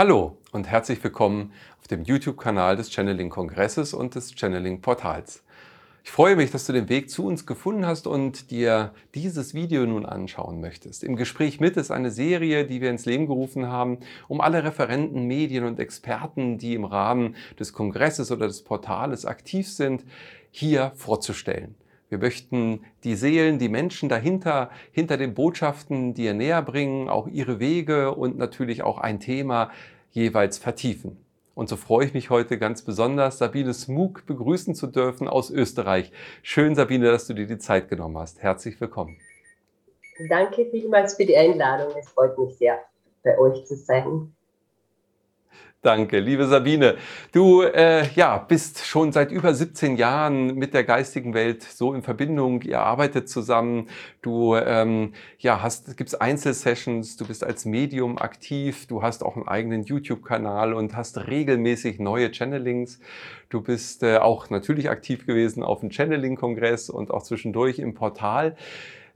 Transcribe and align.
Hallo 0.00 0.38
und 0.52 0.66
herzlich 0.66 1.04
willkommen 1.04 1.52
auf 1.78 1.86
dem 1.86 2.04
YouTube-Kanal 2.04 2.74
des 2.74 2.90
Channeling-Kongresses 2.90 3.92
und 3.92 4.14
des 4.14 4.32
Channeling-Portals. 4.34 5.44
Ich 6.02 6.10
freue 6.10 6.36
mich, 6.36 6.50
dass 6.50 6.64
du 6.64 6.72
den 6.72 6.88
Weg 6.88 7.10
zu 7.10 7.26
uns 7.26 7.44
gefunden 7.44 7.84
hast 7.84 8.06
und 8.06 8.50
dir 8.50 8.94
dieses 9.14 9.52
Video 9.52 9.84
nun 9.84 10.06
anschauen 10.06 10.62
möchtest. 10.62 11.04
Im 11.04 11.16
Gespräch 11.16 11.60
mit 11.60 11.76
ist 11.76 11.90
eine 11.90 12.10
Serie, 12.10 12.64
die 12.64 12.80
wir 12.80 12.88
ins 12.88 13.04
Leben 13.04 13.26
gerufen 13.26 13.66
haben, 13.66 13.98
um 14.26 14.40
alle 14.40 14.64
Referenten, 14.64 15.26
Medien 15.26 15.64
und 15.64 15.78
Experten, 15.78 16.56
die 16.56 16.72
im 16.72 16.86
Rahmen 16.86 17.36
des 17.58 17.74
Kongresses 17.74 18.32
oder 18.32 18.46
des 18.46 18.64
Portales 18.64 19.26
aktiv 19.26 19.68
sind, 19.68 20.06
hier 20.50 20.92
vorzustellen. 20.94 21.74
Wir 22.10 22.18
möchten 22.18 22.84
die 23.04 23.14
Seelen, 23.14 23.58
die 23.58 23.68
Menschen 23.68 24.08
dahinter, 24.08 24.70
hinter 24.90 25.16
den 25.16 25.32
Botschaften 25.32 26.12
dir 26.12 26.34
näher 26.34 26.60
bringen, 26.60 27.08
auch 27.08 27.28
ihre 27.28 27.60
Wege 27.60 28.14
und 28.14 28.36
natürlich 28.36 28.82
auch 28.82 28.98
ein 28.98 29.20
Thema 29.20 29.70
jeweils 30.10 30.58
vertiefen. 30.58 31.24
Und 31.54 31.68
so 31.68 31.76
freue 31.76 32.06
ich 32.06 32.14
mich 32.14 32.28
heute 32.28 32.58
ganz 32.58 32.82
besonders, 32.82 33.38
Sabine 33.38 33.72
Smug 33.72 34.26
begrüßen 34.26 34.74
zu 34.74 34.88
dürfen 34.88 35.28
aus 35.28 35.50
Österreich. 35.50 36.10
Schön, 36.42 36.74
Sabine, 36.74 37.10
dass 37.10 37.28
du 37.28 37.34
dir 37.34 37.46
die 37.46 37.58
Zeit 37.58 37.88
genommen 37.88 38.18
hast. 38.18 38.42
Herzlich 38.42 38.80
willkommen. 38.80 39.16
Danke 40.28 40.66
vielmals 40.70 41.14
für 41.14 41.24
die 41.24 41.36
Einladung. 41.36 41.94
Es 41.96 42.08
freut 42.08 42.36
mich 42.38 42.56
sehr, 42.56 42.80
bei 43.22 43.38
euch 43.38 43.64
zu 43.66 43.76
sein. 43.76 44.34
Danke, 45.82 46.20
liebe 46.20 46.46
Sabine. 46.46 46.96
Du 47.32 47.62
äh, 47.62 48.06
ja, 48.14 48.36
bist 48.36 48.84
schon 48.84 49.12
seit 49.12 49.32
über 49.32 49.54
17 49.54 49.96
Jahren 49.96 50.54
mit 50.56 50.74
der 50.74 50.84
geistigen 50.84 51.32
Welt 51.32 51.62
so 51.62 51.94
in 51.94 52.02
Verbindung. 52.02 52.60
Ihr 52.60 52.80
arbeitet 52.80 53.30
zusammen. 53.30 53.88
Du 54.20 54.56
ähm, 54.56 55.14
ja, 55.38 55.62
hast, 55.62 55.96
gibt's 55.96 56.14
Einzelsessions. 56.14 57.16
Du 57.16 57.26
bist 57.26 57.42
als 57.42 57.64
Medium 57.64 58.18
aktiv. 58.18 58.88
Du 58.88 59.02
hast 59.02 59.24
auch 59.24 59.36
einen 59.36 59.48
eigenen 59.48 59.84
YouTube-Kanal 59.84 60.74
und 60.74 60.96
hast 60.96 61.16
regelmäßig 61.16 61.98
neue 61.98 62.30
Channelings. 62.30 63.00
Du 63.48 63.62
bist 63.62 64.02
äh, 64.02 64.18
auch 64.18 64.50
natürlich 64.50 64.90
aktiv 64.90 65.24
gewesen 65.24 65.62
auf 65.62 65.80
dem 65.80 65.90
Channeling-Kongress 65.90 66.90
und 66.90 67.10
auch 67.10 67.22
zwischendurch 67.22 67.78
im 67.78 67.94
Portal. 67.94 68.54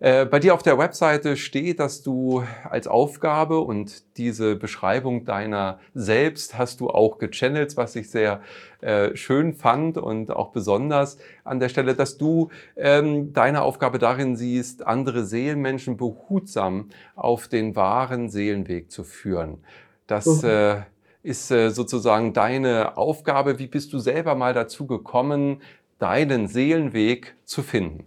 Äh, 0.05 0.27
bei 0.27 0.39
dir 0.39 0.53
auf 0.53 0.63
der 0.63 0.77
Webseite 0.77 1.35
steht, 1.35 1.81
dass 1.81 2.03
du 2.03 2.45
als 2.69 2.87
Aufgabe 2.87 3.61
und 3.61 4.19
diese 4.19 4.55
Beschreibung 4.55 5.25
deiner 5.25 5.79
selbst 5.95 6.59
hast 6.59 6.81
du 6.81 6.91
auch 6.91 7.17
gechannelt, 7.17 7.79
was 7.79 7.97
ich 7.97 8.11
sehr 8.11 8.43
äh, 8.83 9.17
schön 9.17 9.55
fand 9.55 9.97
und 9.97 10.31
auch 10.31 10.51
besonders 10.51 11.17
an 11.43 11.59
der 11.59 11.71
Stelle, 11.71 11.95
dass 11.95 12.19
du 12.19 12.51
ähm, 12.77 13.33
deine 13.33 13.63
Aufgabe 13.63 13.99
darin 13.99 14.37
siehst, 14.37 14.87
andere 14.87 15.25
Seelenmenschen 15.25 15.97
behutsam 15.97 16.91
auf 17.17 17.49
den 17.49 17.75
wahren 17.75 18.29
Seelenweg 18.29 18.91
zu 18.91 19.05
führen. 19.05 19.65
Das 20.07 20.43
mhm. 20.43 20.49
äh, 20.51 20.77
ist 21.23 21.51
äh, 21.51 21.71
sozusagen 21.71 22.35
deine 22.35 22.99
Aufgabe. 22.99 23.59
Wie 23.59 23.69
bist 23.69 23.95
du 23.95 23.99
selber 23.99 24.35
mal 24.35 24.53
dazu 24.53 24.87
gekommen, 24.87 25.63
deinen 25.99 26.47
Seelenweg 26.47 27.37
zu 27.47 27.63
finden? 27.63 28.05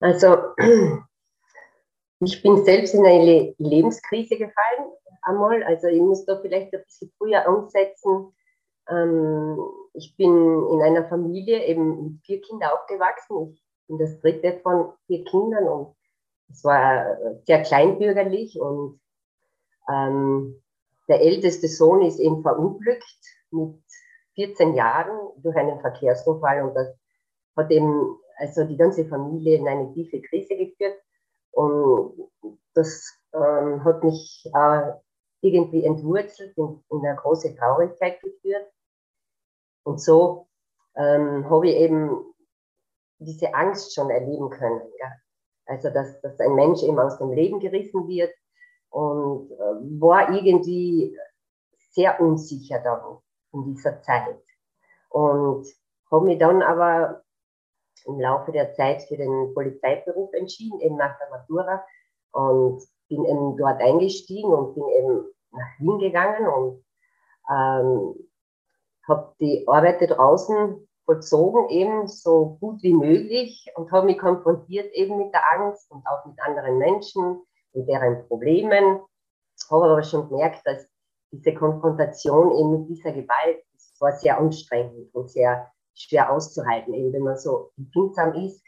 Also 0.00 0.36
ich 2.20 2.42
bin 2.42 2.64
selbst 2.64 2.94
in 2.94 3.06
eine 3.06 3.54
Lebenskrise 3.58 4.36
gefallen 4.36 4.92
einmal. 5.22 5.62
Also 5.64 5.88
ich 5.88 6.00
muss 6.00 6.24
da 6.24 6.38
vielleicht 6.40 6.72
ein 6.74 6.82
bisschen 6.84 7.12
früher 7.18 7.46
ansetzen. 7.46 8.32
Ähm, 8.88 9.58
ich 9.94 10.16
bin 10.16 10.32
in 10.70 10.82
einer 10.82 11.08
Familie 11.08 11.64
eben 11.66 12.04
mit 12.04 12.24
vier 12.24 12.40
Kindern 12.40 12.70
aufgewachsen. 12.70 13.54
Ich 13.54 13.62
bin 13.88 13.98
das 13.98 14.18
dritte 14.20 14.60
von 14.62 14.92
vier 15.06 15.24
Kindern 15.24 15.64
und 15.68 15.96
es 16.48 16.62
war 16.64 17.16
sehr 17.44 17.62
kleinbürgerlich 17.62 18.60
und 18.60 19.00
ähm, 19.90 20.62
der 21.08 21.20
älteste 21.20 21.68
Sohn 21.68 22.02
ist 22.02 22.18
eben 22.18 22.42
verunglückt 22.42 23.04
mit 23.50 23.82
14 24.34 24.74
Jahren 24.74 25.18
durch 25.38 25.56
einen 25.56 25.80
Verkehrsunfall 25.80 26.62
und 26.62 26.74
das 26.74 26.88
hat 27.56 27.70
eben 27.70 28.16
also 28.36 28.64
die 28.64 28.76
ganze 28.76 29.06
Familie 29.06 29.58
in 29.58 29.68
eine 29.68 29.92
tiefe 29.92 30.20
Krise 30.22 30.56
geführt. 30.56 30.98
Und 31.52 32.30
das 32.74 33.12
ähm, 33.32 33.82
hat 33.84 34.04
mich 34.04 34.48
äh, 34.52 34.92
irgendwie 35.40 35.84
entwurzelt 35.84 36.56
in, 36.56 36.82
in 36.90 37.06
eine 37.06 37.16
große 37.16 37.54
Traurigkeit 37.56 38.20
geführt. 38.20 38.70
Und 39.84 40.00
so 40.00 40.48
ähm, 40.96 41.48
habe 41.48 41.68
ich 41.68 41.76
eben 41.76 42.24
diese 43.18 43.54
Angst 43.54 43.94
schon 43.94 44.10
erleben 44.10 44.50
können. 44.50 44.82
Ja. 45.00 45.12
Also, 45.66 45.90
dass, 45.90 46.20
dass 46.20 46.38
ein 46.40 46.54
Mensch 46.54 46.82
eben 46.82 46.98
aus 46.98 47.18
dem 47.18 47.32
Leben 47.32 47.60
gerissen 47.60 48.06
wird 48.06 48.32
und 48.90 49.50
äh, 49.50 50.00
war 50.00 50.32
irgendwie 50.32 51.18
sehr 51.90 52.20
unsicher 52.20 52.78
da 52.80 53.20
in 53.52 53.64
dieser 53.64 54.00
Zeit. 54.02 54.42
Und 55.08 55.66
habe 56.10 56.24
mich 56.26 56.38
dann 56.38 56.62
aber 56.62 57.22
im 58.06 58.20
Laufe 58.20 58.52
der 58.52 58.72
Zeit 58.74 59.02
für 59.02 59.16
den 59.16 59.52
Polizeiberuf 59.54 60.32
entschieden, 60.32 60.80
eben 60.80 60.96
nach 60.96 61.18
der 61.18 61.30
Matura 61.30 61.84
und 62.32 62.82
bin 63.08 63.24
eben 63.24 63.56
dort 63.56 63.80
eingestiegen 63.80 64.52
und 64.52 64.74
bin 64.74 64.88
eben 64.88 65.24
nach 65.52 65.78
Wien 65.78 65.98
gegangen 65.98 66.46
und 66.46 66.84
ähm, 67.50 68.28
habe 69.06 69.34
die 69.40 69.66
Arbeit 69.66 69.98
draußen 70.00 70.88
vollzogen, 71.04 71.68
eben 71.68 72.08
so 72.08 72.58
gut 72.60 72.82
wie 72.82 72.92
möglich 72.92 73.70
und 73.76 73.90
habe 73.92 74.06
mich 74.06 74.18
konfrontiert 74.18 74.92
eben 74.92 75.18
mit 75.18 75.32
der 75.32 75.42
Angst 75.52 75.90
und 75.90 76.04
auch 76.06 76.24
mit 76.26 76.40
anderen 76.42 76.78
Menschen 76.78 77.42
und 77.72 77.86
deren 77.86 78.26
Problemen. 78.26 79.00
Habe 79.70 79.84
aber 79.84 80.02
schon 80.02 80.28
gemerkt, 80.28 80.62
dass 80.66 80.86
diese 81.30 81.54
Konfrontation 81.54 82.52
eben 82.56 82.80
mit 82.80 82.88
dieser 82.88 83.12
Gewalt, 83.12 83.64
das 83.72 83.94
war 84.00 84.12
sehr 84.12 84.38
anstrengend 84.38 85.14
und 85.14 85.30
sehr 85.30 85.70
schwer 85.96 86.32
auszuhalten. 86.32 86.94
Eben 86.94 87.12
wenn 87.12 87.22
man 87.22 87.36
so 87.36 87.70
empfindsam 87.76 88.34
ist, 88.34 88.62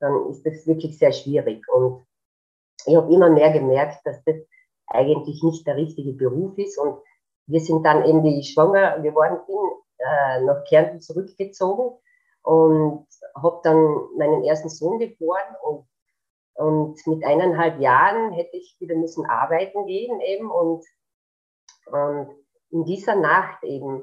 dann 0.00 0.30
ist 0.30 0.44
das 0.44 0.66
wirklich 0.66 0.98
sehr 0.98 1.12
schwierig. 1.12 1.66
Und 1.68 2.06
ich 2.86 2.96
habe 2.96 3.12
immer 3.12 3.30
mehr 3.30 3.52
gemerkt, 3.52 4.04
dass 4.04 4.22
das 4.24 4.36
eigentlich 4.86 5.42
nicht 5.42 5.66
der 5.66 5.76
richtige 5.76 6.12
Beruf 6.12 6.56
ist. 6.58 6.78
Und 6.78 6.98
wir 7.46 7.60
sind 7.60 7.84
dann 7.84 8.04
eben, 8.04 8.22
wie 8.24 8.40
ich 8.40 8.52
schwanger 8.52 9.00
geworden 9.00 9.38
bin, 9.46 9.56
äh, 9.98 10.40
nach 10.42 10.64
Kärnten 10.64 11.00
zurückgezogen 11.00 11.98
und 12.42 13.06
habe 13.34 13.60
dann 13.64 14.08
meinen 14.16 14.44
ersten 14.44 14.68
Sohn 14.68 14.98
geboren 14.98 15.56
und, 15.62 15.86
und 16.54 17.06
mit 17.06 17.24
eineinhalb 17.24 17.80
Jahren 17.80 18.32
hätte 18.32 18.56
ich 18.56 18.76
wieder 18.78 18.94
müssen 18.94 19.26
arbeiten 19.26 19.86
gehen 19.86 20.20
eben 20.20 20.50
und, 20.50 20.84
und 21.86 22.36
in 22.70 22.84
dieser 22.84 23.16
Nacht 23.16 23.64
eben 23.64 24.02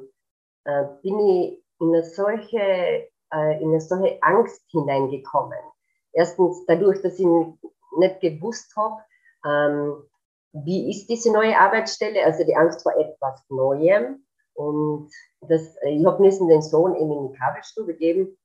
äh, 0.65 0.85
bin 1.01 1.19
ich 1.19 1.62
in 1.83 1.93
eine 1.93 2.03
solche, 2.03 2.59
äh, 2.59 3.61
in 3.61 3.69
eine 3.69 3.81
solche 3.81 4.21
Angst 4.21 4.63
hineingekommen. 4.71 5.59
Erstens 6.13 6.65
dadurch, 6.65 7.01
dass 7.01 7.19
ich 7.19 7.27
nicht 7.97 8.21
gewusst 8.21 8.75
habe, 8.75 9.01
ähm, 9.45 10.03
wie 10.53 10.89
ist 10.89 11.07
diese 11.07 11.33
neue 11.33 11.57
Arbeitsstelle, 11.57 12.23
also 12.23 12.43
die 12.43 12.55
Angst 12.55 12.83
vor 12.83 12.93
etwas 12.97 13.43
Neuem. 13.49 14.23
Und 14.53 15.11
das, 15.41 15.75
ich 15.83 16.05
habe 16.05 16.21
müssen 16.21 16.47
den 16.47 16.61
Sohn 16.61 16.95
eben 16.95 17.11
in 17.11 17.31
die 17.31 17.37
Kabelstube 17.37 17.95
geben. 17.95 18.37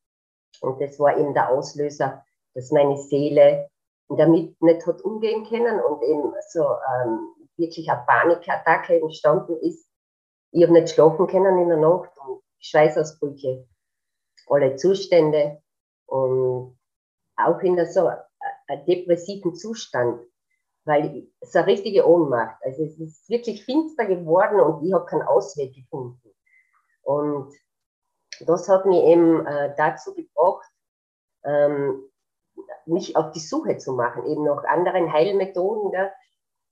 Und 0.60 0.80
das 0.80 0.98
war 0.98 1.16
eben 1.16 1.34
der 1.34 1.50
Auslöser, 1.50 2.24
dass 2.54 2.72
meine 2.72 2.96
Seele 2.96 3.68
damit 4.08 4.60
nicht 4.62 4.86
hat 4.86 5.02
umgehen 5.02 5.44
können 5.44 5.80
und 5.80 6.02
eben 6.02 6.32
so 6.48 6.62
ähm, 6.62 7.28
wirklich 7.58 7.90
eine 7.90 8.04
Panikattacke 8.06 8.98
entstanden 9.00 9.58
ist. 9.58 9.86
Ich 10.50 10.62
habe 10.62 10.72
nicht 10.72 10.88
schlafen 10.88 11.26
können 11.26 11.58
in 11.58 11.68
der 11.68 11.76
Nacht 11.76 12.10
und 12.26 12.40
Schweißausbrüche, 12.60 13.66
alle 14.48 14.76
Zustände 14.76 15.62
und 16.06 16.78
auch 17.36 17.60
in 17.60 17.84
so 17.86 18.08
einem 18.08 18.84
depressiven 18.86 19.54
Zustand, 19.54 20.22
weil 20.84 21.28
es 21.40 21.54
eine 21.54 21.66
richtige 21.66 22.06
Ohnmacht. 22.06 22.56
Also 22.62 22.84
es 22.84 22.98
ist 22.98 23.28
wirklich 23.28 23.64
finster 23.64 24.06
geworden 24.06 24.60
und 24.60 24.84
ich 24.84 24.92
habe 24.92 25.06
keinen 25.06 25.22
Ausweg 25.22 25.74
gefunden. 25.74 26.34
Und 27.02 27.54
das 28.40 28.68
hat 28.68 28.86
mich 28.86 29.02
eben 29.04 29.46
äh, 29.46 29.74
dazu 29.76 30.14
gebracht, 30.14 30.70
ähm, 31.44 32.10
mich 32.86 33.16
auf 33.16 33.32
die 33.32 33.40
Suche 33.40 33.76
zu 33.78 33.92
machen, 33.92 34.26
eben 34.26 34.44
nach 34.44 34.64
anderen 34.64 35.12
Heilmethoden. 35.12 35.90
Gell? 35.90 36.12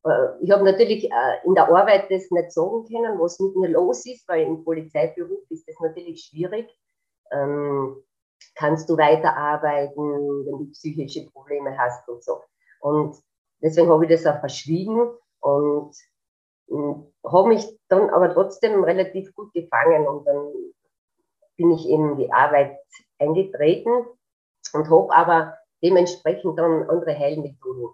Äh, 0.06 0.44
ich 0.44 0.50
habe 0.50 0.64
natürlich 0.64 1.10
äh, 1.10 1.46
in 1.46 1.54
der 1.54 1.68
Arbeit 1.68 2.10
das 2.10 2.30
nicht 2.30 2.52
sagen 2.52 2.84
können, 2.84 3.18
was 3.18 3.38
mit 3.40 3.56
mir 3.56 3.68
los 3.68 4.06
ist, 4.06 4.28
weil 4.28 4.46
im 4.46 4.64
Polizeiberuf 4.64 5.40
ist 5.50 5.68
das 5.68 5.76
natürlich 5.80 6.22
schwierig. 6.24 6.68
Ähm, 7.32 8.02
kannst 8.54 8.88
du 8.88 8.96
weiterarbeiten, 8.96 9.96
wenn 9.96 10.58
du 10.58 10.70
psychische 10.72 11.28
Probleme 11.30 11.76
hast 11.76 12.08
und 12.08 12.22
so. 12.22 12.42
Und 12.80 13.16
deswegen 13.62 13.88
habe 13.88 14.04
ich 14.04 14.10
das 14.10 14.26
auch 14.26 14.40
verschwiegen 14.40 15.10
und 15.40 15.94
hm, 16.68 17.12
habe 17.24 17.48
mich 17.48 17.66
dann 17.88 18.10
aber 18.10 18.32
trotzdem 18.32 18.84
relativ 18.84 19.34
gut 19.34 19.52
gefangen 19.52 20.06
und 20.06 20.24
dann 20.24 20.52
bin 21.56 21.70
ich 21.72 21.88
in 21.88 22.16
die 22.16 22.32
Arbeit 22.32 22.78
eingetreten 23.18 23.90
und 24.72 24.90
habe 24.90 25.14
aber 25.14 25.58
dementsprechend 25.82 26.58
dann 26.58 26.88
andere 26.88 27.18
Heilmethoden 27.18 27.88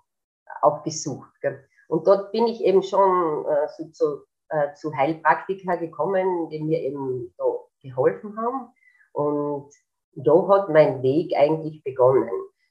aufgesucht. 0.61 1.31
Gell. 1.41 1.65
Und 1.93 2.07
dort 2.07 2.33
bin 2.33 2.47
ich 2.47 2.65
eben 2.65 2.83
schon 2.83 3.45
äh, 3.45 3.69
so, 3.77 3.85
so 3.93 4.23
äh, 4.49 4.73
zu 4.73 4.97
Heilpraktika 4.97 5.77
gekommen, 5.77 6.49
die 6.49 6.59
mir 6.59 6.81
eben 6.81 7.35
so 7.37 7.69
geholfen 7.83 8.35
haben. 8.41 8.73
Und 9.13 9.71
da 10.15 10.49
hat 10.49 10.71
mein 10.71 11.03
Weg 11.03 11.37
eigentlich 11.37 11.85
begonnen. 11.85 12.31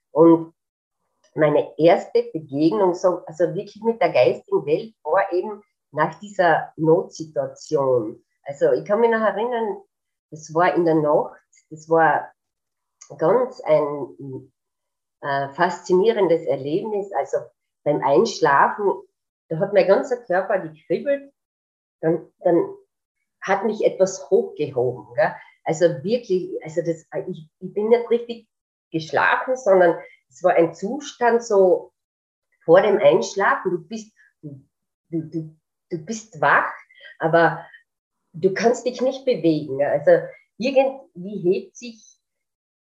Und 0.10 0.56
meine 1.36 1.72
erste 1.78 2.24
Begegnung, 2.34 2.96
so, 2.96 3.24
also 3.28 3.54
wirklich 3.54 3.84
mit 3.84 4.02
der 4.02 4.12
geistigen 4.12 4.66
Welt, 4.66 4.96
war 5.04 5.32
eben 5.32 5.62
nach 5.92 6.20
dieser 6.20 6.74
Notsituation. 6.78 8.26
Also 8.42 8.72
ich 8.72 8.86
kann 8.86 9.02
mich 9.02 9.12
noch 9.12 9.22
erinnern, 9.22 9.84
das 10.32 10.52
war 10.52 10.74
in 10.74 10.84
der 10.84 10.96
Nacht, 10.96 11.40
das 11.70 11.88
war 11.88 12.32
ganz 13.20 13.62
ein 13.62 14.52
äh, 15.22 15.50
faszinierendes 15.50 16.48
Erlebnis. 16.48 17.14
Also 17.14 17.38
beim 17.84 18.02
Einschlafen, 18.04 19.04
da 19.52 19.60
hat 19.60 19.74
mein 19.74 19.86
ganzer 19.86 20.16
Körper 20.24 20.60
gekribbelt, 20.60 21.34
dann, 22.00 22.32
dann 22.40 22.74
hat 23.42 23.66
mich 23.66 23.84
etwas 23.84 24.30
hochgehoben. 24.30 25.14
Gell? 25.14 25.36
Also 25.66 25.86
wirklich, 26.04 26.58
also 26.64 26.82
das, 26.82 27.06
ich, 27.28 27.50
ich 27.60 27.74
bin 27.74 27.90
nicht 27.90 28.10
richtig 28.10 28.48
geschlafen, 28.92 29.58
sondern 29.58 30.00
es 30.30 30.42
war 30.42 30.54
ein 30.54 30.74
Zustand 30.74 31.44
so 31.44 31.92
vor 32.64 32.82
dem 32.82 32.98
Einschlafen. 32.98 33.72
Du 33.72 33.88
bist, 33.90 34.14
du, 34.42 34.64
du, 35.10 35.54
du 35.90 35.98
bist 35.98 36.40
wach, 36.40 36.72
aber 37.20 37.66
du 38.32 38.54
kannst 38.54 38.86
dich 38.86 39.02
nicht 39.02 39.26
bewegen. 39.26 39.84
Also 39.84 40.12
irgendwie 40.58 41.40
hebt 41.40 41.76
sich 41.76 42.02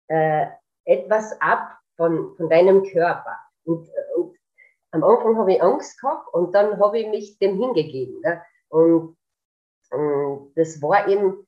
äh, 0.08 0.48
etwas 0.84 1.40
ab 1.40 1.78
von, 1.96 2.36
von 2.36 2.50
deinem 2.50 2.84
Körper. 2.84 3.38
Und, 3.64 3.88
und 4.16 4.37
am 4.90 5.04
Anfang 5.04 5.36
habe 5.36 5.52
ich 5.52 5.62
Angst 5.62 6.00
gehabt 6.00 6.32
und 6.32 6.54
dann 6.54 6.78
habe 6.80 6.98
ich 6.98 7.08
mich 7.08 7.38
dem 7.38 7.58
hingegeben. 7.58 8.20
Ne? 8.20 8.42
Und, 8.68 9.16
und, 9.90 10.52
das 10.56 10.80
war 10.80 11.08
eben 11.08 11.46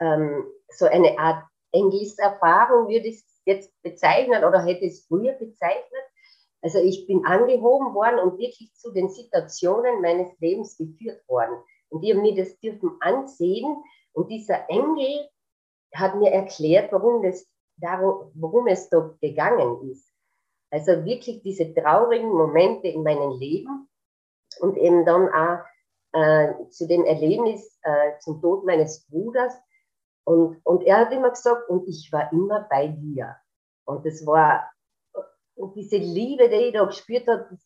ähm, 0.00 0.46
so 0.68 0.86
eine 0.86 1.18
Art 1.18 1.44
Engelserfahrung, 1.72 2.88
würde 2.88 3.08
ich 3.08 3.16
es 3.16 3.40
jetzt 3.44 3.82
bezeichnen 3.82 4.44
oder 4.44 4.64
hätte 4.64 4.86
es 4.86 5.06
früher 5.06 5.32
bezeichnet. 5.32 6.02
Also 6.62 6.78
ich 6.78 7.06
bin 7.06 7.24
angehoben 7.24 7.94
worden 7.94 8.18
und 8.18 8.38
wirklich 8.38 8.74
zu 8.74 8.90
den 8.92 9.08
Situationen 9.08 10.00
meines 10.00 10.36
Lebens 10.40 10.76
geführt 10.76 11.22
worden. 11.28 11.56
Und 11.88 12.00
die 12.02 12.12
haben 12.12 12.22
mir 12.22 12.34
das 12.34 12.58
dürfen 12.58 12.96
ansehen. 13.00 13.76
Und 14.12 14.30
dieser 14.30 14.68
Engel 14.68 15.28
hat 15.94 16.16
mir 16.16 16.32
erklärt, 16.32 16.92
warum, 16.92 17.22
das, 17.22 17.46
darum, 17.76 18.32
worum 18.34 18.66
es 18.66 18.88
da 18.88 19.14
gegangen 19.20 19.90
ist. 19.90 20.05
Also 20.70 21.04
wirklich 21.04 21.42
diese 21.42 21.72
traurigen 21.72 22.28
Momente 22.28 22.88
in 22.88 23.02
meinem 23.02 23.38
Leben 23.38 23.88
und 24.60 24.76
eben 24.76 25.04
dann 25.04 25.28
auch 25.28 25.64
äh, 26.12 26.68
zu 26.70 26.86
dem 26.86 27.04
Erlebnis 27.04 27.78
äh, 27.82 28.18
zum 28.20 28.40
Tod 28.40 28.64
meines 28.64 29.06
Bruders. 29.06 29.54
Und, 30.24 30.60
und 30.64 30.82
er 30.82 30.98
hat 30.98 31.12
immer 31.12 31.30
gesagt, 31.30 31.68
und 31.68 31.86
ich 31.88 32.10
war 32.10 32.32
immer 32.32 32.66
bei 32.68 32.88
dir. 32.88 33.36
Und 33.84 34.04
das 34.04 34.26
war, 34.26 34.72
und 35.54 35.76
diese 35.76 35.98
Liebe, 35.98 36.48
die 36.48 36.56
ich 36.56 36.72
da 36.72 36.84
gespürt 36.84 37.28
habe, 37.28 37.56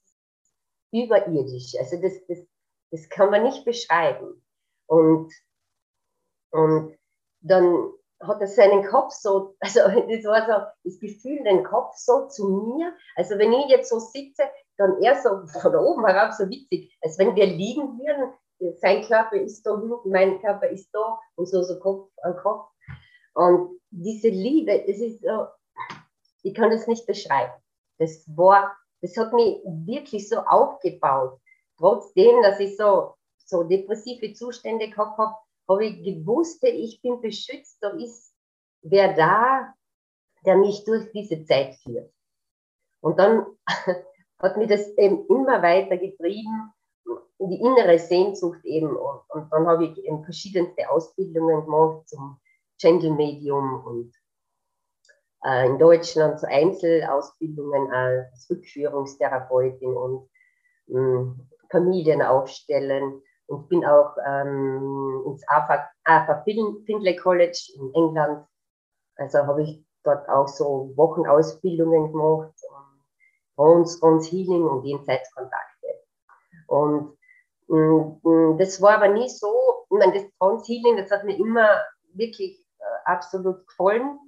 überirdisch. 0.93 1.75
Also 1.79 2.01
das, 2.01 2.13
das, 2.27 2.39
das 2.91 3.09
kann 3.09 3.31
man 3.31 3.45
nicht 3.45 3.65
beschreiben. 3.65 4.45
Und, 4.87 5.33
und 6.51 6.99
dann 7.41 7.93
hat 8.21 8.41
er 8.41 8.47
seinen 8.47 8.85
Kopf 8.85 9.13
so, 9.13 9.55
also 9.61 9.81
das 9.81 10.25
war 10.25 10.47
so 10.47 10.67
das 10.85 11.01
Gefühl, 11.01 11.43
den 11.45 11.65
Kopf 11.65 11.95
so 11.97 12.29
zu 12.29 12.49
mir. 12.49 12.93
Also 13.17 13.39
wenn 13.39 13.53
ich 13.53 13.69
jetzt 13.69 13.91
so 13.91 13.99
sitze, 13.99 14.45
dann 14.77 15.03
er 15.03 15.21
so 15.21 15.47
von 15.61 15.75
oben 15.77 16.07
herab 16.07 16.33
so 16.33 16.49
witzig, 16.49 16.97
als 17.03 17.19
wenn 17.19 17.35
wir 17.35 17.47
liegen 17.47 17.99
würden. 17.99 18.33
Sein 18.77 19.03
Körper 19.05 19.37
ist 19.37 19.63
da 19.63 19.79
hinten, 19.79 20.11
mein 20.11 20.39
Körper 20.41 20.69
ist 20.69 20.91
da 20.93 21.19
und 21.37 21.47
so, 21.47 21.63
so 21.63 21.79
Kopf 21.79 22.11
an 22.23 22.37
Kopf. 22.37 22.69
Und 23.35 23.81
diese 23.91 24.29
Liebe, 24.29 24.85
das 24.87 24.99
ist 24.99 25.23
so, 25.23 25.47
ich 26.43 26.55
kann 26.55 26.71
das 26.71 26.87
nicht 26.87 27.07
beschreiben. 27.07 27.53
Das 27.99 28.25
war, 28.37 28.77
das 29.01 29.17
hat 29.17 29.33
mich 29.33 29.63
wirklich 29.65 30.29
so 30.29 30.39
aufgebaut. 30.41 31.39
Trotzdem, 31.79 32.43
dass 32.43 32.61
ich 32.61 32.77
so, 32.77 33.15
so 33.39 33.63
depressive 33.63 34.35
Zustände 34.35 34.91
gehabt 34.91 35.17
habe, 35.17 35.35
habe 35.71 35.87
ich 35.87 36.03
gewusst, 36.03 36.63
ich 36.65 37.01
bin 37.01 37.21
beschützt, 37.21 37.79
da 37.81 37.91
ist 37.91 38.35
wer 38.83 39.15
da, 39.15 39.75
der 40.45 40.57
mich 40.57 40.85
durch 40.85 41.11
diese 41.13 41.45
Zeit 41.45 41.77
führt. 41.77 42.13
Und 43.01 43.19
dann 43.19 43.47
hat 44.39 44.57
mich 44.57 44.69
das 44.69 44.89
eben 44.97 45.27
immer 45.29 45.63
weiter 45.63 45.97
getrieben, 45.97 46.73
die 47.39 47.61
innere 47.61 47.99
Sehnsucht 47.99 48.65
eben. 48.65 48.97
Und, 48.97 49.21
und 49.29 49.53
dann 49.53 49.67
habe 49.67 49.87
ich 49.87 50.05
eben 50.05 50.25
verschiedenste 50.25 50.91
Ausbildungen 50.91 51.65
gemacht 51.65 52.09
zum 52.09 52.41
Gentle 52.79 53.13
Medium 53.13 53.85
und 53.85 54.15
äh, 55.45 55.67
in 55.67 55.79
Deutschland 55.79 56.41
so 56.41 56.47
Einzelausbildungen 56.47 57.93
als 57.93 58.49
Rückführungstherapeutin 58.51 59.95
und 59.95 60.29
mh, 60.87 60.99
hm, 60.99 61.49
Familien 61.71 62.23
aufstellen 62.23 63.23
und 63.51 63.69
bin 63.69 63.85
auch 63.85 64.17
ähm, 64.27 65.23
ins 65.27 65.47
AFA, 65.49 65.89
AFA 66.05 66.43
Findlay 66.45 67.17
College 67.17 67.73
in 67.77 67.93
England. 67.95 68.47
Also 69.17 69.39
habe 69.47 69.63
ich 69.63 69.85
dort 70.05 70.29
auch 70.29 70.49
so 70.49 70.93
Wochenausbildungen 70.97 72.13
gemacht, 72.13 72.55
Trance, 73.57 74.01
Trance 74.01 74.31
Healing 74.31 74.65
und 74.65 74.85
Jenseitskontakte. 74.85 75.89
Und 76.69 77.19
mh, 77.69 78.17
hm, 78.23 78.59
das 78.59 78.81
war 78.81 78.97
aber 78.97 79.09
nie 79.09 79.29
so, 79.29 79.85
ich 79.91 79.99
meine, 79.99 80.15
das 80.15 80.25
Trance 80.39 80.65
Healing, 80.67 80.97
das 80.97 81.11
hat 81.11 81.25
mir 81.25 81.37
immer 81.37 81.69
wirklich 82.15 82.59
äh, 82.79 82.85
absolut 83.05 83.67
gefallen 83.67 84.19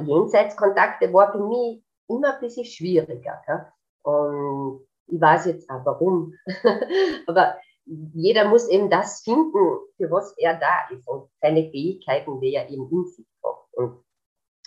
Jenseitskontakte 0.00 1.12
war 1.12 1.32
für 1.32 1.46
mich 1.46 1.82
immer 2.08 2.34
ein 2.34 2.40
bisschen 2.40 2.64
schwieriger. 2.64 3.42
Gell? 3.46 3.66
Und 4.02 4.86
ich 5.06 5.20
weiß 5.20 5.46
jetzt 5.46 5.68
auch 5.70 5.84
warum. 5.84 6.34
Aber 7.26 7.56
jeder 7.84 8.48
muss 8.48 8.68
eben 8.68 8.90
das 8.90 9.22
finden, 9.22 9.78
für 9.96 10.10
was 10.10 10.36
er 10.38 10.58
da 10.58 10.94
ist 10.94 11.06
und 11.06 11.28
seine 11.40 11.70
Fähigkeiten, 11.70 12.40
die 12.40 12.54
er 12.54 12.68
eben 12.70 12.88
in 12.90 13.04
sich 13.06 13.26
hat. 13.42 13.56
Und 13.72 14.04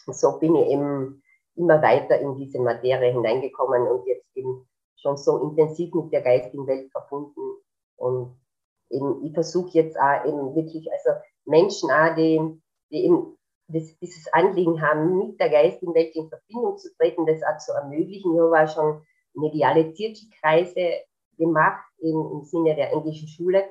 so 0.07 0.37
bin 0.39 0.55
ich 0.55 0.67
eben 0.67 1.23
immer 1.55 1.81
weiter 1.81 2.19
in 2.19 2.35
diese 2.35 2.59
Materie 2.59 3.13
hineingekommen 3.13 3.87
und 3.87 4.05
jetzt 4.05 4.25
eben 4.35 4.67
schon 4.97 5.17
so 5.17 5.37
intensiv 5.39 5.93
mit 5.93 6.11
der 6.11 6.21
geistigen 6.21 6.67
Welt 6.67 6.91
verbunden. 6.91 7.61
Und 7.95 8.37
eben, 8.89 9.23
ich 9.23 9.33
versuche 9.33 9.69
jetzt 9.71 9.97
auch 9.97 10.25
eben 10.25 10.55
wirklich, 10.55 10.91
also 10.91 11.11
Menschen 11.45 11.91
auch, 11.91 12.15
die, 12.15 12.61
die 12.91 13.05
eben 13.05 13.37
das, 13.67 13.97
dieses 13.99 14.31
Anliegen 14.33 14.81
haben, 14.81 15.17
mit 15.17 15.39
der 15.39 15.49
geistigen 15.49 15.93
Welt 15.93 16.15
in 16.15 16.29
Verbindung 16.29 16.77
zu 16.77 16.93
treten, 16.97 17.25
das 17.25 17.41
auch 17.43 17.57
zu 17.57 17.71
ermöglichen. 17.71 18.33
Ich 18.33 18.41
habe 18.41 18.63
auch 18.63 18.67
schon 18.67 19.01
mediale 19.33 19.93
Zirkelkreise 19.93 21.03
gemacht 21.37 21.85
im, 21.99 22.15
im 22.33 22.43
Sinne 22.43 22.75
der 22.75 22.91
englischen 22.91 23.27
Schule. 23.27 23.63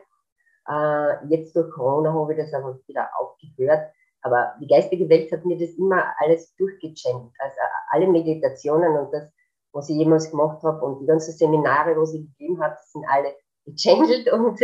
Äh, 0.69 1.27
jetzt 1.29 1.55
durch 1.55 1.71
Corona 1.73 2.13
habe 2.13 2.33
ich 2.33 2.39
das 2.39 2.55
aber 2.55 2.79
wieder 2.87 3.09
aufgehört. 3.19 3.93
Aber 4.23 4.55
die 4.61 4.67
geistige 4.67 5.09
Welt 5.09 5.31
hat 5.33 5.45
mir 5.45 5.59
das 5.59 5.75
immer 5.77 6.15
alles 6.19 6.55
durchgechannelt. 6.57 7.33
Also 7.39 7.61
alle 7.91 8.09
Meditationen 8.09 8.97
und 8.97 9.13
das, 9.13 9.31
was 9.73 9.91
ich 9.91 9.97
jemals 9.97 10.31
gemacht 10.31 10.63
habe 10.63 10.85
und 10.85 11.01
die 11.01 11.07
ganzen 11.07 11.33
Seminare, 11.33 11.95
was 12.01 12.15
ich 12.15 12.23
gegeben 12.23 12.63
habe, 12.63 12.77
sind 12.87 13.05
alle 13.09 13.35
gechannelt 13.67 14.29
und 14.33 14.59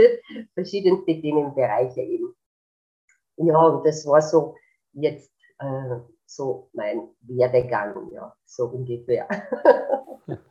verschiedenste 0.54 1.20
Themenbereiche 1.20 2.00
eben. 2.00 2.34
Ja, 3.36 3.58
und 3.58 3.86
das 3.86 4.06
war 4.06 4.22
so 4.22 4.56
jetzt 4.92 5.30
äh, 5.58 5.96
so 6.26 6.70
mein 6.72 7.08
Werdegang, 7.20 8.10
ja, 8.12 8.34
so 8.44 8.66
ungefähr. 8.66 9.28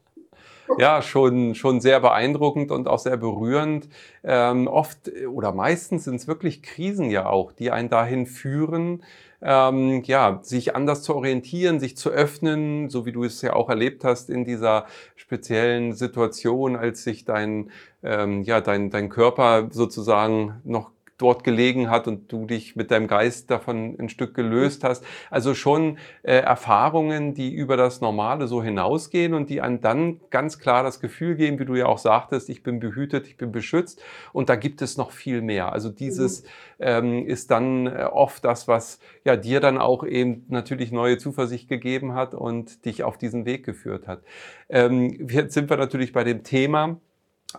ja, 0.77 1.01
schon, 1.01 1.55
schon 1.55 1.81
sehr 1.81 1.99
beeindruckend 1.99 2.71
und 2.71 2.87
auch 2.87 2.99
sehr 2.99 3.17
berührend. 3.17 3.89
Ähm, 4.23 4.67
oft 4.67 5.11
oder 5.27 5.51
meistens 5.51 6.03
sind 6.05 6.15
es 6.15 6.27
wirklich 6.27 6.61
Krisen 6.61 7.09
ja 7.09 7.25
auch, 7.27 7.51
die 7.51 7.71
einen 7.71 7.89
dahin 7.89 8.25
führen, 8.25 9.03
ähm, 9.41 10.03
ja, 10.03 10.39
sich 10.43 10.75
anders 10.75 11.01
zu 11.03 11.15
orientieren, 11.15 11.79
sich 11.79 11.95
zu 11.95 12.09
öffnen, 12.09 12.89
so 12.89 13.05
wie 13.05 13.11
du 13.11 13.23
es 13.23 13.41
ja 13.41 13.53
auch 13.53 13.69
erlebt 13.69 14.03
hast 14.03 14.29
in 14.29 14.43
dieser 14.43 14.85
speziellen 15.15 15.93
Situation, 15.93 16.75
als 16.75 17.03
sich 17.03 17.25
dein, 17.25 17.71
ähm, 18.03 18.43
ja, 18.43 18.59
dein, 18.61 18.89
dein 18.89 19.09
Körper 19.09 19.69
sozusagen 19.71 20.61
noch 20.65 20.91
dort 21.19 21.43
gelegen 21.43 21.89
hat 21.89 22.07
und 22.07 22.31
du 22.31 22.45
dich 22.45 22.75
mit 22.75 22.91
deinem 22.91 23.07
Geist 23.07 23.51
davon 23.51 23.95
ein 23.99 24.09
Stück 24.09 24.33
gelöst 24.33 24.83
hast. 24.83 25.03
Also 25.29 25.53
schon 25.53 25.97
äh, 26.23 26.37
Erfahrungen, 26.37 27.33
die 27.33 27.53
über 27.53 27.77
das 27.77 28.01
Normale 28.01 28.47
so 28.47 28.63
hinausgehen 28.63 29.33
und 29.33 29.49
die 29.49 29.61
an 29.61 29.81
dann 29.81 30.21
ganz 30.29 30.59
klar 30.59 30.81
das 30.81 30.99
Gefühl 30.99 31.35
geben, 31.35 31.59
wie 31.59 31.65
du 31.65 31.75
ja 31.75 31.85
auch 31.85 31.97
sagtest, 31.97 32.49
ich 32.49 32.63
bin 32.63 32.79
behütet, 32.79 33.27
ich 33.27 33.37
bin 33.37 33.51
beschützt 33.51 34.01
und 34.31 34.49
da 34.49 34.55
gibt 34.55 34.81
es 34.81 34.97
noch 34.97 35.11
viel 35.11 35.41
mehr. 35.41 35.73
Also 35.73 35.89
dieses 35.89 36.43
mhm. 36.43 36.47
ähm, 36.79 37.25
ist 37.27 37.51
dann 37.51 37.87
äh, 37.87 38.05
oft 38.09 38.45
das, 38.45 38.67
was 38.69 38.99
ja 39.25 39.35
dir 39.35 39.59
dann 39.59 39.77
auch 39.77 40.05
eben 40.05 40.45
natürlich 40.47 40.93
neue 40.93 41.17
Zuversicht 41.17 41.67
gegeben 41.67 42.13
hat 42.13 42.33
und 42.33 42.85
dich 42.85 43.03
auf 43.03 43.17
diesen 43.17 43.45
Weg 43.45 43.65
geführt 43.65 44.07
hat. 44.07 44.23
Ähm, 44.69 45.27
jetzt 45.29 45.53
sind 45.53 45.69
wir 45.69 45.75
natürlich 45.75 46.13
bei 46.13 46.23
dem 46.23 46.43
Thema, 46.43 47.01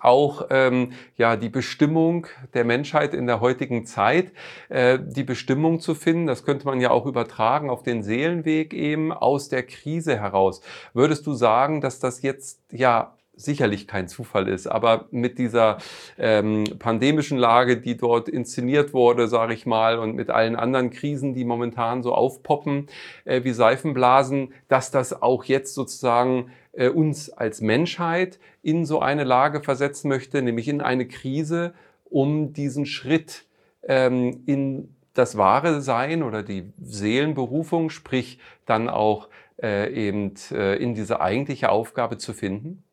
auch 0.01 0.47
ähm, 0.51 0.93
ja 1.17 1.37
die 1.37 1.49
Bestimmung 1.49 2.27
der 2.55 2.65
Menschheit 2.65 3.15
in 3.15 3.27
der 3.27 3.41
heutigen 3.41 3.87
Zeit, 3.87 4.33
äh, 4.69 4.99
die 5.01 5.25
Bestimmung 5.25 5.81
zu 5.81 5.95
finden. 5.95 6.27
Das 6.27 6.45
könnte 6.45 6.67
man 6.67 6.81
ja 6.81 6.91
auch 6.91 7.07
übertragen 7.07 7.71
auf 7.71 7.83
den 7.83 8.03
Seelenweg 8.03 8.73
eben 8.73 9.13
aus 9.13 9.49
der 9.49 9.65
Krise 9.65 10.19
heraus. 10.19 10.61
Würdest 10.95 11.27
du 11.27 11.33
sagen, 11.35 11.81
dass 11.81 11.99
das 11.99 12.23
jetzt 12.23 12.61
ja 12.71 13.15
sicherlich 13.41 13.87
kein 13.89 14.07
Zufall 14.07 14.49
ist, 14.49 14.67
aber 14.67 15.07
mit 15.11 15.39
dieser 15.39 15.79
ähm, 16.19 16.65
pandemischen 16.79 17.39
Lage, 17.39 17.79
die 17.79 17.97
dort 17.97 18.29
inszeniert 18.29 18.93
wurde, 18.93 19.29
sage 19.29 19.55
ich 19.55 19.67
mal, 19.67 19.99
und 19.99 20.15
mit 20.15 20.31
allen 20.31 20.57
anderen 20.57 20.91
Krisen, 20.91 21.35
die 21.35 21.45
momentan 21.45 22.03
so 22.03 22.15
aufpoppen 22.15 22.89
äh, 23.25 23.43
wie 23.43 23.53
Seifenblasen, 23.53 24.53
dass 24.69 24.91
das 24.91 25.23
auch 25.23 25.45
jetzt 25.45 25.75
sozusagen 25.75 26.51
äh, 26.73 26.89
uns 26.89 27.31
als 27.31 27.61
Menschheit 27.61 28.39
in 28.63 28.85
so 28.87 29.01
eine 29.01 29.25
Lage 29.25 29.63
versetzen 29.63 30.09
möchte, 30.09 30.43
nämlich 30.43 30.69
in 30.69 30.81
eine 30.81 31.07
Krise, 31.09 31.75
um 32.05 32.53
diesen 32.53 32.87
Schritt 32.87 33.47
ähm, 33.83 34.43
in 34.47 34.95
das 35.15 35.37
wahre 35.37 35.81
Sein 35.81 36.23
oder 36.23 36.43
die 36.43 36.73
Seelenberufung, 36.81 37.91
sprich 37.91 38.39
dann 38.67 38.89
auch 38.89 39.29
äh, 39.63 39.93
eben 39.93 40.35
äh, 40.51 40.77
in 40.77 40.95
diese 40.95 41.21
eigentliche 41.21 41.71
Aufgabe 41.71 42.19
zu 42.19 42.33
finden? 42.33 42.85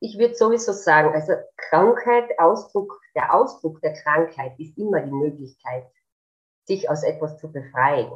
Ich 0.00 0.18
würde 0.18 0.34
sowieso 0.34 0.72
sagen, 0.72 1.12
also 1.12 1.32
Krankheit, 1.56 2.38
Ausdruck, 2.38 3.00
der 3.14 3.34
Ausdruck 3.34 3.80
der 3.80 3.94
Krankheit 3.94 4.52
ist 4.58 4.78
immer 4.78 5.00
die 5.00 5.10
Möglichkeit, 5.10 5.86
sich 6.64 6.88
aus 6.88 7.02
etwas 7.02 7.38
zu 7.38 7.50
befreien. 7.50 8.10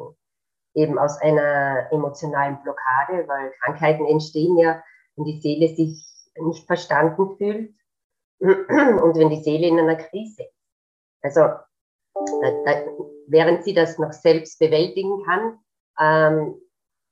Eben 0.75 0.99
aus 0.99 1.21
einer 1.21 1.89
emotionalen 1.91 2.63
Blockade, 2.63 3.29
weil 3.29 3.53
Krankheiten 3.61 4.07
entstehen 4.07 4.57
ja, 4.57 4.83
wenn 5.17 5.25
die 5.25 5.41
Seele 5.41 5.75
sich 5.75 6.05
nicht 6.37 6.67
verstanden 6.67 7.37
fühlt 7.37 7.75
und 8.41 9.17
wenn 9.17 9.31
die 9.31 9.43
Seele 9.43 9.67
in 9.67 9.79
einer 9.79 9.97
Krise 9.97 10.45
ist. 10.45 10.55
Also, 11.23 11.41
da, 11.41 12.87
während 13.27 13.65
sie 13.65 13.75
das 13.75 13.99
noch 13.99 14.13
selbst 14.13 14.59
bewältigen 14.59 15.23
kann, 15.25 15.59
ähm, 16.01 16.61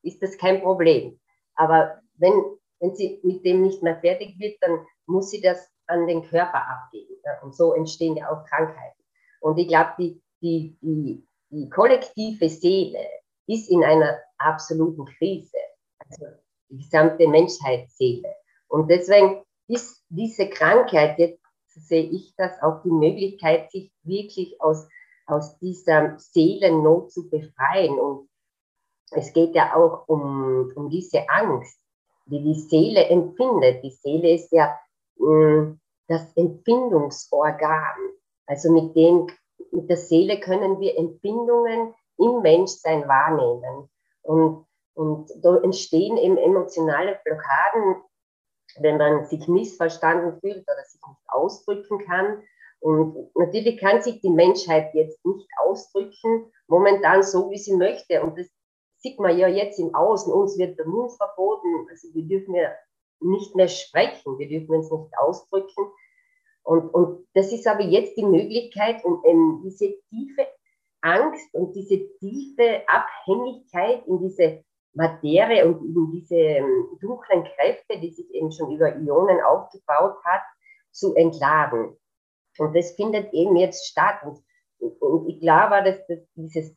ist 0.02 0.22
das 0.22 0.38
kein 0.38 0.62
Problem. 0.62 1.20
Aber 1.54 2.00
wenn 2.14 2.58
wenn 2.80 2.94
sie 2.94 3.20
mit 3.22 3.44
dem 3.44 3.62
nicht 3.62 3.82
mehr 3.82 4.00
fertig 4.00 4.38
wird, 4.38 4.56
dann 4.62 4.84
muss 5.06 5.30
sie 5.30 5.40
das 5.40 5.70
an 5.86 6.06
den 6.06 6.22
Körper 6.22 6.66
abgeben. 6.66 7.14
Ja? 7.24 7.40
Und 7.42 7.54
so 7.54 7.74
entstehen 7.74 8.16
ja 8.16 8.30
auch 8.30 8.44
Krankheiten. 8.46 9.02
Und 9.40 9.58
ich 9.58 9.68
glaube, 9.68 9.92
die, 9.98 10.22
die, 10.42 10.76
die, 10.80 11.26
die 11.50 11.68
kollektive 11.68 12.48
Seele 12.48 13.06
ist 13.52 13.70
in 13.70 13.84
einer 13.84 14.18
absoluten 14.38 15.04
Krise. 15.04 15.58
Also 15.98 16.26
die 16.70 16.78
gesamte 16.78 17.28
Menschheitsseele. 17.28 18.34
Und 18.68 18.88
deswegen 18.90 19.42
ist 19.68 20.02
diese 20.08 20.48
Krankheit, 20.48 21.18
jetzt 21.18 21.40
sehe 21.66 22.04
ich 22.04 22.34
das, 22.36 22.62
auch 22.62 22.82
die 22.82 22.90
Möglichkeit, 22.90 23.70
sich 23.70 23.92
wirklich 24.02 24.60
aus, 24.60 24.86
aus 25.26 25.58
dieser 25.58 26.18
Seelennot 26.18 27.12
zu 27.12 27.28
befreien. 27.28 27.98
Und 27.98 28.28
es 29.12 29.32
geht 29.32 29.54
ja 29.54 29.74
auch 29.74 30.08
um, 30.08 30.72
um 30.74 30.90
diese 30.90 31.28
Angst 31.28 31.78
wie 32.26 32.40
die 32.40 32.54
Seele 32.54 33.06
empfindet. 33.06 33.82
Die 33.82 33.90
Seele 33.90 34.32
ist 34.32 34.52
ja 34.52 34.78
mm, 35.16 35.80
das 36.06 36.32
Empfindungsorgan. 36.36 37.96
Also 38.46 38.72
mit, 38.72 38.94
dem, 38.94 39.28
mit 39.72 39.88
der 39.88 39.96
Seele 39.96 40.38
können 40.38 40.78
wir 40.80 40.96
Empfindungen 40.96 41.94
im 42.20 42.42
Menschsein 42.42 43.08
wahrnehmen. 43.08 43.88
Und, 44.22 44.66
und 44.94 45.30
da 45.42 45.56
entstehen 45.62 46.16
eben 46.16 46.36
emotionale 46.36 47.18
Blockaden, 47.24 48.02
wenn 48.78 48.98
man 48.98 49.24
sich 49.26 49.48
missverstanden 49.48 50.38
fühlt 50.40 50.62
oder 50.62 50.84
sich 50.84 51.00
nicht 51.06 51.20
ausdrücken 51.28 51.98
kann. 52.04 52.42
Und 52.80 53.34
natürlich 53.34 53.78
kann 53.78 54.00
sich 54.02 54.20
die 54.20 54.30
Menschheit 54.30 54.94
jetzt 54.94 55.24
nicht 55.24 55.48
ausdrücken, 55.58 56.50
momentan 56.66 57.22
so, 57.22 57.50
wie 57.50 57.58
sie 57.58 57.76
möchte. 57.76 58.22
Und 58.22 58.38
das 58.38 58.48
sieht 58.98 59.18
man 59.18 59.36
ja 59.36 59.48
jetzt 59.48 59.78
im 59.78 59.94
Außen, 59.94 60.32
uns 60.32 60.58
wird 60.58 60.78
der 60.78 60.86
Mund 60.86 61.12
verboten, 61.12 61.86
also 61.90 62.08
wir 62.14 62.24
dürfen 62.24 62.54
ja 62.54 62.70
nicht 63.20 63.54
mehr 63.54 63.68
sprechen, 63.68 64.38
wir 64.38 64.48
dürfen 64.48 64.76
uns 64.76 64.90
nicht 64.90 65.18
ausdrücken. 65.18 65.90
Und, 66.62 66.88
und 66.90 67.26
das 67.34 67.52
ist 67.52 67.66
aber 67.66 67.82
jetzt 67.82 68.16
die 68.16 68.24
Möglichkeit, 68.24 69.04
um, 69.04 69.20
um 69.20 69.62
diese 69.64 69.94
tiefe 70.08 70.46
Angst 71.02 71.54
und 71.54 71.74
diese 71.74 71.98
tiefe 72.18 72.82
Abhängigkeit 72.86 74.06
in 74.06 74.20
diese 74.20 74.64
Materie 74.92 75.66
und 75.66 75.84
in 75.84 76.12
diese 76.12 76.36
ähm, 76.36 76.98
dunklen 77.00 77.44
Kräfte, 77.44 77.98
die 78.00 78.10
sich 78.10 78.28
eben 78.34 78.50
schon 78.50 78.72
über 78.72 78.94
Ionen 78.96 79.40
aufgebaut 79.40 80.16
hat, 80.24 80.42
zu 80.90 81.14
entladen. 81.14 81.96
Und 82.58 82.76
das 82.76 82.92
findet 82.92 83.32
eben 83.32 83.56
jetzt 83.56 83.86
statt. 83.86 84.20
Und, 84.24 84.42
und 85.00 85.28
ich 85.28 85.40
glaube, 85.40 85.82
dass 85.84 86.06
das, 86.08 86.18
dieses 86.34 86.76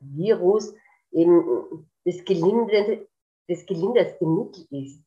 Virus 0.00 0.74
eben 1.12 1.88
das, 2.04 2.24
gelindende, 2.24 3.06
das 3.48 3.64
gelindeste 3.66 4.26
Mittel 4.26 4.66
ist, 4.70 5.02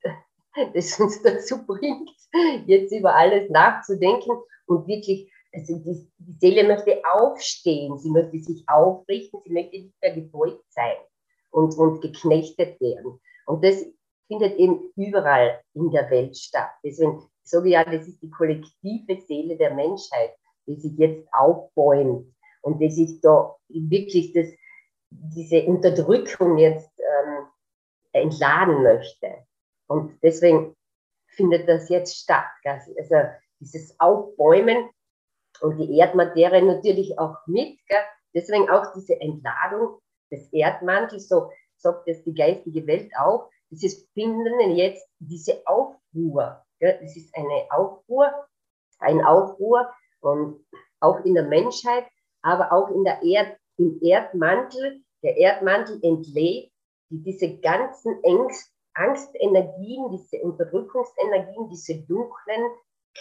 das 0.73 0.99
uns 0.99 1.21
dazu 1.21 1.65
bringt, 1.65 2.09
jetzt 2.65 2.91
über 2.91 3.15
alles 3.15 3.49
nachzudenken 3.49 4.31
und 4.65 4.87
wirklich, 4.87 5.31
also 5.53 5.77
die, 5.79 6.07
die 6.17 6.37
Seele 6.39 6.67
möchte 6.67 7.01
aufstehen, 7.11 7.97
sie 7.97 8.09
möchte 8.09 8.39
sich 8.39 8.63
aufrichten, 8.67 9.41
sie 9.43 9.51
möchte 9.51 9.77
nicht 9.77 10.01
mehr 10.01 10.13
gebeugt 10.13 10.65
sein 10.69 10.97
und, 11.51 11.77
und 11.77 12.01
geknechtet 12.01 12.79
werden. 12.81 13.19
Und 13.45 13.63
das 13.63 13.85
findet 14.27 14.57
eben 14.57 14.91
überall 14.95 15.61
in 15.73 15.89
der 15.91 16.09
Welt 16.09 16.37
statt. 16.37 16.71
Deswegen 16.83 17.21
sage 17.43 17.67
ich 17.67 17.73
ja, 17.73 17.83
das 17.83 18.07
ist 18.07 18.21
die 18.21 18.29
kollektive 18.29 19.21
Seele 19.21 19.57
der 19.57 19.73
Menschheit, 19.73 20.35
die 20.67 20.75
sich 20.75 20.97
jetzt 20.97 21.27
aufbäumt 21.31 22.33
und 22.61 22.79
die 22.79 22.91
sich 22.91 23.21
da 23.21 23.55
wirklich 23.69 24.33
das 24.33 24.47
diese 25.09 25.63
Unterdrückung 25.63 26.57
jetzt 26.57 26.99
ähm, 26.99 27.45
entladen 28.11 28.83
möchte. 28.83 29.45
Und 29.87 30.21
deswegen 30.21 30.75
findet 31.27 31.67
das 31.67 31.89
jetzt 31.89 32.17
statt. 32.17 32.45
Also 32.65 33.15
dieses 33.59 33.97
Aufbäumen 33.99 34.89
und 35.61 35.77
die 35.77 35.97
Erdmaterie 35.97 36.61
natürlich 36.61 37.17
auch 37.19 37.35
mit. 37.47 37.79
Gell? 37.87 37.99
Deswegen 38.33 38.69
auch 38.69 38.93
diese 38.93 39.19
Entladung 39.19 39.99
des 40.31 40.51
Erdmantels, 40.51 41.27
so 41.27 41.49
sagt 41.77 42.07
es 42.07 42.23
die 42.23 42.33
geistige 42.33 42.85
Welt 42.87 43.11
auch, 43.17 43.49
dieses 43.69 44.07
Finden 44.13 44.71
jetzt, 44.75 45.07
diese 45.19 45.61
Aufruhr. 45.65 46.63
Gell? 46.79 46.99
Das 47.01 47.15
ist 47.15 47.35
eine 47.35 47.65
Aufruhr, 47.69 48.31
ein 48.99 49.23
Aufruhr 49.23 49.89
und 50.21 50.65
auch 50.99 51.23
in 51.25 51.35
der 51.35 51.43
Menschheit, 51.43 52.05
aber 52.41 52.71
auch 52.71 52.89
in 52.89 53.03
der 53.03 53.21
Erd, 53.23 53.57
im 53.77 53.99
Erdmantel, 54.01 55.01
der 55.23 55.37
Erdmantel 55.37 55.99
entlädt 56.03 56.71
diese 57.09 57.57
ganzen 57.59 58.23
Ängst, 58.23 58.73
Angstenergien, 58.93 60.09
diese 60.11 60.43
Unterdrückungsenergien, 60.43 61.69
diese 61.69 62.01
dunklen 62.01 62.71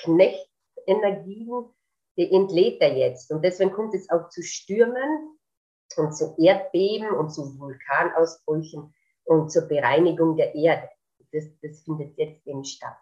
Knechtenergien, 0.03 1.67
die 2.17 2.33
entlädt 2.33 2.81
er 2.81 2.97
jetzt. 2.97 3.31
Und 3.31 3.43
deswegen 3.45 3.73
kommt 3.73 3.95
es 3.95 4.09
auch 4.11 4.29
zu 4.29 4.43
Stürmen 4.43 5.39
und 5.97 6.17
zu 6.17 6.35
Erdbeben 6.39 7.11
und 7.11 7.31
zu 7.31 7.59
Vulkanausbrüchen 7.59 8.95
und 9.25 9.51
zur 9.51 9.63
Bereinigung 9.63 10.37
der 10.37 10.55
Erde. 10.55 10.89
Das, 11.33 11.45
das 11.63 11.83
findet 11.83 12.17
jetzt 12.17 12.47
eben 12.47 12.65
statt. 12.65 12.97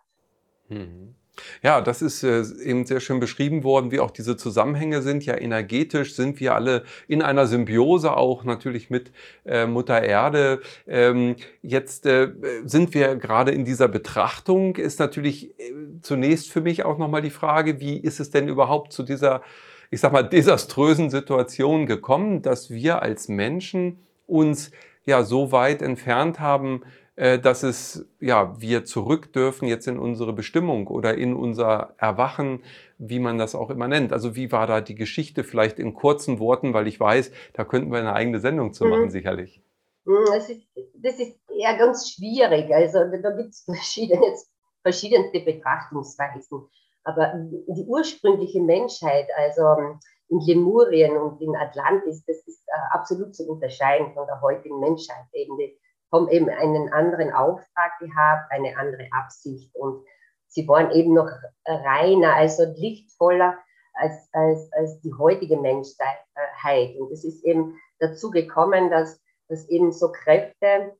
Mhm. 0.68 1.14
Ja, 1.62 1.80
das 1.80 2.02
ist 2.02 2.22
äh, 2.22 2.44
eben 2.62 2.86
sehr 2.86 3.00
schön 3.00 3.20
beschrieben 3.20 3.64
worden, 3.64 3.90
wie 3.90 4.00
auch 4.00 4.10
diese 4.10 4.36
Zusammenhänge 4.36 5.02
sind. 5.02 5.24
Ja, 5.26 5.36
energetisch 5.36 6.14
sind 6.14 6.38
wir 6.40 6.54
alle 6.54 6.84
in 7.08 7.22
einer 7.22 7.46
Symbiose 7.46 8.16
auch 8.16 8.44
natürlich 8.44 8.90
mit 8.90 9.10
äh, 9.44 9.66
Mutter 9.66 10.02
Erde. 10.02 10.60
Ähm, 10.86 11.36
jetzt 11.62 12.06
äh, 12.06 12.30
sind 12.64 12.94
wir 12.94 13.16
gerade 13.16 13.50
in 13.50 13.64
dieser 13.64 13.88
Betrachtung. 13.88 14.76
Ist 14.76 15.00
natürlich 15.00 15.54
zunächst 16.02 16.50
für 16.50 16.60
mich 16.60 16.84
auch 16.84 16.98
nochmal 16.98 17.22
die 17.22 17.30
Frage, 17.30 17.80
wie 17.80 17.96
ist 17.96 18.20
es 18.20 18.30
denn 18.30 18.48
überhaupt 18.48 18.92
zu 18.92 19.02
dieser, 19.02 19.42
ich 19.90 20.00
sag 20.00 20.12
mal, 20.12 20.22
desaströsen 20.22 21.10
Situation 21.10 21.86
gekommen, 21.86 22.42
dass 22.42 22.70
wir 22.70 23.02
als 23.02 23.28
Menschen 23.28 23.98
uns 24.26 24.70
ja 25.04 25.22
so 25.22 25.52
weit 25.52 25.82
entfernt 25.82 26.40
haben 26.40 26.82
dass 27.16 27.62
es, 27.62 28.09
ja, 28.18 28.61
wir 28.61 28.85
zurück 28.85 29.33
dürfen 29.33 29.68
jetzt 29.68 29.87
in 29.87 30.00
unsere 30.00 30.33
Bestimmung 30.33 30.88
oder 30.88 31.14
in 31.14 31.35
unser 31.35 31.94
Erwachen, 31.99 32.64
wie 32.99 33.21
man 33.21 33.38
das 33.38 33.54
auch 33.54 33.71
immer 33.71 33.87
nennt. 33.87 34.12
Also 34.12 34.35
wie 34.35 34.50
war 34.50 34.66
da 34.66 34.80
die 34.80 34.97
Geschichte 34.97 35.44
vielleicht 35.44 35.78
in 35.78 35.94
kurzen 35.94 36.40
Worten, 36.40 36.75
weil 36.75 36.88
ich 36.88 36.99
weiß, 36.99 37.30
da 37.52 37.64
könnten 37.64 37.92
wir 37.92 38.00
eine 38.00 38.14
eigene 38.14 38.40
Sendung 38.40 38.73
zu 38.73 38.87
machen, 38.87 39.04
mhm. 39.04 39.11
sicherlich. 39.11 39.62
Mhm, 40.04 40.25
das 40.26 40.50
ist, 40.50 40.62
das 40.94 41.21
ist 41.21 41.38
eher 41.49 41.76
ganz 41.78 42.11
schwierig. 42.11 42.75
Also 42.75 42.99
da 42.99 43.30
gibt 43.30 43.50
es 43.50 43.62
verschiedene, 43.64 44.35
verschiedenste 44.83 45.40
Betrachtungsweisen. 45.40 46.68
Aber 47.04 47.35
die 47.68 47.85
ursprüngliche 47.87 48.61
Menschheit, 48.61 49.28
also 49.37 49.99
in 50.28 50.40
Lemurien 50.40 51.16
und 51.16 51.40
in 51.40 51.54
Atlantis, 51.54 52.25
das 52.26 52.38
ist 52.47 52.62
äh, 52.66 52.97
absolut 52.97 53.35
zu 53.35 53.49
unterscheiden 53.49 54.12
von 54.14 54.26
der 54.26 54.40
heutigen 54.40 54.80
Menschheit. 54.80 55.26
Eben 55.33 55.56
die 55.59 55.73
haben 56.14 56.28
eben 56.28 56.49
einen 56.49 56.92
anderen 56.92 57.33
Auftrag 57.33 57.99
gehabt, 57.99 58.50
eine 58.50 58.76
andere 58.76 59.09
Absicht 59.12 59.75
und 59.75 60.04
sie 60.47 60.66
waren 60.68 60.90
eben 60.92 61.14
noch 61.14 61.30
reiner, 61.66 62.35
also 62.35 62.64
lichtvoller 62.76 63.59
als, 63.94 64.28
als, 64.33 64.73
als 64.73 65.00
die 65.00 65.12
heutige 65.14 65.56
Menschheit. 65.56 66.97
Und 66.99 67.12
es 67.12 67.25
ist 67.25 67.44
eben 67.44 67.78
dazu 67.99 68.30
gekommen, 68.30 68.90
dass, 68.90 69.21
dass 69.49 69.68
eben 69.68 69.92
so 69.92 70.12
Kräfte, 70.12 70.97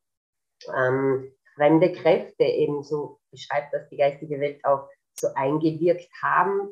ähm, 0.75 1.33
fremde 1.55 1.93
Kräfte 1.93 2.45
eben 2.45 2.83
so 2.83 3.21
beschreibt 3.31 3.73
das 3.73 3.89
die 3.89 3.97
geistige 3.97 4.41
Welt 4.41 4.65
auch 4.65 4.89
so 5.15 5.29
eingewirkt 5.35 6.11
haben, 6.23 6.69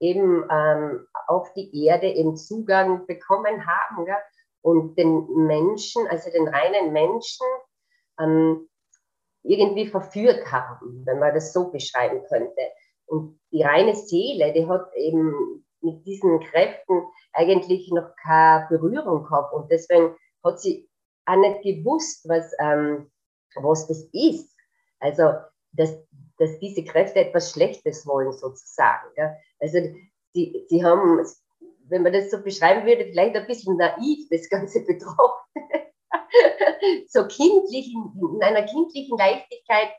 eben 0.00 0.44
ähm, 0.50 1.06
auf 1.28 1.52
die 1.54 1.84
Erde 1.84 2.08
eben 2.08 2.36
Zugang 2.36 3.06
bekommen 3.06 3.66
haben 3.66 4.04
gell? 4.04 4.16
und 4.62 4.96
den 4.98 5.26
Menschen, 5.46 6.06
also 6.08 6.30
den 6.30 6.48
reinen 6.48 6.92
Menschen, 6.92 7.46
ähm, 8.18 8.68
irgendwie 9.42 9.86
verführt 9.86 10.50
haben, 10.50 11.02
wenn 11.04 11.18
man 11.18 11.34
das 11.34 11.52
so 11.52 11.70
beschreiben 11.70 12.22
könnte. 12.28 12.60
Und 13.06 13.38
die 13.52 13.62
reine 13.62 13.94
Seele, 13.94 14.52
die 14.52 14.66
hat 14.66 14.92
eben 14.96 15.64
mit 15.82 16.06
diesen 16.06 16.40
Kräften 16.40 17.02
eigentlich 17.32 17.90
noch 17.92 18.10
keine 18.22 18.66
Berührung 18.68 19.24
gehabt. 19.24 19.52
Und 19.52 19.70
deswegen 19.70 20.16
hat 20.42 20.60
sie 20.60 20.88
auch 21.26 21.36
nicht 21.36 21.62
gewusst, 21.62 22.26
was, 22.28 22.52
ähm, 22.58 23.10
was 23.54 23.86
das 23.86 24.08
ist. 24.12 24.54
Also, 25.00 25.34
dass, 25.72 25.94
dass 26.38 26.58
diese 26.60 26.84
Kräfte 26.84 27.20
etwas 27.20 27.52
Schlechtes 27.52 28.06
wollen, 28.06 28.32
sozusagen. 28.32 29.08
Ja. 29.16 29.34
Also, 29.60 29.78
sie, 30.32 30.64
sie 30.68 30.84
haben, 30.84 31.24
wenn 31.86 32.02
man 32.02 32.12
das 32.12 32.30
so 32.30 32.42
beschreiben 32.42 32.86
würde, 32.86 33.04
vielleicht 33.04 33.36
ein 33.36 33.46
bisschen 33.46 33.76
naiv 33.76 34.26
das 34.30 34.48
Ganze 34.48 34.80
betrachtet. 34.86 35.83
so 37.08 37.26
kindlich, 37.26 37.92
in, 37.92 38.34
in 38.36 38.42
einer 38.42 38.62
kindlichen 38.62 39.18
Leichtigkeit, 39.18 39.90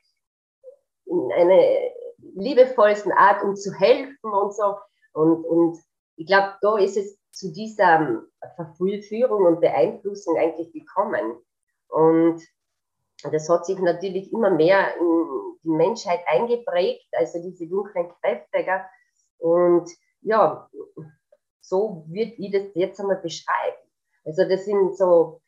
in 1.06 1.32
einer 1.34 1.62
liebevollsten 2.36 3.12
Art, 3.12 3.44
um 3.44 3.56
zu 3.56 3.74
helfen 3.74 4.30
und 4.32 4.54
so. 4.54 4.76
Und, 5.14 5.44
und 5.46 5.80
ich 6.18 6.28
glaube, 6.28 6.56
da 6.62 6.78
ist 6.78 6.98
es 6.98 7.18
zu 7.32 7.52
dieser 7.52 8.00
ähm, 8.00 8.28
Verführung 8.76 9.46
und 9.46 9.62
Beeinflussung 9.62 10.38
eigentlich 10.38 10.72
gekommen. 10.72 11.38
Und 11.90 12.42
das 13.32 13.50
hat 13.50 13.66
sich 13.66 13.80
natürlich 13.80 14.32
immer 14.32 14.50
mehr 14.50 14.96
in 14.98 15.58
die 15.64 15.70
Menschheit 15.70 16.22
eingeprägt, 16.28 17.08
also 17.14 17.42
diese 17.42 17.68
dunklen 17.68 18.10
Kräfte. 18.22 18.86
Und 19.38 19.90
ja, 20.22 20.70
so 21.62 22.06
wird 22.08 22.38
ich 22.38 22.52
das 22.52 22.64
jetzt 22.76 23.00
einmal 23.00 23.18
beschreiben. 23.18 23.78
Also 24.24 24.48
das 24.48 24.66
sind 24.66 24.98
so 24.98 25.42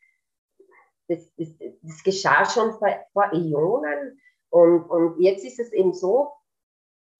das, 1.08 1.34
das, 1.36 1.50
das 1.82 2.04
geschah 2.04 2.46
schon 2.46 2.74
vor, 2.74 2.90
vor 3.14 3.32
Äonen. 3.34 4.20
Und, 4.50 4.84
und 4.90 5.20
jetzt 5.20 5.46
ist 5.46 5.60
es 5.60 5.72
eben 5.74 5.94
so, 5.94 6.32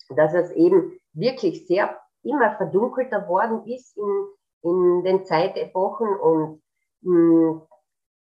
dass 0.10 0.34
es 0.34 0.52
eben 0.52 1.00
wirklich 1.14 1.68
sehr 1.68 2.00
immer 2.24 2.56
verdunkelter 2.58 3.28
worden 3.28 3.66
ist 3.66 3.98
in, 3.98 4.28
in 4.64 5.04
den 5.04 5.26
Zeitepochen 5.26 6.08
und 6.08 6.62
mh, 7.02 7.52
hm, 7.52 7.62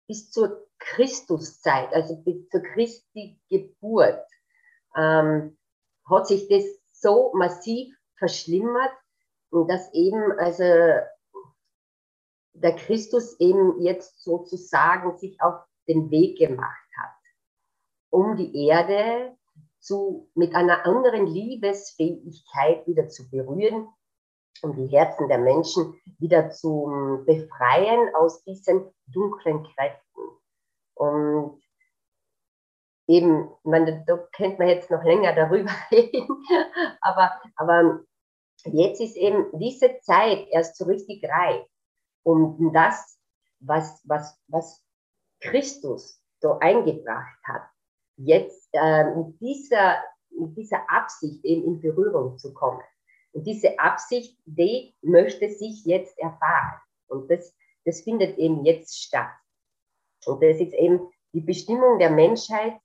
bis 0.06 0.30
zur 0.30 0.66
Christuszeit, 0.78 1.92
also 1.92 2.16
bis 2.22 2.48
zur 2.48 2.62
Christi 2.62 3.40
Geburt, 3.48 4.24
ähm, 4.96 5.58
hat 6.08 6.26
sich 6.26 6.48
das 6.48 6.64
so 6.92 7.32
massiv 7.34 7.94
verschlimmert, 8.16 8.92
dass 9.50 9.92
eben 9.92 10.32
also 10.38 10.64
der 12.62 12.76
Christus 12.76 13.38
eben 13.40 13.80
jetzt 13.80 14.22
sozusagen 14.22 15.16
sich 15.18 15.40
auf 15.40 15.64
den 15.86 16.10
Weg 16.10 16.38
gemacht 16.38 16.88
hat, 16.96 17.16
um 18.10 18.36
die 18.36 18.66
Erde 18.66 19.36
zu, 19.80 20.30
mit 20.34 20.54
einer 20.54 20.84
anderen 20.84 21.26
Liebesfähigkeit 21.26 22.86
wieder 22.86 23.08
zu 23.08 23.30
berühren, 23.30 23.88
um 24.62 24.74
die 24.76 24.88
Herzen 24.88 25.28
der 25.28 25.38
Menschen 25.38 25.94
wieder 26.18 26.50
zu 26.50 27.22
befreien 27.26 28.14
aus 28.14 28.42
diesen 28.44 28.92
dunklen 29.06 29.62
Kräften. 29.62 30.22
Und 30.94 31.62
eben, 33.06 33.50
man, 33.62 34.04
da 34.04 34.16
könnte 34.37 34.59
man 34.59 34.68
jetzt 34.68 34.90
noch 34.90 35.04
länger 35.04 35.35
darüber 35.35 35.70
reden, 35.90 36.28
aber, 37.00 37.40
aber 37.56 38.00
jetzt 38.64 39.00
ist 39.00 39.16
eben 39.16 39.46
diese 39.59 40.00
Zeit 40.00 40.48
erst 40.50 40.76
so 40.76 40.85
richtig 40.85 41.24
reif 41.24 41.64
um 42.28 42.72
das, 42.72 43.18
was, 43.60 44.00
was, 44.04 44.38
was 44.48 44.84
Christus 45.40 46.22
so 46.40 46.58
eingebracht 46.58 47.38
hat, 47.44 47.62
jetzt 48.16 48.68
äh, 48.72 49.14
mit, 49.14 49.40
dieser, 49.40 50.02
mit 50.30 50.56
dieser 50.56 50.88
Absicht 50.90 51.44
eben 51.44 51.64
in 51.64 51.80
Berührung 51.80 52.36
zu 52.38 52.52
kommen. 52.52 52.82
Und 53.32 53.46
diese 53.46 53.78
Absicht, 53.78 54.38
die 54.44 54.94
möchte 55.02 55.48
sich 55.48 55.84
jetzt 55.84 56.18
erfahren. 56.18 56.80
Und 57.08 57.30
das, 57.30 57.54
das 57.84 58.02
findet 58.02 58.36
eben 58.38 58.64
jetzt 58.64 59.02
statt. 59.02 59.30
Und 60.26 60.42
das 60.42 60.58
ist 60.58 60.74
eben 60.74 61.08
die 61.32 61.40
Bestimmung 61.40 61.98
der 61.98 62.10
Menschheit, 62.10 62.78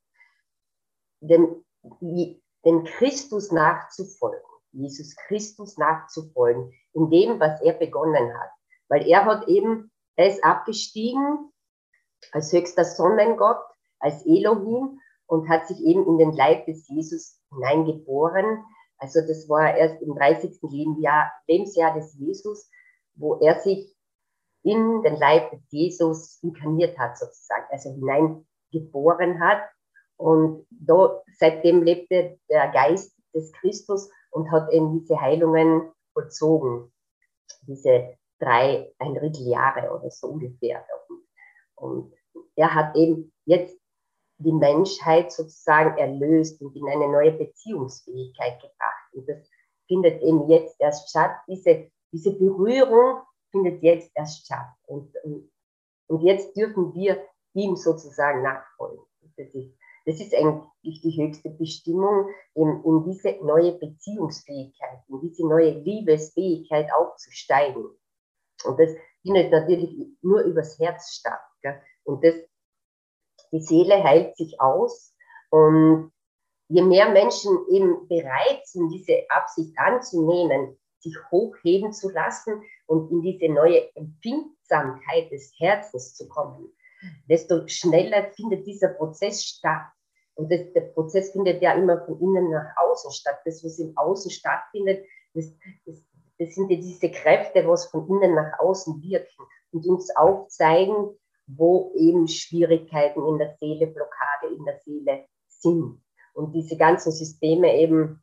den, 1.20 1.64
den 2.02 2.84
Christus 2.86 3.52
nachzufolgen, 3.52 4.40
Jesus 4.72 5.16
Christus 5.16 5.78
nachzufolgen, 5.78 6.74
in 6.94 7.10
dem, 7.10 7.40
was 7.40 7.62
er 7.62 7.74
begonnen 7.74 8.34
hat. 8.38 8.52
Weil 8.90 9.08
er 9.08 9.26
hat 9.26 9.48
eben, 9.48 9.92
er 10.16 10.28
ist 10.28 10.44
abgestiegen 10.44 11.52
als 12.32 12.52
höchster 12.54 12.86
Sonnengott, 12.86 13.60
als 14.00 14.26
Elohim 14.26 15.00
und 15.28 15.50
hat 15.50 15.68
sich 15.68 15.80
eben 15.84 16.06
in 16.06 16.18
den 16.18 16.34
Leib 16.34 16.66
des 16.66 16.88
Jesus 16.88 17.40
hineingeboren. 17.52 18.64
Also 18.98 19.20
das 19.22 19.50
war 19.50 19.76
erst 19.76 20.02
im 20.02 20.16
30. 20.16 20.60
Lebensjahr, 20.62 21.94
des 21.96 22.16
Jesus, 22.18 22.70
wo 23.16 23.40
er 23.40 23.60
sich 23.60 23.96
in 24.64 25.02
den 25.04 25.18
Leib 25.18 25.52
des 25.52 25.62
Jesus 25.70 26.42
inkarniert 26.42 26.98
hat, 26.98 27.18
sozusagen, 27.18 27.66
also 27.70 27.90
hineingeboren 27.90 29.40
hat. 29.40 29.64
Und 30.18 30.66
da, 30.70 31.22
seitdem 31.38 31.84
lebte 31.84 32.40
der 32.50 32.72
Geist 32.72 33.14
des 33.34 33.52
Christus 33.54 34.10
und 34.32 34.52
hat 34.52 34.72
eben 34.72 35.00
diese 35.00 35.20
Heilungen 35.20 35.92
vollzogen, 36.14 36.94
diese 37.68 38.18
drei, 38.40 38.92
ein 39.00 39.14
Drittel 39.16 39.48
Jahre 39.48 39.92
oder 39.92 40.10
so 40.10 40.28
ungefähr. 40.28 40.86
Und 41.76 42.14
er 42.56 42.74
hat 42.74 42.96
eben 42.96 43.32
jetzt 43.46 43.78
die 44.38 44.52
Menschheit 44.52 45.32
sozusagen 45.32 45.98
erlöst 45.98 46.62
und 46.62 46.76
in 46.76 46.88
eine 46.88 47.08
neue 47.08 47.32
Beziehungsfähigkeit 47.32 48.62
gebracht. 48.62 49.14
Und 49.14 49.28
das 49.28 49.50
findet 49.88 50.22
eben 50.22 50.50
jetzt 50.50 50.76
erst 50.80 51.10
statt. 51.10 51.36
Diese, 51.48 51.90
diese 52.12 52.32
Berührung 52.34 53.22
findet 53.52 53.82
jetzt 53.84 54.12
erst 54.16 54.46
statt. 54.46 54.68
Und, 54.88 55.14
und, 55.24 55.52
und 56.08 56.22
jetzt 56.22 56.56
dürfen 56.58 56.94
wir 56.94 57.24
ihm 57.54 57.76
sozusagen 57.76 58.42
nachfolgen. 58.42 59.04
Das 59.38 59.54
ist, 59.54 59.74
das 60.06 60.20
ist 60.20 60.36
eigentlich 60.36 61.02
die 61.02 61.16
höchste 61.22 61.50
Bestimmung, 61.52 62.30
in, 62.56 62.84
in 62.84 63.04
diese 63.06 63.38
neue 63.44 63.74
Beziehungsfähigkeit, 63.74 65.00
in 65.08 65.22
diese 65.22 65.48
neue 65.48 65.72
Liebesfähigkeit 65.72 66.90
aufzusteigen. 66.94 67.86
Und 68.66 68.80
das 68.80 68.92
findet 69.22 69.52
natürlich 69.52 69.96
nur 70.22 70.42
übers 70.42 70.80
Herz 70.80 71.14
statt. 71.14 71.42
Gell? 71.62 71.82
Und 72.04 72.24
das, 72.24 72.36
die 73.52 73.62
Seele 73.62 74.04
heilt 74.04 74.36
sich 74.38 74.60
aus. 74.60 75.16
Und 75.50 76.12
je 76.68 76.82
mehr 76.82 77.10
Menschen 77.10 77.58
eben 77.70 78.08
bereit 78.08 78.66
sind, 78.66 78.90
diese 78.90 79.24
Absicht 79.30 79.78
anzunehmen, 79.78 80.78
sich 81.00 81.16
hochheben 81.32 81.92
zu 81.92 82.10
lassen 82.10 82.64
und 82.88 83.12
in 83.12 83.22
diese 83.22 83.52
neue 83.52 83.94
Empfindsamkeit 83.96 85.32
des 85.32 85.54
Herzens 85.58 86.16
zu 86.16 86.28
kommen, 86.30 86.74
desto 87.30 87.68
schneller 87.68 88.32
findet 88.32 88.66
dieser 88.66 88.90
Prozess 88.90 89.44
statt. 89.44 89.86
Und 90.36 90.52
das, 90.52 90.72
der 90.74 90.82
Prozess 90.82 91.32
findet 91.32 91.62
ja 91.62 91.74
immer 91.74 92.04
von 92.06 92.20
innen 92.20 92.50
nach 92.50 92.74
außen 92.78 93.12
statt. 93.12 93.40
Das, 93.46 93.64
was 93.64 93.78
im 93.78 93.96
Außen 93.96 94.32
stattfindet, 94.32 95.06
das, 95.34 95.54
das 95.86 96.04
das 96.44 96.56
sind 96.56 96.70
ja 96.70 96.78
diese 96.78 97.10
Kräfte, 97.10 97.68
was 97.68 97.86
von 97.88 98.08
innen 98.08 98.36
nach 98.36 98.60
außen 98.60 99.02
wirken 99.02 99.46
und 99.72 99.86
uns 99.86 100.16
aufzeigen, 100.16 101.18
wo 101.48 101.94
eben 101.96 102.28
Schwierigkeiten 102.28 103.26
in 103.28 103.38
der 103.38 103.56
Seele, 103.60 103.88
Blockade 103.88 104.54
in 104.56 104.64
der 104.66 104.80
Seele 104.80 105.26
sind. 105.48 106.02
Und 106.34 106.54
diese 106.54 106.78
ganzen 106.78 107.12
Systeme 107.12 107.76
eben, 107.78 108.22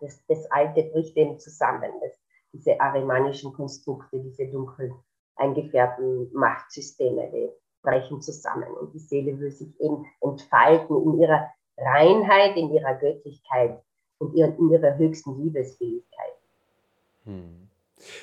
das, 0.00 0.24
das 0.28 0.50
Alte 0.50 0.84
bricht 0.84 1.16
eben 1.16 1.38
zusammen. 1.38 1.90
Das, 2.00 2.12
diese 2.52 2.80
arimanischen 2.80 3.52
Konstrukte, 3.52 4.20
diese 4.20 4.46
dunkel 4.48 4.92
eingefärbten 5.36 6.30
Machtsysteme, 6.32 7.30
die 7.32 7.50
brechen 7.82 8.20
zusammen. 8.20 8.72
Und 8.74 8.92
die 8.94 8.98
Seele 8.98 9.38
will 9.38 9.50
sich 9.50 9.78
eben 9.80 10.06
entfalten 10.20 11.02
in 11.02 11.20
ihrer 11.20 11.50
Reinheit, 11.76 12.56
in 12.56 12.70
ihrer 12.70 12.94
Göttlichkeit 12.94 13.82
und 14.18 14.34
in 14.34 14.70
ihrer 14.70 14.96
höchsten 14.96 15.40
Liebesfähigkeit. 15.42 16.29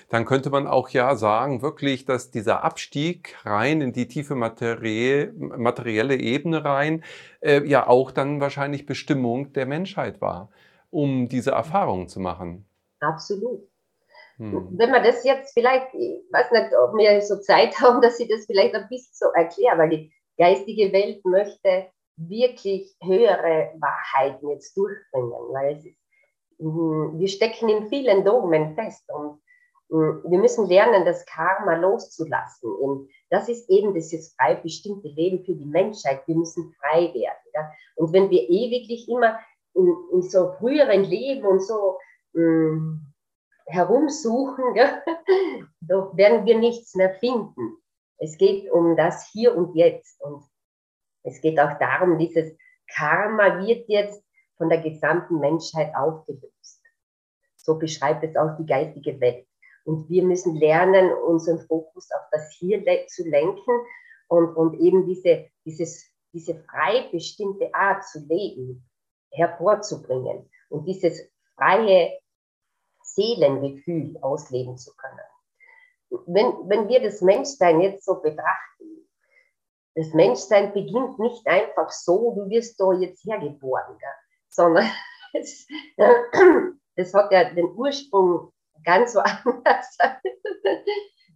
Dann 0.10 0.26
könnte 0.26 0.50
man 0.50 0.67
auch 0.67 0.89
ja 0.89 1.15
sagen, 1.15 1.62
wirklich, 1.62 2.06
dass 2.06 2.32
dieser 2.32 2.63
Abstieg 2.63 3.36
rein 3.46 3.82
in 3.82 3.93
die 3.93 4.08
tiefe 4.08 4.36
materie 4.36 5.32
materielle 5.38 6.15
Ebene 6.15 6.65
rein, 6.65 7.04
äh, 7.41 7.63
ja 7.63 7.88
auch 7.88 8.12
dann 8.12 8.41
wahrscheinlich 8.41 8.86
Bestimmung 8.86 9.54
der 9.54 9.65
Menschheit 9.65 10.22
war. 10.22 10.50
um 10.89 11.28
diese 11.28 11.52
Erfahrungen 11.52 12.08
zu 12.08 12.22
machen. 12.22 12.65
Absolut. 13.02 13.67
Hm. 14.38 14.70
Wenn 14.78 14.89
man 14.89 15.04
das 15.04 15.24
jetzt 15.26 15.54
vielleicht, 15.54 15.93
ich 15.93 16.22
weiß 16.32 16.50
nicht, 16.52 16.72
ob 16.78 16.93
wir 16.96 17.22
so 17.22 17.38
Zeit 17.39 17.80
haben, 17.82 18.02
dass 18.02 18.20
ich 18.20 18.30
das 18.30 18.46
vielleicht 18.46 18.74
ein 18.74 18.88
bisschen 18.89 19.13
so 19.13 19.26
erkläre, 19.34 19.78
weil 19.78 19.89
die 19.89 20.13
geistige 20.38 20.93
Welt 20.93 21.26
möchte 21.26 21.88
wirklich 22.15 22.96
höhere 23.04 23.74
Wahrheiten 23.80 24.50
jetzt 24.50 24.76
durchbringen, 24.78 25.32
weil 25.52 25.76
es 25.76 25.86
ist, 25.86 25.98
wir 26.60 27.28
stecken 27.28 27.70
in 27.70 27.88
vielen 27.88 28.26
Dogmen 28.26 28.76
fest 28.76 29.04
und 29.12 29.39
hm, 29.89 30.24
wir 30.28 30.39
müssen 30.39 30.67
lernen, 30.67 31.06
das 31.06 31.26
Karma 31.26 31.76
loszulassen. 31.76 32.72
Und 32.72 33.10
das 33.30 33.48
ist 33.48 33.70
eben 33.70 33.93
dieses 33.93 34.34
frei 34.36 34.56
bestimmte 34.56 35.08
Leben 35.08 35.43
für 35.46 35.56
die 35.56 35.65
Menschheit. 35.65 36.28
Wir 36.28 36.36
müssen 36.36 36.74
frei 36.80 37.13
werden. 37.13 37.52
Ja? 37.54 37.72
Und 37.96 38.13
wenn 38.13 38.30
wir 38.30 38.50
ewiglich 38.50 39.08
immer 39.10 39.39
in, 39.74 39.96
in 40.13 40.22
so 40.24 40.52
früheren 40.54 41.04
Leben 41.04 41.46
und 41.46 41.62
so 41.62 41.98
mh, 42.34 43.00
herumsuchen, 43.67 44.76
ja, 44.76 45.02
doch 45.82 46.15
werden 46.17 46.46
wir 46.46 46.58
nichts 46.58 46.96
mehr 46.96 47.13
finden. 47.20 47.78
Es 48.17 48.38
geht 48.38 48.72
um 48.72 48.96
das 48.96 49.30
Hier 49.32 49.56
und 49.56 49.76
Jetzt. 49.76 50.22
Und 50.22 50.43
es 51.24 51.39
geht 51.41 51.60
auch 51.60 51.78
darum, 51.80 52.17
dieses 52.17 52.58
Karma 52.96 53.60
wird 53.65 53.88
jetzt 53.88 54.24
von 54.58 54.70
der 54.70 54.82
gesamten 54.82 55.39
Menschheit 55.39 55.93
aufgelöst. 55.96 56.82
So 57.56 57.78
beschreibt 57.78 58.24
es 58.24 58.36
auch 58.36 58.58
die 58.58 58.65
geistige 58.65 59.20
Welt. 59.20 59.48
Und 59.86 60.10
wir 60.10 60.24
müssen 60.24 60.56
lernen, 60.56 61.13
unseren 61.13 61.60
Fokus 61.60 62.10
auf 62.12 62.28
das 62.32 62.52
Hier 62.58 62.84
zu 63.08 63.28
lenken 63.28 63.72
und, 64.28 64.56
und 64.56 64.80
eben 64.80 65.06
diese, 65.06 65.48
dieses, 65.65 66.12
diese 66.34 66.56
frei 66.56 67.10
bestimmte 67.12 67.74
Art 67.74 68.04
zu 68.04 68.20
leben 68.28 68.86
hervorzubringen 69.32 70.50
und 70.70 70.86
dieses 70.86 71.22
freie 71.56 72.20
Seelengefühl 73.02 74.17
ausleben 74.22 74.78
zu 74.78 74.96
können. 74.96 75.20
Wenn, 76.26 76.70
wenn 76.70 76.88
wir 76.88 77.02
das 77.02 77.22
Menschsein 77.22 77.82
jetzt 77.82 78.06
so 78.06 78.22
betrachten, 78.22 79.10
das 79.96 80.13
Menschsein 80.13 80.74
beginnt 80.74 81.17
nicht 81.20 81.46
einfach 81.48 81.89
so, 81.89 82.36
du 82.36 82.50
wirst 82.50 82.80
da 82.80 82.93
jetzt 82.93 83.26
hergeboren, 83.26 83.98
gell? 83.98 84.10
Sondern 84.58 84.89
es, 85.34 85.67
das 86.96 87.13
hat 87.13 87.32
ja 87.32 87.54
den 87.54 87.70
Ursprung 87.76 88.52
ganz 88.84 89.15
woanders. 89.15 89.98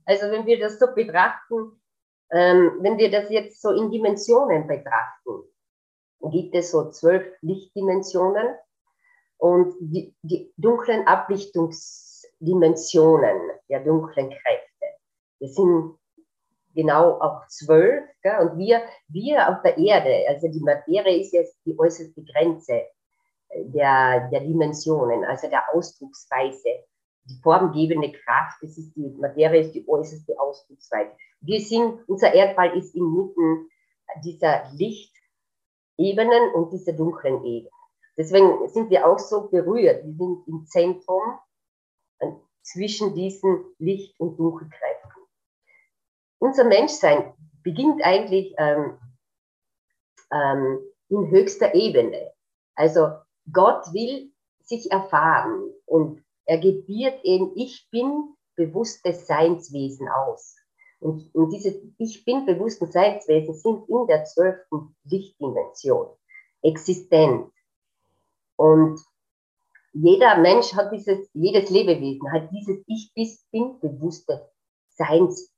Also 0.03 0.31
wenn 0.31 0.47
wir 0.47 0.60
das 0.60 0.79
so 0.79 0.88
betrachten, 0.95 1.79
ähm, 2.31 2.79
wenn 2.81 2.97
wir 2.97 3.12
das 3.12 3.29
jetzt 3.29 3.62
so 3.62 3.69
in 3.69 3.91
Dimensionen 3.91 4.65
betrachten, 4.67 5.43
gibt 6.31 6.55
es 6.55 6.71
so 6.71 6.89
zwölf 6.89 7.23
Lichtdimensionen 7.41 8.55
und 9.38 9.75
die, 9.79 10.15
die 10.23 10.51
dunklen 10.57 11.05
Ablichtungsdimensionen 11.05 13.51
der 13.69 13.81
dunklen 13.81 14.31
Kräfte. 14.31 14.88
Das 15.39 15.53
sind 15.53 15.99
genau 16.73 17.21
auch 17.21 17.45
zwölf. 17.47 18.03
Gell? 18.23 18.39
Und 18.39 18.57
wir, 18.57 18.81
wir 19.07 19.49
auf 19.49 19.62
der 19.62 19.77
Erde, 19.77 20.25
also 20.27 20.47
die 20.47 20.62
Materie 20.62 21.21
ist 21.21 21.31
jetzt 21.31 21.60
die 21.65 21.77
äußerste 21.77 22.23
Grenze 22.23 22.73
äh, 22.73 22.88
der, 23.55 24.29
der 24.29 24.41
Dimensionen, 24.41 25.23
also 25.25 25.49
der 25.49 25.63
Ausdrucksweise. 25.73 26.85
Die 27.25 27.39
formgebende 27.43 28.11
Kraft, 28.11 28.57
das 28.61 28.77
ist 28.77 28.95
die 28.95 29.09
Materie, 29.19 29.61
ist 29.61 29.73
die 29.73 29.87
äußerste 29.87 30.33
Ausdrucksweise. 30.39 31.11
Wir 31.41 31.59
sind, 31.59 31.99
unser 32.07 32.33
Erdball 32.33 32.75
ist 32.75 32.95
inmitten 32.95 33.69
dieser 34.23 34.71
Lichtebenen 34.73 36.53
und 36.55 36.73
dieser 36.73 36.93
dunklen 36.93 37.43
Ebenen. 37.45 37.71
Deswegen 38.17 38.67
sind 38.69 38.89
wir 38.89 39.07
auch 39.07 39.19
so 39.19 39.49
berührt. 39.49 40.03
Wir 40.03 40.13
sind 40.13 40.47
im 40.47 40.65
Zentrum 40.65 41.39
äh, 42.19 42.31
zwischen 42.61 43.15
diesen 43.15 43.65
Licht- 43.79 44.19
und 44.19 44.37
Dunkelkräften. 44.37 45.11
Unser 46.39 46.63
Menschsein 46.65 47.33
beginnt 47.63 48.03
eigentlich 48.03 48.53
ähm, 48.57 48.97
ähm, 50.31 50.79
in 51.09 51.29
höchster 51.29 51.73
Ebene. 51.75 52.33
Also 52.75 53.11
Gott 53.51 53.93
will 53.93 54.32
sich 54.63 54.91
erfahren 54.91 55.71
und 55.86 56.23
er 56.45 56.60
gebiert 56.60 57.23
eben 57.23 57.51
Ich 57.56 57.88
bin 57.91 58.36
bewusstes 58.56 59.27
Seinswesen 59.27 60.08
aus. 60.10 60.56
Und, 60.99 61.34
und 61.34 61.49
diese 61.51 61.82
Ich 61.97 62.23
bin 62.25 62.45
bewussten 62.45 62.91
Seinswesen 62.91 63.56
sind 63.56 63.89
in 63.89 64.08
der 64.08 64.23
zwölften 64.25 64.95
Lichtdimension 65.04 66.08
existent. 66.62 67.51
Und 68.56 68.99
jeder 69.93 70.38
Mensch 70.38 70.73
hat 70.73 70.91
dieses, 70.91 71.30
jedes 71.34 71.69
Lebewesen 71.69 72.32
hat 72.32 72.49
dieses 72.51 72.84
Ich 72.86 73.12
bin 73.51 73.80
bewusste 73.80 74.49
Seins, 74.89 75.51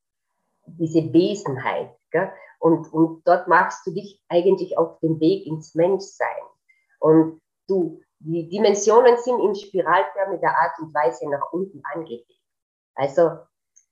diese 0.66 1.12
Wesenheit. 1.12 1.94
Gell? 2.12 2.32
Und, 2.60 2.92
und 2.94 3.28
dort 3.28 3.48
machst 3.50 3.86
du 3.86 3.92
dich 3.92 4.22
eigentlich 4.30 4.78
auf 4.78 5.00
den 5.00 5.20
Weg 5.20 5.46
ins 5.46 5.76
Menschsein. 5.76 6.44
Und 7.00 7.42
du, 7.68 8.02
die 8.20 8.48
Dimensionen 8.50 9.18
sind 9.18 9.40
in 9.40 9.56
spiralförmiger 9.56 10.56
Art 10.56 10.80
und 10.80 10.94
Weise 10.94 11.30
nach 11.30 11.52
unten 11.52 11.82
angelegt. 11.94 12.32
Also 12.96 13.30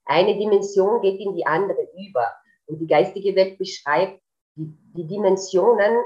eine 0.04 0.36
Dimension 0.36 1.00
geht 1.00 1.20
in 1.20 1.34
die 1.34 1.46
andere 1.46 1.88
über. 1.96 2.32
Und 2.66 2.78
die 2.78 2.86
geistige 2.86 3.34
Welt 3.34 3.58
beschreibt 3.58 4.22
die, 4.54 4.76
die 4.94 5.06
Dimensionen 5.06 6.02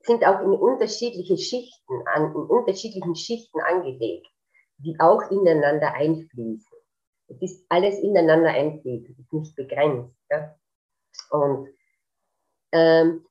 sind 0.00 0.24
auch 0.24 0.40
in 0.40 0.50
unterschiedliche 0.50 1.36
Schichten, 1.36 2.06
an, 2.14 2.30
in 2.30 2.36
unterschiedlichen 2.36 3.16
Schichten 3.16 3.60
angelegt, 3.60 4.26
die 4.78 4.98
auch 5.00 5.30
ineinander 5.30 5.92
einfließen. 5.94 6.78
Es 7.28 7.42
ist 7.42 7.66
alles 7.68 7.98
ineinander 7.98 8.50
einfließen, 8.50 9.10
es 9.10 9.18
ist 9.18 9.32
nicht 9.32 9.56
begrenzt. 9.56 10.14
Ja? 10.30 10.56
Und 11.30 11.68
ähm, 12.72 13.26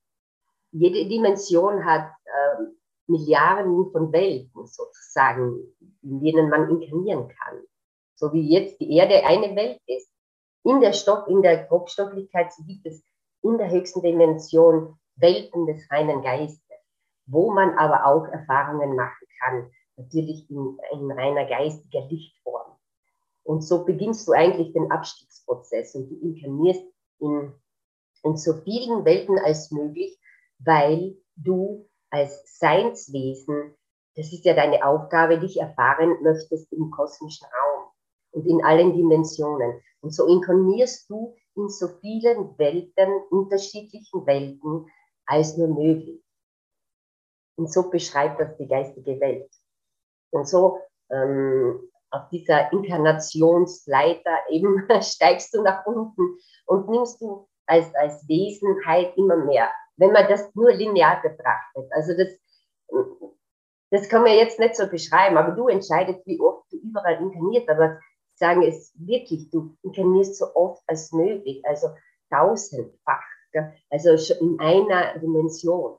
jede 0.72 1.08
Dimension 1.08 1.86
hat 1.86 2.12
ähm, 2.26 2.75
Milliarden 3.08 3.92
von 3.92 4.12
Welten 4.12 4.66
sozusagen, 4.66 5.76
in 6.02 6.22
denen 6.22 6.50
man 6.50 6.70
inkarnieren 6.70 7.28
kann. 7.28 7.62
So 8.16 8.32
wie 8.34 8.50
jetzt 8.50 8.80
die 8.80 8.96
Erde 8.96 9.26
eine 9.26 9.56
Welt 9.56 9.82
ist. 9.88 10.10
In 10.64 10.82
der 10.82 10.94
Stoff, 10.94 11.28
in 11.28 11.42
der 11.42 11.66
Grobstofflichkeit 11.66 12.52
gibt 12.66 12.86
es 12.86 13.04
in 13.44 13.58
der 13.58 13.70
höchsten 13.70 14.02
Dimension 14.02 14.98
Welten 15.18 15.68
des 15.68 15.90
reinen 15.92 16.22
Geistes 16.24 16.66
wo 17.28 17.52
man 17.52 17.78
aber 17.78 18.06
auch 18.06 18.28
Erfahrungen 18.28 18.96
machen 18.96 19.28
kann, 19.40 19.72
natürlich 19.98 20.50
in, 20.50 20.78
in 20.92 21.12
reiner 21.12 21.46
geistiger 21.46 22.06
Lichtform. 22.08 22.74
Und 23.44 23.62
so 23.62 23.86
beginnst 23.86 24.28
du 24.28 24.34
eigentlich 24.34 24.74
den 24.74 24.92
Abstiegsprozess 24.92 25.96
und 25.96 26.10
du 26.10 26.16
inkarnierst 26.16 26.84
in, 27.20 27.54
in 28.24 28.38
so 28.38 28.54
vielen 28.64 29.06
Welten 29.06 29.38
als 29.40 29.72
möglich, 29.72 30.20
weil 30.60 31.16
du 31.36 31.88
als 32.10 32.60
Seinswesen, 32.60 33.76
das 34.16 34.32
ist 34.32 34.46
ja 34.46 34.54
deine 34.54 34.86
Aufgabe, 34.86 35.40
dich 35.40 35.60
erfahren 35.60 36.22
möchtest 36.22 36.72
im 36.72 36.90
kosmischen 36.92 37.48
Raum 37.48 37.92
und 38.32 38.46
in 38.46 38.64
allen 38.64 38.94
Dimensionen. 38.94 39.82
Und 40.02 40.14
so 40.14 40.28
inkarnierst 40.28 41.10
du 41.10 41.36
in 41.56 41.70
so 41.70 41.88
vielen 42.00 42.58
Welten, 42.58 43.10
unterschiedlichen 43.30 44.26
Welten, 44.26 44.88
als 45.26 45.58
nur 45.58 45.68
möglich. 45.68 46.22
Und 47.58 47.72
so 47.72 47.90
beschreibt 47.90 48.40
das 48.40 48.56
die 48.58 48.68
geistige 48.68 49.20
Welt. 49.20 49.50
Und 50.32 50.48
so 50.48 50.80
ähm, 51.10 51.90
auf 52.12 52.30
dieser 52.30 52.72
Inkarnationsleiter 52.72 54.38
eben 54.50 54.86
steigst 55.02 55.54
du 55.54 55.62
nach 55.62 55.86
unten 55.86 56.38
und 56.66 56.90
nimmst 56.90 57.22
du 57.22 57.48
als, 57.66 57.94
als 57.96 58.28
Wesenheit 58.28 59.18
immer 59.18 59.38
mehr. 59.38 59.72
Wenn 59.98 60.12
man 60.12 60.28
das 60.28 60.54
nur 60.56 60.72
linear 60.72 61.22
betrachtet. 61.22 61.92
Also 61.92 62.14
das, 62.18 62.28
das 63.92 64.10
kann 64.10 64.24
man 64.24 64.34
jetzt 64.34 64.60
nicht 64.60 64.76
so 64.76 64.88
beschreiben, 64.88 65.38
aber 65.38 65.54
du 65.54 65.68
entscheidest, 65.68 66.26
wie 66.26 66.40
oft 66.40 66.72
du 66.72 66.78
überall 66.78 67.22
inkarnierst. 67.22 67.70
Aber 67.70 68.00
sagen 68.36 68.64
es 68.64 68.94
wirklich, 68.96 69.50
du 69.50 69.76
inkarnierst 69.84 70.38
so 70.38 70.54
oft 70.56 70.84
als 70.88 71.12
möglich, 71.12 71.62
also 71.66 71.90
tausendfach, 72.30 73.24
gell? 73.52 73.74
also 73.90 74.18
schon 74.18 74.38
in 74.38 74.60
einer 74.60 75.18
Dimension. 75.20 75.98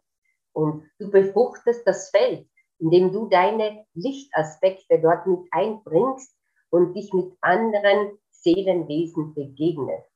Und 0.53 0.85
du 0.99 1.11
befruchtest 1.11 1.87
das 1.87 2.11
Feld, 2.11 2.49
indem 2.79 3.13
du 3.13 3.27
deine 3.29 3.87
Lichtaspekte 3.95 5.01
dort 5.01 5.27
mit 5.27 5.41
einbringst 5.51 6.35
und 6.71 6.95
dich 6.95 7.13
mit 7.13 7.33
anderen 7.41 8.19
Seelenwesen 8.31 9.35
begegnest 9.35 10.11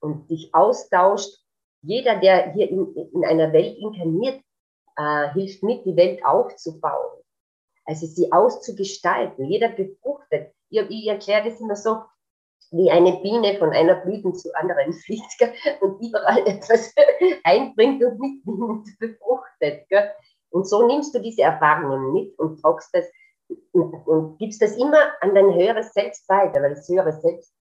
und 0.00 0.28
dich 0.30 0.54
austauscht. 0.54 1.39
Jeder, 1.82 2.16
der 2.16 2.52
hier 2.52 2.70
in, 2.70 2.94
in 3.12 3.24
einer 3.24 3.52
Welt 3.52 3.76
inkarniert, 3.78 4.42
äh, 4.96 5.32
hilft 5.32 5.62
mit, 5.62 5.84
die 5.84 5.96
Welt 5.96 6.24
aufzubauen. 6.24 7.22
Also 7.84 8.06
sie 8.06 8.30
auszugestalten. 8.30 9.46
Jeder 9.46 9.70
befruchtet. 9.70 10.52
Ich, 10.68 10.80
ich 10.80 11.06
erkläre 11.08 11.48
das 11.48 11.60
immer 11.60 11.76
so, 11.76 12.02
wie 12.72 12.90
eine 12.90 13.20
Biene 13.20 13.58
von 13.58 13.70
einer 13.70 13.96
Blüte 13.96 14.32
zu 14.32 14.54
anderen 14.54 14.92
fliegt 14.92 15.38
gell? 15.38 15.52
und 15.80 16.00
überall 16.00 16.38
etwas 16.46 16.94
einbringt 17.44 18.02
und 18.04 18.20
mit 18.20 18.44
Bienen 18.44 18.84
befruchtet. 18.98 19.88
Gell? 19.88 20.10
Und 20.50 20.68
so 20.68 20.86
nimmst 20.86 21.14
du 21.14 21.20
diese 21.20 21.42
Erfahrungen 21.42 22.12
mit 22.12 22.38
und 22.38 22.60
tragst 22.60 22.90
das 22.92 23.06
und, 23.72 23.94
und 24.06 24.38
gibst 24.38 24.62
das 24.62 24.76
immer 24.76 25.12
an 25.20 25.34
dein 25.34 25.52
höheres 25.52 25.92
Selbst 25.92 26.28
weiter, 26.28 26.62
weil 26.62 26.74
das 26.74 26.88
höhere 26.88 27.12
Selbst, 27.12 27.52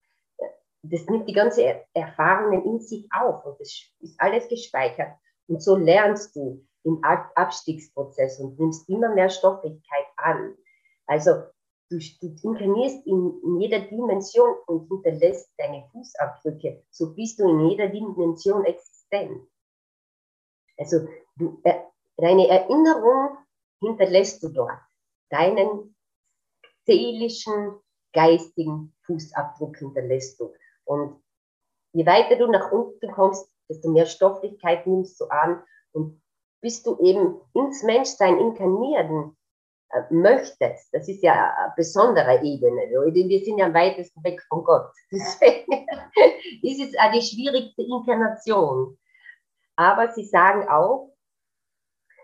das 0.84 1.06
nimmt 1.08 1.28
die 1.28 1.34
ganze 1.34 1.86
Erfahrungen 1.94 2.64
in 2.64 2.80
sich 2.80 3.08
auf 3.12 3.46
und 3.46 3.60
das 3.60 3.92
ist 4.00 4.20
alles 4.20 4.48
gespeichert. 4.48 5.12
Und 5.48 5.62
so 5.62 5.76
lernst 5.76 6.36
du 6.36 6.66
im 6.84 7.04
Abstiegsprozess 7.04 8.40
und 8.40 8.60
nimmst 8.60 8.88
immer 8.88 9.14
mehr 9.14 9.30
Stofflichkeit 9.30 10.06
an. 10.16 10.56
Also 11.06 11.32
du, 11.90 11.98
du 12.22 12.36
inkarnierst 12.44 13.06
in, 13.06 13.42
in, 13.44 13.60
jeder 13.60 13.80
Dimension 13.82 14.56
und 14.68 14.88
hinterlässt 14.88 15.52
deine 15.58 15.88
Fußabdrücke. 15.92 16.84
So 16.90 17.14
bist 17.14 17.40
du 17.40 17.50
in 17.50 17.70
jeder 17.70 17.90
Dimension 17.90 18.64
existent. 18.66 19.48
Also 20.78 21.08
du, 21.36 21.60
äh, 21.64 21.82
deine 22.18 22.48
Erinnerung 22.48 23.38
hinterlässt 23.82 24.42
du 24.44 24.50
dort. 24.50 24.80
Deinen 25.30 25.96
seelischen, 26.86 27.80
geistigen 28.14 28.96
Fußabdruck 29.06 29.78
hinterlässt 29.78 30.40
du. 30.40 30.54
Und 30.90 31.22
je 31.94 32.06
weiter 32.06 32.36
du 32.36 32.48
nach 32.48 32.72
unten 32.72 33.12
kommst, 33.12 33.48
desto 33.70 33.92
mehr 33.92 34.08
Stofflichkeit 34.08 34.88
nimmst 34.88 35.22
du 35.22 35.26
an 35.26 35.64
und 35.92 36.20
bis 36.62 36.82
du 36.82 36.98
eben 37.00 37.40
ins 37.54 37.84
Menschsein 37.84 38.40
inkarnieren 38.40 39.38
äh, 39.92 40.02
möchtest, 40.10 40.92
das 40.92 41.08
ist 41.08 41.22
ja 41.22 41.34
eine 41.34 41.74
besondere 41.76 42.42
Ebene, 42.44 42.82
wir 42.90 43.46
sind 43.46 43.60
ja 43.60 43.68
am 43.68 43.74
weitesten 43.76 44.24
weg 44.24 44.42
von 44.50 44.64
Gott. 44.64 44.92
Deswegen 45.12 45.88
ist 46.64 46.82
es 46.82 46.92
die 47.14 47.22
schwierigste 47.22 47.84
Inkarnation. 47.84 48.98
Aber 49.76 50.12
sie 50.12 50.26
sagen 50.26 50.68
auch, 50.68 51.14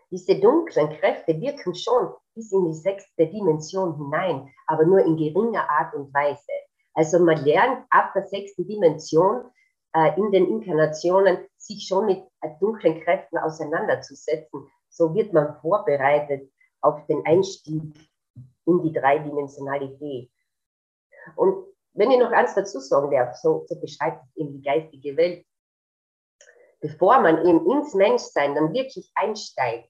diese 0.10 0.40
dunklen 0.40 0.90
Kräfte 0.90 1.40
wirken 1.40 1.76
schon 1.76 2.14
bis 2.34 2.52
in 2.52 2.66
die 2.66 2.74
sechste 2.74 3.28
Dimension 3.28 3.96
hinein, 3.96 4.52
aber 4.66 4.86
nur 4.86 5.06
in 5.06 5.18
geringer 5.18 5.70
Art 5.70 5.94
und 5.94 6.12
Weise. 6.14 6.52
Also 6.96 7.20
man 7.20 7.44
lernt 7.44 7.86
ab 7.90 8.14
der 8.16 8.26
sechsten 8.26 8.66
Dimension 8.68 9.52
äh, 9.94 10.18
in 10.18 10.32
den 10.32 10.48
Inkarnationen 10.48 11.38
sich 11.58 11.86
schon 11.88 12.06
mit 12.06 12.24
äh, 12.42 12.50
dunklen 12.60 13.02
Kräften 13.02 13.38
auseinanderzusetzen. 13.38 14.68
So 14.90 15.14
wird 15.14 15.34
man 15.34 15.60
vorbereitet 15.62 16.52
auf 16.82 17.06
den 17.08 17.26
Einstieg 17.26 17.96
in 18.66 18.82
die 18.82 18.94
Dreidimensionalität. 18.94 20.32
Und 21.36 21.66
wenn 21.94 22.12
ich 22.12 22.20
noch 22.20 22.32
eins 22.32 22.56
dazu 22.56 22.80
sagen 22.80 23.12
darf, 23.12 23.36
so, 23.36 23.66
so 23.68 23.80
beschreibt 23.80 24.24
es 24.24 24.36
eben 24.38 24.54
die 24.54 24.62
geistige 24.62 25.18
Welt, 25.18 25.46
bevor 26.80 27.20
man 27.20 27.46
eben 27.46 27.70
ins 27.72 27.94
Menschsein 27.94 28.56
dann 28.56 28.74
wirklich 28.74 29.12
einsteigt, 29.16 29.90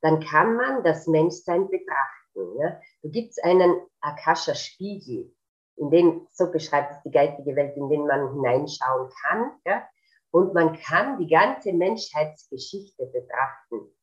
dann 0.00 0.20
kann 0.20 0.56
man 0.56 0.84
das 0.84 1.06
Menschsein 1.06 1.68
betrachten. 1.68 2.58
Ja? 2.58 2.80
Da 3.02 3.08
gibt 3.08 3.30
es 3.30 3.38
einen 3.42 3.80
Akasha-Spiegel, 4.00 5.34
in 5.78 5.90
den, 5.90 6.26
so 6.32 6.50
beschreibt 6.50 6.92
es 6.92 7.02
die 7.02 7.10
geistige 7.10 7.54
Welt, 7.56 7.76
in 7.76 7.88
den 7.88 8.06
man 8.06 8.32
hineinschauen 8.32 9.10
kann. 9.22 9.52
Ja? 9.64 9.88
Und 10.30 10.54
man 10.54 10.78
kann 10.78 11.18
die 11.18 11.28
ganze 11.28 11.72
Menschheitsgeschichte 11.72 13.06
betrachten. 13.06 13.94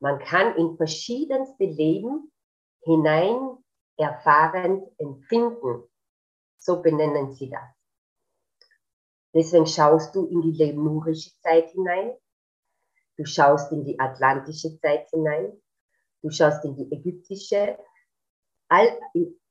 Man 0.00 0.18
kann 0.18 0.56
in 0.56 0.76
verschiedenste 0.76 1.64
Leben 1.64 2.30
hinein 2.82 3.58
erfahrend 3.96 4.84
empfinden. 4.98 5.84
So 6.58 6.82
benennen 6.82 7.32
sie 7.32 7.50
das. 7.50 7.74
Deswegen 9.34 9.66
schaust 9.66 10.14
du 10.14 10.26
in 10.26 10.42
die 10.42 10.52
lemurische 10.52 11.30
Zeit 11.40 11.70
hinein, 11.70 12.12
du 13.16 13.24
schaust 13.24 13.72
in 13.72 13.84
die 13.84 13.98
atlantische 13.98 14.78
Zeit 14.78 15.08
hinein, 15.10 15.60
du 16.22 16.30
schaust 16.30 16.64
in 16.64 16.76
die 16.76 16.90
ägyptische, 16.92 17.76
all, 18.68 18.98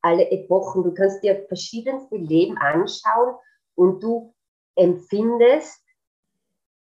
alle 0.02 0.30
Epochen, 0.32 0.84
du 0.84 0.94
kannst 0.94 1.24
dir 1.24 1.46
verschiedenste 1.48 2.16
Leben 2.16 2.58
anschauen 2.58 3.36
und 3.76 4.04
du 4.04 4.34
empfindest 4.76 5.82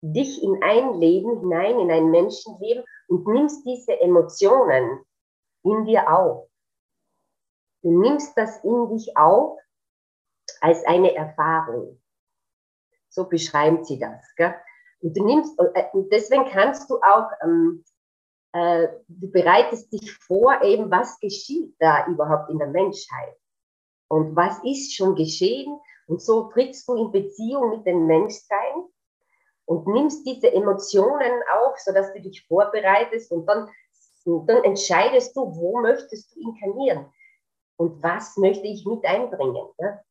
dich 0.01 0.43
in 0.43 0.61
ein 0.61 0.99
Leben 0.99 1.39
hinein, 1.39 1.79
in 1.79 1.91
ein 1.91 2.11
Menschenleben 2.11 2.83
und 3.07 3.27
nimmst 3.27 3.65
diese 3.65 3.99
Emotionen 3.99 5.03
in 5.63 5.85
dir 5.85 6.11
auf. 6.11 6.47
Du 7.81 8.01
nimmst 8.01 8.37
das 8.37 8.63
in 8.63 8.89
dich 8.89 9.15
auf 9.17 9.59
als 10.61 10.85
eine 10.85 11.15
Erfahrung. 11.15 12.01
So 13.09 13.27
beschreiben 13.27 13.83
sie 13.83 13.99
das. 13.99 14.23
Gell? 14.35 14.55
Und 15.01 15.15
du 15.15 15.23
nimmst, 15.23 15.59
äh, 15.59 15.85
deswegen 16.11 16.45
kannst 16.45 16.89
du 16.89 16.95
auch, 16.97 17.29
ähm, 17.43 17.83
äh, 18.55 18.87
du 19.09 19.29
bereitest 19.31 19.91
dich 19.91 20.13
vor, 20.13 20.61
eben 20.63 20.89
was 20.89 21.19
geschieht 21.19 21.75
da 21.77 22.07
überhaupt 22.07 22.49
in 22.49 22.57
der 22.57 22.69
Menschheit. 22.69 23.35
Und 24.07 24.33
was 24.35 24.63
ist 24.63 24.95
schon 24.95 25.15
geschehen? 25.15 25.77
Und 26.07 26.21
so 26.21 26.43
trittst 26.43 26.87
du 26.87 26.95
in 26.95 27.11
Beziehung 27.11 27.71
mit 27.71 27.85
dem 27.85 28.05
Menschsein 28.07 28.85
und 29.65 29.87
nimmst 29.87 30.25
diese 30.25 30.53
Emotionen 30.53 31.33
auf, 31.53 31.77
sodass 31.79 32.13
du 32.13 32.21
dich 32.21 32.47
vorbereitest 32.47 33.29
und 33.31 33.45
dann, 33.45 33.69
und 34.23 34.47
dann 34.47 34.63
entscheidest 34.63 35.35
du, 35.35 35.53
wo 35.53 35.81
möchtest 35.81 36.33
du 36.33 36.39
inkarnieren 36.39 37.07
und 37.75 38.01
was 38.01 38.37
möchte 38.37 38.67
ich 38.67 38.85
mit 38.85 39.03
einbringen. 39.03 39.67
Ja? 39.79 40.01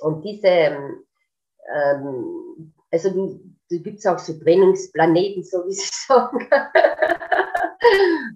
Und 0.00 0.22
diese, 0.22 0.46
ähm, 1.74 2.74
also 2.92 3.10
du, 3.10 3.40
du 3.70 3.82
gibt 3.82 3.98
es 3.98 4.06
auch 4.06 4.20
so 4.20 4.38
Trainingsplaneten, 4.38 5.42
so 5.42 5.66
wie 5.66 5.72
sie 5.72 5.90
sagen. 6.06 6.48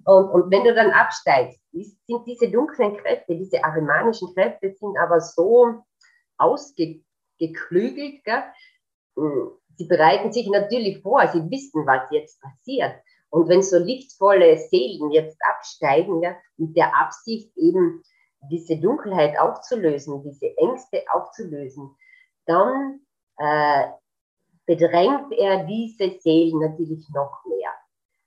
Und, 0.05 0.29
und 0.29 0.51
wenn 0.51 0.63
du 0.63 0.73
dann 0.73 0.91
absteigst, 0.91 1.59
sind 1.71 2.25
diese 2.25 2.49
dunklen 2.49 2.97
Kräfte, 2.97 3.35
diese 3.35 3.63
arimanischen 3.63 4.33
Kräfte 4.33 4.73
sind 4.73 4.97
aber 4.97 5.19
so 5.19 5.83
ausgeklügelt, 6.37 8.23
gell? 8.23 8.43
sie 9.77 9.85
bereiten 9.85 10.31
sich 10.31 10.47
natürlich 10.49 11.01
vor, 11.01 11.27
sie 11.27 11.49
wissen, 11.49 11.85
was 11.85 12.09
jetzt 12.11 12.41
passiert. 12.41 12.95
Und 13.29 13.49
wenn 13.49 13.61
so 13.61 13.77
lichtvolle 13.77 14.57
Seelen 14.57 15.11
jetzt 15.11 15.37
absteigen, 15.49 16.21
ja, 16.21 16.35
mit 16.57 16.75
der 16.75 16.95
Absicht 16.95 17.51
eben 17.57 18.01
diese 18.49 18.77
Dunkelheit 18.77 19.37
aufzulösen, 19.39 20.23
diese 20.23 20.55
Ängste 20.57 21.03
aufzulösen, 21.11 21.95
dann 22.45 23.01
äh, 23.37 23.87
bedrängt 24.65 25.31
er 25.33 25.65
diese 25.65 26.17
Seelen 26.19 26.59
natürlich 26.59 27.07
noch 27.13 27.43
mehr. 27.45 27.64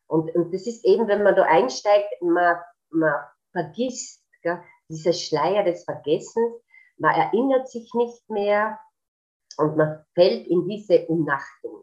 Und, 0.09 0.35
und 0.35 0.53
das 0.53 0.66
ist 0.66 0.85
eben, 0.85 1.07
wenn 1.07 1.23
man 1.23 1.37
da 1.37 1.44
einsteigt, 1.44 2.09
man, 2.21 2.57
man 2.90 3.14
vergisst, 3.53 4.25
gell, 4.42 4.61
dieser 4.88 5.12
Schleier 5.12 5.64
des 5.64 5.85
Vergessens, 5.85 6.62
man 6.97 7.14
erinnert 7.14 7.68
sich 7.68 7.92
nicht 7.94 8.29
mehr, 8.29 8.79
und 9.59 9.77
man 9.77 10.05
fällt 10.14 10.47
in 10.47 10.66
diese 10.68 11.07
Umnachtung. 11.07 11.83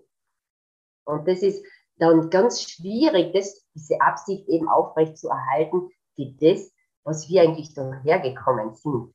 Und 1.06 1.28
das 1.28 1.44
ist 1.44 1.64
dann 1.98 2.30
ganz 2.30 2.62
schwierig, 2.62 3.34
das, 3.34 3.64
diese 3.74 4.00
Absicht 4.02 4.48
eben 4.48 4.68
aufrecht 4.68 5.18
zu 5.18 5.30
erhalten, 5.30 5.90
für 6.16 6.34
das, 6.40 6.72
was 7.04 7.30
wir 7.30 7.42
eigentlich 7.42 7.74
dahergekommen 7.74 8.74
sind. 8.76 9.14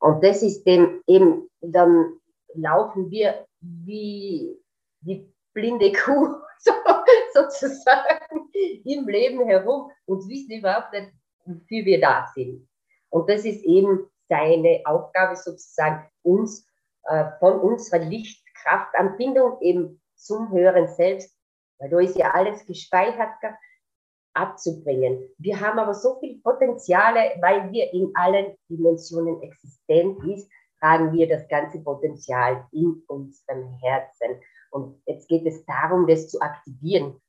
Und 0.00 0.24
das 0.24 0.42
ist 0.42 0.64
dem 0.64 1.02
eben, 1.06 1.48
dann 1.60 2.20
laufen 2.54 3.10
wir 3.10 3.46
wie, 3.60 4.60
wie 5.02 5.32
blinde 5.54 5.92
Kuh 5.92 6.34
so, 6.58 6.72
sozusagen 7.34 8.50
im 8.84 9.08
Leben 9.08 9.46
herum 9.46 9.90
und 10.06 10.28
wissen 10.28 10.58
überhaupt 10.58 10.92
nicht, 10.92 11.12
wofür 11.44 11.84
wir 11.84 12.00
da 12.00 12.30
sind. 12.34 12.68
Und 13.10 13.28
das 13.28 13.44
ist 13.44 13.64
eben 13.64 14.10
seine 14.28 14.82
Aufgabe 14.84 15.36
sozusagen, 15.36 16.08
uns 16.22 16.66
äh, 17.04 17.24
von 17.40 17.58
unserer 17.60 18.04
Lichtkraftanbindung 18.04 19.60
eben 19.60 20.00
zum 20.14 20.50
höheren 20.52 20.86
Selbst, 20.88 21.34
weil 21.78 21.90
da 21.90 21.98
ist 21.98 22.16
ja 22.16 22.30
alles 22.32 22.64
gespeichert, 22.66 23.30
abzubringen. 24.34 25.28
Wir 25.38 25.60
haben 25.60 25.78
aber 25.78 25.94
so 25.94 26.18
viel 26.20 26.40
Potenziale, 26.40 27.32
weil 27.40 27.72
wir 27.72 27.92
in 27.92 28.12
allen 28.14 28.56
Dimensionen 28.68 29.42
existent 29.42 30.22
ist, 30.24 30.48
tragen 30.78 31.12
wir 31.12 31.28
das 31.28 31.46
ganze 31.48 31.80
Potenzial 31.82 32.66
in 32.72 33.02
unserem 33.08 33.76
Herzen. 33.80 34.40
Und 34.70 35.02
jetzt 35.06 35.28
geht 35.28 35.46
es 35.46 35.64
darum, 35.66 36.06
das 36.06 36.28
zu 36.28 36.40
aktivieren. 36.40 37.20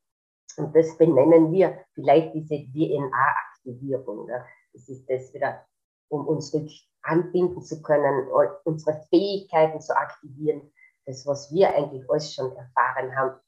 Und 0.58 0.76
das 0.76 0.98
benennen 0.98 1.52
wir 1.52 1.80
vielleicht 1.94 2.34
diese 2.34 2.64
DNA-Aktivierung. 2.72 4.28
Das 4.74 4.88
ist 4.90 5.10
das 5.10 5.34
wieder, 5.34 5.66
um 6.10 6.28
uns 6.28 6.54
wirklich 6.54 6.90
anbinden 7.02 7.62
zu 7.62 7.82
können, 7.82 8.28
unsere 8.64 9.02
Fähigkeiten 9.10 9.82
zu 9.82 9.96
aktivieren. 9.96 10.72
Das, 11.06 11.26
was 11.26 11.52
wir 11.52 11.74
eigentlich 11.76 12.08
alles 12.10 12.34
schon 12.34 12.56
erfahren 12.56 13.16
haben, 13.16 13.40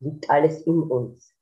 liegt 0.00 0.30
alles 0.30 0.62
in 0.62 0.82
uns. 0.82 1.34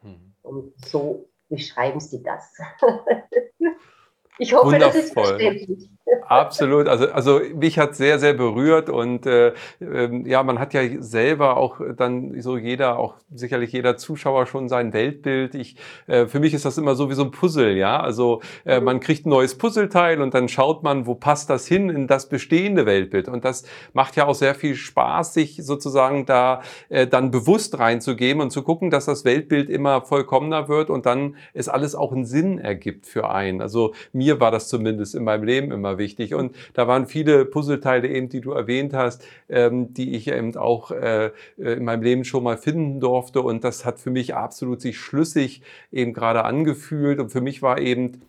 Hm. 0.00 0.34
Und 0.42 0.74
so 0.84 1.30
beschreiben 1.48 2.00
sie 2.00 2.22
das. 2.22 2.52
ich 4.38 4.52
hoffe, 4.52 4.72
Wundervoll. 4.72 4.80
das 4.80 4.96
ist 4.96 5.12
verständlich. 5.12 5.90
Absolut. 6.30 6.86
Also, 6.86 7.10
also 7.10 7.40
mich 7.56 7.76
hat 7.80 7.96
sehr, 7.96 8.20
sehr 8.20 8.34
berührt 8.34 8.88
und 8.88 9.26
äh, 9.26 9.48
äh, 9.80 10.28
ja, 10.28 10.44
man 10.44 10.60
hat 10.60 10.72
ja 10.74 10.82
selber 11.00 11.56
auch 11.56 11.80
dann 11.96 12.40
so 12.40 12.56
jeder, 12.56 13.00
auch 13.00 13.16
sicherlich 13.34 13.72
jeder 13.72 13.96
Zuschauer 13.96 14.46
schon 14.46 14.68
sein 14.68 14.92
Weltbild. 14.92 15.56
Ich, 15.56 15.74
äh, 16.06 16.26
für 16.26 16.38
mich 16.38 16.54
ist 16.54 16.64
das 16.64 16.78
immer 16.78 16.94
so 16.94 17.10
wie 17.10 17.14
so 17.14 17.24
ein 17.24 17.32
Puzzle, 17.32 17.76
ja. 17.76 17.98
Also 17.98 18.42
äh, 18.64 18.78
mhm. 18.78 18.84
man 18.84 19.00
kriegt 19.00 19.26
ein 19.26 19.30
neues 19.30 19.58
Puzzleteil 19.58 20.22
und 20.22 20.32
dann 20.32 20.48
schaut 20.48 20.84
man, 20.84 21.04
wo 21.04 21.16
passt 21.16 21.50
das 21.50 21.66
hin 21.66 21.90
in 21.90 22.06
das 22.06 22.28
bestehende 22.28 22.86
Weltbild. 22.86 23.26
Und 23.26 23.44
das 23.44 23.64
macht 23.92 24.14
ja 24.14 24.26
auch 24.26 24.36
sehr 24.36 24.54
viel 24.54 24.76
Spaß, 24.76 25.34
sich 25.34 25.56
sozusagen 25.64 26.26
da 26.26 26.62
äh, 26.90 27.08
dann 27.08 27.32
bewusst 27.32 27.76
reinzugeben 27.80 28.40
und 28.40 28.50
zu 28.52 28.62
gucken, 28.62 28.90
dass 28.90 29.06
das 29.06 29.24
Weltbild 29.24 29.68
immer 29.68 30.02
vollkommener 30.02 30.68
wird 30.68 30.90
und 30.90 31.06
dann 31.06 31.34
es 31.54 31.68
alles 31.68 31.96
auch 31.96 32.12
einen 32.12 32.24
Sinn 32.24 32.58
ergibt 32.58 33.06
für 33.06 33.30
einen. 33.30 33.60
Also 33.60 33.94
mir 34.12 34.38
war 34.38 34.52
das 34.52 34.68
zumindest 34.68 35.16
in 35.16 35.24
meinem 35.24 35.42
Leben 35.42 35.72
immer 35.72 35.98
wichtig. 35.98 36.19
Und 36.34 36.54
da 36.74 36.86
waren 36.86 37.06
viele 37.06 37.44
Puzzleteile 37.44 38.08
eben, 38.08 38.28
die 38.28 38.40
du 38.40 38.52
erwähnt 38.52 38.92
hast, 38.92 39.24
ähm, 39.48 39.92
die 39.94 40.14
ich 40.14 40.28
eben 40.28 40.56
auch 40.56 40.90
äh, 40.90 41.26
äh, 41.26 41.30
in 41.56 41.84
meinem 41.84 42.02
Leben 42.02 42.24
schon 42.24 42.44
mal 42.44 42.56
finden 42.56 43.00
durfte. 43.00 43.42
Und 43.42 43.64
das 43.64 43.84
hat 43.84 43.98
für 43.98 44.10
mich 44.10 44.34
absolut 44.34 44.80
sich 44.80 44.98
schlüssig 44.98 45.62
eben 45.90 46.12
gerade 46.12 46.44
angefühlt. 46.44 47.18
Und 47.18 47.30
für 47.30 47.40
mich 47.40 47.62
war 47.62 47.78
eben 47.80 48.20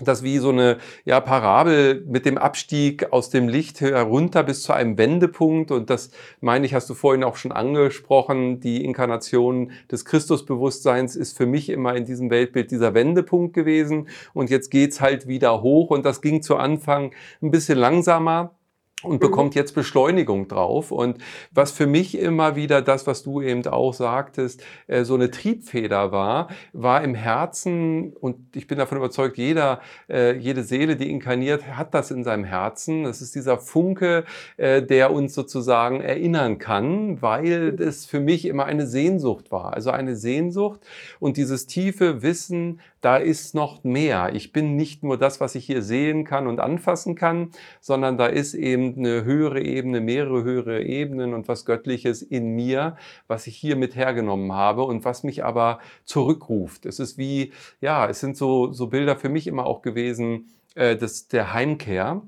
das 0.00 0.24
wie 0.24 0.38
so 0.38 0.48
eine 0.48 0.78
ja, 1.04 1.20
Parabel 1.20 2.04
mit 2.08 2.26
dem 2.26 2.36
Abstieg 2.36 3.12
aus 3.12 3.30
dem 3.30 3.46
Licht 3.46 3.80
herunter 3.80 4.42
bis 4.42 4.64
zu 4.64 4.72
einem 4.72 4.98
Wendepunkt. 4.98 5.70
Und 5.70 5.88
das 5.88 6.10
meine 6.40 6.66
ich, 6.66 6.74
hast 6.74 6.90
du 6.90 6.94
vorhin 6.94 7.22
auch 7.22 7.36
schon 7.36 7.52
angesprochen. 7.52 8.58
Die 8.58 8.84
Inkarnation 8.84 9.70
des 9.92 10.04
Christusbewusstseins 10.04 11.14
ist 11.14 11.36
für 11.36 11.46
mich 11.46 11.68
immer 11.68 11.94
in 11.94 12.04
diesem 12.04 12.28
Weltbild 12.30 12.72
dieser 12.72 12.92
Wendepunkt 12.92 13.54
gewesen. 13.54 14.08
Und 14.32 14.50
jetzt 14.50 14.72
geht's 14.72 15.00
halt 15.00 15.28
wieder 15.28 15.62
hoch. 15.62 15.90
Und 15.90 16.04
das 16.04 16.20
ging 16.20 16.42
zu 16.42 16.56
Anfang 16.56 17.12
ein 17.40 17.52
bisschen 17.52 17.78
langsamer 17.78 18.56
und 19.04 19.14
mhm. 19.14 19.18
bekommt 19.18 19.54
jetzt 19.54 19.74
Beschleunigung 19.74 20.48
drauf. 20.48 20.90
Und 20.90 21.18
was 21.52 21.72
für 21.72 21.86
mich 21.86 22.18
immer 22.18 22.56
wieder 22.56 22.82
das, 22.82 23.06
was 23.06 23.22
du 23.22 23.40
eben 23.40 23.66
auch 23.66 23.94
sagtest, 23.94 24.62
äh, 24.86 25.04
so 25.04 25.14
eine 25.14 25.30
Triebfeder 25.30 26.12
war, 26.12 26.48
war 26.72 27.02
im 27.02 27.14
Herzen, 27.14 28.12
und 28.12 28.56
ich 28.56 28.66
bin 28.66 28.78
davon 28.78 28.98
überzeugt, 28.98 29.36
jeder, 29.38 29.80
äh, 30.08 30.36
jede 30.36 30.62
Seele, 30.62 30.96
die 30.96 31.10
inkarniert, 31.10 31.66
hat 31.76 31.94
das 31.94 32.10
in 32.10 32.24
seinem 32.24 32.44
Herzen. 32.44 33.04
Das 33.04 33.22
ist 33.22 33.34
dieser 33.34 33.58
Funke, 33.58 34.24
äh, 34.56 34.82
der 34.82 35.12
uns 35.12 35.34
sozusagen 35.34 36.00
erinnern 36.00 36.58
kann, 36.58 37.22
weil 37.22 37.76
es 37.80 38.06
für 38.06 38.20
mich 38.20 38.46
immer 38.46 38.64
eine 38.64 38.86
Sehnsucht 38.86 39.50
war. 39.52 39.74
Also 39.74 39.90
eine 39.90 40.16
Sehnsucht 40.16 40.80
und 41.20 41.36
dieses 41.36 41.66
tiefe 41.66 42.22
Wissen, 42.22 42.80
da 43.04 43.18
ist 43.18 43.54
noch 43.54 43.84
mehr. 43.84 44.34
Ich 44.34 44.52
bin 44.52 44.76
nicht 44.76 45.02
nur 45.02 45.18
das, 45.18 45.38
was 45.38 45.54
ich 45.54 45.66
hier 45.66 45.82
sehen 45.82 46.24
kann 46.24 46.46
und 46.46 46.58
anfassen 46.58 47.14
kann, 47.14 47.50
sondern 47.80 48.16
da 48.16 48.26
ist 48.26 48.54
eben 48.54 48.96
eine 48.96 49.24
höhere 49.24 49.60
Ebene, 49.60 50.00
mehrere 50.00 50.42
höhere 50.42 50.82
Ebenen 50.82 51.34
und 51.34 51.46
was 51.46 51.66
Göttliches 51.66 52.22
in 52.22 52.54
mir, 52.54 52.96
was 53.26 53.46
ich 53.46 53.56
hier 53.56 53.76
mit 53.76 53.94
hergenommen 53.94 54.52
habe 54.52 54.84
und 54.84 55.04
was 55.04 55.22
mich 55.22 55.44
aber 55.44 55.80
zurückruft. 56.04 56.86
Es 56.86 56.98
ist 56.98 57.18
wie, 57.18 57.52
ja, 57.80 58.08
es 58.08 58.20
sind 58.20 58.38
so, 58.38 58.72
so 58.72 58.86
Bilder 58.86 59.16
für 59.16 59.28
mich 59.28 59.46
immer 59.46 59.66
auch 59.66 59.82
gewesen, 59.82 60.48
äh, 60.74 60.96
des, 60.96 61.28
der 61.28 61.52
Heimkehr. 61.52 62.22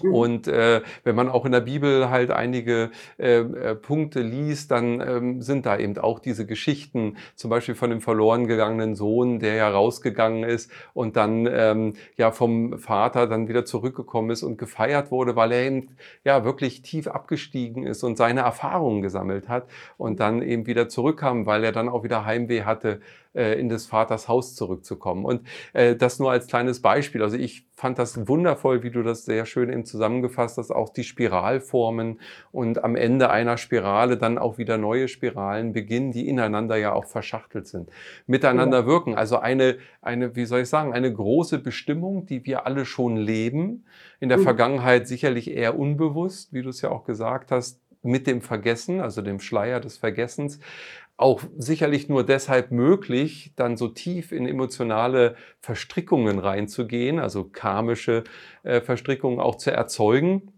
Mhm. 0.00 0.14
Und 0.14 0.48
äh, 0.48 0.80
wenn 1.04 1.14
man 1.14 1.28
auch 1.28 1.44
in 1.44 1.52
der 1.52 1.60
Bibel 1.60 2.08
halt 2.08 2.30
einige 2.30 2.90
äh, 3.18 3.40
äh, 3.40 3.74
Punkte 3.74 4.20
liest, 4.20 4.70
dann 4.70 5.00
ähm, 5.00 5.42
sind 5.42 5.66
da 5.66 5.76
eben 5.76 5.98
auch 5.98 6.18
diese 6.18 6.46
Geschichten, 6.46 7.16
zum 7.34 7.50
Beispiel 7.50 7.74
von 7.74 7.90
dem 7.90 8.00
verloren 8.00 8.46
gegangenen 8.46 8.94
Sohn, 8.94 9.38
der 9.38 9.54
ja 9.54 9.68
rausgegangen 9.68 10.44
ist 10.44 10.70
und 10.94 11.16
dann 11.16 11.46
ähm, 11.46 11.94
ja 12.16 12.30
vom 12.30 12.78
Vater 12.78 13.26
dann 13.26 13.48
wieder 13.48 13.64
zurückgekommen 13.64 14.30
ist 14.30 14.42
und 14.42 14.56
gefeiert 14.56 15.10
wurde, 15.10 15.36
weil 15.36 15.52
er 15.52 15.62
eben 15.62 15.96
ja 16.24 16.44
wirklich 16.44 16.82
tief 16.82 17.06
abgestiegen 17.06 17.84
ist 17.84 18.02
und 18.02 18.16
seine 18.16 18.40
Erfahrungen 18.40 19.02
gesammelt 19.02 19.48
hat 19.48 19.66
und 19.98 20.20
dann 20.20 20.40
eben 20.42 20.66
wieder 20.66 20.88
zurückkam, 20.88 21.44
weil 21.44 21.64
er 21.64 21.72
dann 21.72 21.88
auch 21.88 22.02
wieder 22.02 22.24
Heimweh 22.24 22.62
hatte 22.62 23.00
äh, 23.34 23.58
in 23.58 23.68
des 23.68 23.86
Vaters 23.86 24.28
Haus 24.28 24.54
zurückzukommen. 24.54 25.24
Und 25.24 25.46
äh, 25.72 25.96
das 25.96 26.18
nur 26.18 26.30
als 26.30 26.46
kleines 26.46 26.82
Beispiel. 26.82 27.22
Also 27.22 27.36
ich 27.36 27.66
fand 27.74 27.98
das 27.98 28.28
wundervoll, 28.28 28.82
wie 28.82 28.90
du 28.90 29.02
das 29.02 29.24
sehr 29.24 29.46
schön 29.46 29.70
eben 29.70 29.84
zusammengefasst 29.84 30.58
hast, 30.58 30.70
auch 30.70 30.90
die 30.90 31.04
Spiralformen 31.04 32.20
und 32.52 32.84
am 32.84 32.94
Ende 32.94 33.30
einer 33.30 33.56
Spirale 33.56 34.16
dann 34.16 34.38
auch 34.38 34.58
wieder 34.58 34.78
neue 34.78 35.08
Spiralen 35.08 35.72
beginnen, 35.72 36.12
die 36.12 36.28
ineinander 36.28 36.76
ja 36.76 36.92
auch 36.92 37.06
verschachtelt 37.06 37.66
sind, 37.66 37.90
miteinander 38.26 38.80
ja. 38.80 38.86
wirken. 38.86 39.14
Also 39.14 39.38
eine, 39.38 39.78
eine, 40.00 40.36
wie 40.36 40.44
soll 40.44 40.60
ich 40.60 40.68
sagen, 40.68 40.92
eine 40.92 41.12
große 41.12 41.58
Bestimmung, 41.58 42.26
die 42.26 42.44
wir 42.44 42.66
alle 42.66 42.84
schon 42.84 43.16
leben, 43.16 43.84
in 44.20 44.28
der 44.28 44.38
mhm. 44.38 44.44
Vergangenheit 44.44 45.08
sicherlich 45.08 45.50
eher 45.50 45.78
unbewusst, 45.78 46.52
wie 46.52 46.62
du 46.62 46.68
es 46.68 46.82
ja 46.82 46.90
auch 46.90 47.04
gesagt 47.04 47.50
hast, 47.50 47.80
mit 48.02 48.26
dem 48.26 48.42
Vergessen, 48.42 49.00
also 49.00 49.22
dem 49.22 49.40
Schleier 49.40 49.80
des 49.80 49.96
Vergessens 49.96 50.58
auch 51.22 51.42
sicherlich 51.56 52.08
nur 52.08 52.26
deshalb 52.26 52.72
möglich, 52.72 53.52
dann 53.56 53.76
so 53.76 53.88
tief 53.88 54.32
in 54.32 54.46
emotionale 54.46 55.36
Verstrickungen 55.60 56.38
reinzugehen, 56.38 57.20
also 57.20 57.44
karmische 57.44 58.24
äh, 58.64 58.80
Verstrickungen 58.80 59.38
auch 59.38 59.54
zu 59.54 59.70
erzeugen 59.70 60.52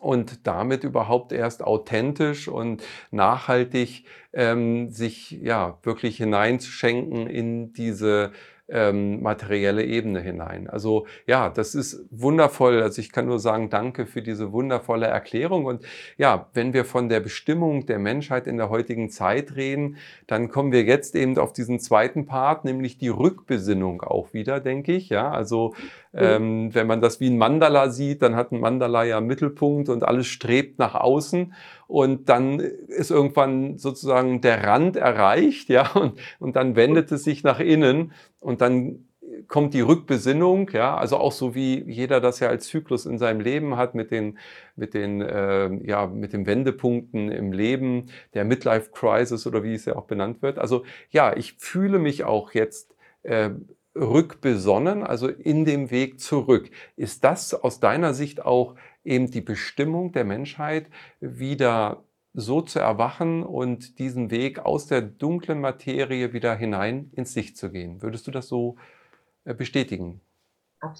und 0.00 0.46
damit 0.46 0.84
überhaupt 0.84 1.32
erst 1.32 1.62
authentisch 1.62 2.48
und 2.48 2.82
nachhaltig 3.12 4.04
ähm, 4.32 4.90
sich 4.90 5.30
ja 5.30 5.78
wirklich 5.82 6.16
hineinzuschenken 6.16 7.28
in 7.28 7.72
diese 7.72 8.32
ähm, 8.68 9.22
materielle 9.22 9.84
Ebene 9.84 10.20
hinein. 10.20 10.68
Also 10.68 11.06
ja, 11.26 11.48
das 11.48 11.74
ist 11.74 12.04
wundervoll. 12.10 12.82
Also 12.82 13.00
ich 13.00 13.12
kann 13.12 13.26
nur 13.26 13.38
sagen, 13.38 13.70
danke 13.70 14.06
für 14.06 14.22
diese 14.22 14.52
wundervolle 14.52 15.06
Erklärung. 15.06 15.64
Und 15.64 15.84
ja, 16.16 16.48
wenn 16.54 16.72
wir 16.72 16.84
von 16.84 17.08
der 17.08 17.20
Bestimmung 17.20 17.86
der 17.86 17.98
Menschheit 17.98 18.46
in 18.46 18.56
der 18.56 18.70
heutigen 18.70 19.10
Zeit 19.10 19.56
reden, 19.56 19.96
dann 20.26 20.48
kommen 20.48 20.72
wir 20.72 20.84
jetzt 20.84 21.16
eben 21.16 21.38
auf 21.38 21.52
diesen 21.52 21.80
zweiten 21.80 22.26
Part, 22.26 22.64
nämlich 22.64 22.98
die 22.98 23.08
Rückbesinnung 23.08 24.02
auch 24.02 24.32
wieder, 24.34 24.60
denke 24.60 24.92
ich. 24.92 25.08
Ja, 25.08 25.30
also 25.30 25.74
ähm, 26.18 26.74
wenn 26.74 26.86
man 26.86 27.00
das 27.00 27.20
wie 27.20 27.30
ein 27.30 27.38
Mandala 27.38 27.90
sieht, 27.90 28.22
dann 28.22 28.36
hat 28.36 28.52
ein 28.52 28.60
Mandala 28.60 29.04
ja 29.04 29.18
einen 29.18 29.26
Mittelpunkt 29.26 29.88
und 29.88 30.04
alles 30.04 30.26
strebt 30.26 30.78
nach 30.78 30.94
außen. 30.94 31.54
Und 31.86 32.28
dann 32.28 32.60
ist 32.60 33.10
irgendwann 33.10 33.78
sozusagen 33.78 34.40
der 34.40 34.64
Rand 34.64 34.96
erreicht, 34.96 35.68
ja, 35.68 35.90
und, 35.92 36.18
und 36.38 36.56
dann 36.56 36.76
wendet 36.76 37.12
es 37.12 37.24
sich 37.24 37.42
nach 37.44 37.60
innen 37.60 38.12
und 38.40 38.60
dann 38.60 39.04
kommt 39.46 39.74
die 39.74 39.80
Rückbesinnung, 39.80 40.70
ja, 40.72 40.96
also 40.96 41.16
auch 41.16 41.32
so 41.32 41.54
wie 41.54 41.82
jeder 41.90 42.20
das 42.20 42.40
ja 42.40 42.48
als 42.48 42.68
Zyklus 42.68 43.06
in 43.06 43.18
seinem 43.18 43.40
Leben 43.40 43.76
hat 43.76 43.94
mit 43.94 44.10
den, 44.10 44.38
mit 44.76 44.94
den, 44.94 45.20
äh, 45.20 45.72
ja, 45.86 46.06
mit 46.06 46.32
den 46.32 46.46
Wendepunkten 46.46 47.30
im 47.30 47.52
Leben, 47.52 48.06
der 48.34 48.44
Midlife 48.44 48.90
Crisis 48.90 49.46
oder 49.46 49.62
wie 49.62 49.74
es 49.74 49.84
ja 49.84 49.96
auch 49.96 50.04
benannt 50.04 50.42
wird. 50.42 50.58
Also 50.58 50.84
ja, 51.10 51.36
ich 51.36 51.54
fühle 51.58 51.98
mich 51.98 52.24
auch 52.24 52.52
jetzt 52.52 52.94
äh, 53.22 53.50
rückbesonnen, 53.98 55.02
also 55.02 55.28
in 55.28 55.64
dem 55.64 55.90
Weg 55.90 56.20
zurück. 56.20 56.70
Ist 56.96 57.24
das 57.24 57.54
aus 57.54 57.80
deiner 57.80 58.14
Sicht 58.14 58.44
auch 58.44 58.76
eben 59.04 59.30
die 59.30 59.40
Bestimmung 59.40 60.12
der 60.12 60.24
Menschheit, 60.24 60.88
wieder 61.20 62.04
so 62.34 62.60
zu 62.60 62.78
erwachen 62.78 63.42
und 63.42 63.98
diesen 63.98 64.30
Weg 64.30 64.60
aus 64.60 64.86
der 64.86 65.02
dunklen 65.02 65.60
Materie 65.60 66.32
wieder 66.32 66.54
hinein 66.54 67.10
ins 67.14 67.34
Licht 67.34 67.56
zu 67.56 67.70
gehen? 67.70 68.02
Würdest 68.02 68.26
du 68.26 68.30
das 68.30 68.48
so 68.48 68.76
äh, 69.44 69.54
bestätigen? 69.54 70.20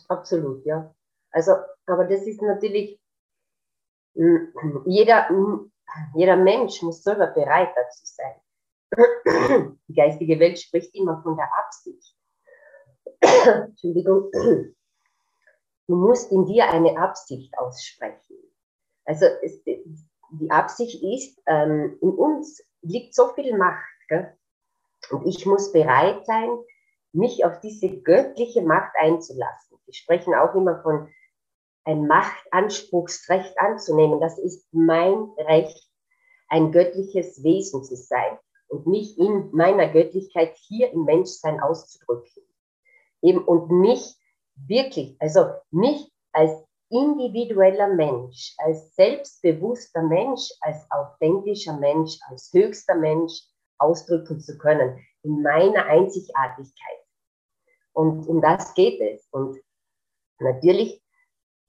Absolut, 0.08 0.64
ja. 0.66 0.92
Also, 1.30 1.52
aber 1.86 2.04
das 2.06 2.26
ist 2.26 2.42
natürlich, 2.42 2.98
jeder, 4.86 5.28
jeder 6.16 6.36
Mensch 6.36 6.82
muss 6.82 7.02
selber 7.04 7.28
bereit 7.28 7.70
dazu 7.76 8.00
sein. 8.04 8.34
Die 9.88 9.94
geistige 9.94 10.40
Welt 10.40 10.58
spricht 10.58 10.94
immer 10.94 11.22
von 11.22 11.36
der 11.36 11.48
Absicht. 11.64 12.17
Entschuldigung, 13.20 14.30
du 14.32 15.96
musst 15.96 16.30
in 16.30 16.46
dir 16.46 16.68
eine 16.68 16.98
Absicht 16.98 17.56
aussprechen. 17.58 18.36
Also 19.04 19.26
es, 19.42 19.62
die 19.64 20.50
Absicht 20.50 21.02
ist, 21.02 21.40
ähm, 21.46 21.98
in 22.00 22.10
uns 22.10 22.62
liegt 22.82 23.14
so 23.14 23.28
viel 23.28 23.56
Macht. 23.56 23.84
Gell? 24.08 24.36
Und 25.10 25.26
ich 25.26 25.46
muss 25.46 25.72
bereit 25.72 26.26
sein, 26.26 26.50
mich 27.12 27.44
auf 27.44 27.60
diese 27.60 27.88
göttliche 27.88 28.62
Macht 28.62 28.92
einzulassen. 28.98 29.78
Wir 29.86 29.94
sprechen 29.94 30.34
auch 30.34 30.54
immer 30.54 30.82
von 30.82 31.08
ein 31.84 32.06
Machtanspruchsrecht 32.06 33.58
anzunehmen. 33.58 34.20
Das 34.20 34.38
ist 34.38 34.66
mein 34.72 35.30
Recht, 35.38 35.88
ein 36.48 36.70
göttliches 36.70 37.42
Wesen 37.42 37.82
zu 37.82 37.96
sein 37.96 38.38
und 38.68 38.86
mich 38.86 39.18
in 39.18 39.50
meiner 39.52 39.88
Göttlichkeit 39.88 40.54
hier 40.56 40.92
im 40.92 41.04
Menschsein 41.04 41.60
auszudrücken 41.60 42.42
eben 43.22 43.44
und 43.44 43.70
mich 43.70 44.16
wirklich, 44.66 45.16
also 45.20 45.46
mich 45.70 46.10
als 46.32 46.52
individueller 46.90 47.88
Mensch, 47.88 48.54
als 48.58 48.94
selbstbewusster 48.94 50.02
Mensch, 50.02 50.50
als 50.60 50.86
authentischer 50.90 51.76
Mensch, 51.78 52.18
als 52.28 52.50
höchster 52.52 52.94
Mensch 52.94 53.42
ausdrücken 53.78 54.40
zu 54.40 54.56
können, 54.58 54.98
in 55.22 55.42
meiner 55.42 55.84
Einzigartigkeit. 55.86 56.98
Und 57.92 58.26
um 58.26 58.40
das 58.40 58.74
geht 58.74 59.00
es. 59.00 59.26
Und 59.30 59.58
natürlich, 60.38 61.02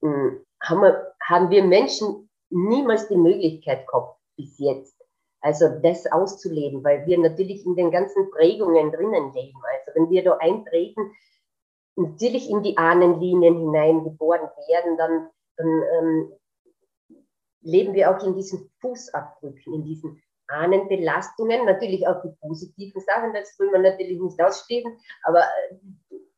hm, 0.00 0.44
haben 0.62 0.80
wir, 0.82 1.14
haben 1.22 1.50
wir 1.50 1.64
Menschen 1.64 2.30
niemals 2.50 3.08
die 3.08 3.16
Möglichkeit 3.16 3.86
gehabt, 3.86 4.18
bis 4.36 4.58
jetzt, 4.58 4.96
also 5.40 5.68
das 5.82 6.06
auszuleben, 6.06 6.82
weil 6.84 7.06
wir 7.06 7.18
natürlich 7.18 7.64
in 7.64 7.76
den 7.76 7.90
ganzen 7.90 8.30
Prägungen 8.30 8.92
drinnen 8.92 9.32
leben. 9.32 9.60
Also 9.72 9.90
wenn 9.94 10.10
wir 10.10 10.24
da 10.24 10.36
eintreten, 10.38 11.12
natürlich 11.96 12.50
in 12.50 12.62
die 12.62 12.76
Ahnenlinien 12.76 13.58
hineingeboren 13.58 14.48
werden, 14.68 14.96
dann, 14.96 15.30
dann 15.56 15.82
ähm, 15.98 16.32
leben 17.62 17.94
wir 17.94 18.10
auch 18.10 18.24
in 18.24 18.34
diesen 18.34 18.70
Fußabdrücken, 18.80 19.74
in 19.74 19.84
diesen 19.84 20.22
Ahnenbelastungen, 20.48 21.64
natürlich 21.64 22.06
auch 22.06 22.22
die 22.22 22.34
positiven 22.40 23.00
Sachen, 23.00 23.32
das 23.32 23.58
will 23.58 23.70
man 23.70 23.82
natürlich 23.82 24.20
nicht 24.20 24.42
ausschließen, 24.42 24.96
aber 25.22 25.40
äh, 25.40 25.76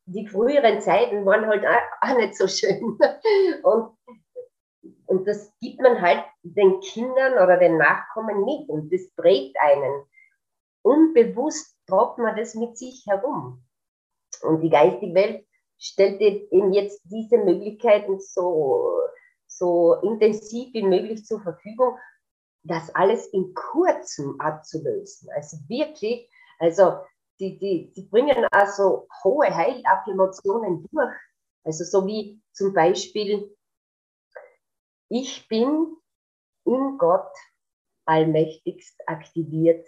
die 0.07 0.27
früheren 0.27 0.81
Zeiten 0.81 1.25
waren 1.25 1.47
halt 1.47 1.65
auch 2.01 2.17
nicht 2.17 2.37
so 2.37 2.47
schön. 2.47 2.99
Und, 3.63 3.97
und 5.07 5.27
das 5.27 5.53
gibt 5.61 5.81
man 5.81 6.01
halt 6.01 6.25
den 6.43 6.81
Kindern 6.81 7.35
oder 7.35 7.57
den 7.59 7.79
Nachkommen 7.79 8.45
mit 8.45 8.69
und 8.69 8.93
das 8.93 9.09
prägt 9.17 9.57
einen. 9.61 10.05
Unbewusst 10.83 11.77
tropft 11.87 12.19
man 12.19 12.37
das 12.37 12.55
mit 12.55 12.77
sich 12.77 13.05
herum. 13.07 13.65
Und 14.43 14.61
die 14.61 14.71
geistige 14.71 15.15
Welt 15.15 15.47
stellt 15.79 16.21
eben 16.21 16.73
jetzt 16.73 17.01
diese 17.05 17.39
Möglichkeiten 17.39 18.21
so, 18.21 19.01
so 19.47 19.95
intensiv 20.03 20.73
wie 20.75 20.83
möglich 20.83 21.25
zur 21.25 21.41
Verfügung, 21.41 21.99
das 22.65 22.95
alles 22.95 23.27
in 23.29 23.53
kurzem 23.55 24.41
abzulösen. 24.41 25.29
Also 25.35 25.57
wirklich, 25.69 26.31
also 26.59 26.99
die, 27.41 27.59
die, 27.59 27.93
die 27.93 28.03
bringen 28.03 28.47
also 28.53 29.09
hohe 29.25 29.55
Heilaffirmationen 29.55 30.87
durch. 30.93 31.15
Also 31.65 31.85
so 31.85 32.07
wie 32.07 32.41
zum 32.53 32.73
Beispiel, 32.73 33.55
ich 35.09 35.49
bin 35.49 35.97
in 36.65 36.99
Gott 36.99 37.33
allmächtigst 38.05 38.97
aktiviert, 39.07 39.87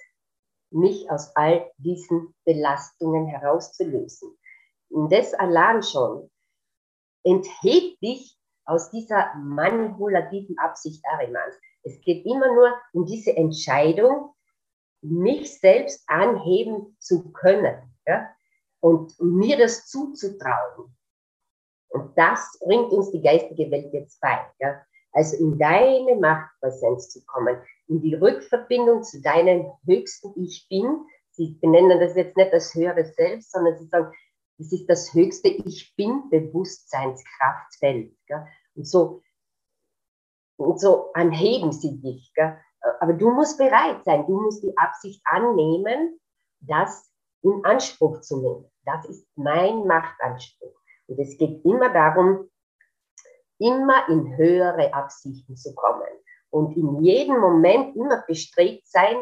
mich 0.70 1.08
aus 1.10 1.34
all 1.36 1.70
diesen 1.78 2.34
Belastungen 2.44 3.26
herauszulösen. 3.26 4.36
Und 4.90 5.12
das 5.12 5.34
allein 5.34 5.82
schon 5.82 6.30
enthebt 7.24 8.02
dich 8.02 8.38
aus 8.64 8.90
dieser 8.90 9.34
manipulativen 9.36 10.56
Absicht 10.58 11.04
Arimans. 11.12 11.54
Es 11.82 12.00
geht 12.00 12.24
immer 12.24 12.52
nur 12.54 12.74
um 12.92 13.04
diese 13.06 13.36
Entscheidung, 13.36 14.34
mich 15.02 15.60
selbst 15.60 16.02
anheben 16.08 16.96
zu 16.98 17.30
können 17.32 17.76
ja? 18.06 18.28
und 18.80 19.14
mir 19.20 19.58
das 19.58 19.86
zuzutrauen. 19.86 20.96
Und 21.88 22.16
das 22.16 22.58
bringt 22.64 22.90
uns 22.90 23.10
die 23.10 23.22
geistige 23.22 23.70
Welt 23.70 23.92
jetzt 23.92 24.20
bei. 24.20 24.40
Ja? 24.60 24.80
Also 25.12 25.36
in 25.36 25.58
deine 25.58 26.16
Machtpräsenz 26.16 27.10
zu 27.10 27.24
kommen, 27.26 27.56
in 27.86 28.00
die 28.00 28.14
Rückverbindung 28.14 29.02
zu 29.02 29.20
deinem 29.20 29.70
höchsten 29.86 30.32
Ich 30.42 30.66
Bin. 30.68 31.04
Sie 31.30 31.58
benennen 31.60 32.00
das 32.00 32.16
jetzt 32.16 32.36
nicht 32.36 32.52
das 32.52 32.74
höhere 32.74 33.04
Selbst, 33.04 33.52
sondern 33.52 33.78
sie 33.78 33.86
sagen, 33.86 34.12
das 34.58 34.72
ist 34.72 34.86
das 34.86 35.12
höchste 35.14 35.48
Ich 35.48 35.94
Bin 35.96 36.28
Bewusstseinskraftfeld. 36.30 38.16
Ja? 38.28 38.46
Und 38.74 38.86
so 38.86 39.22
und 40.56 40.80
so 40.80 41.12
anheben 41.14 41.72
sie 41.72 42.00
dich. 42.00 42.32
Gell? 42.34 42.56
Aber 43.00 43.12
du 43.12 43.30
musst 43.30 43.58
bereit 43.58 44.04
sein, 44.04 44.26
du 44.26 44.40
musst 44.40 44.62
die 44.62 44.76
Absicht 44.76 45.20
annehmen, 45.24 46.20
das 46.60 47.10
in 47.42 47.64
Anspruch 47.64 48.20
zu 48.20 48.40
nehmen. 48.40 48.70
Das 48.84 49.04
ist 49.06 49.26
mein 49.36 49.86
Machtanspruch. 49.86 50.74
Und 51.06 51.18
es 51.18 51.36
geht 51.36 51.64
immer 51.64 51.92
darum, 51.92 52.50
immer 53.58 54.08
in 54.08 54.36
höhere 54.36 54.92
Absichten 54.94 55.56
zu 55.56 55.74
kommen 55.74 56.08
und 56.50 56.76
in 56.76 57.02
jedem 57.02 57.38
Moment 57.38 57.96
immer 57.96 58.22
bestrebt 58.26 58.86
sein, 58.86 59.16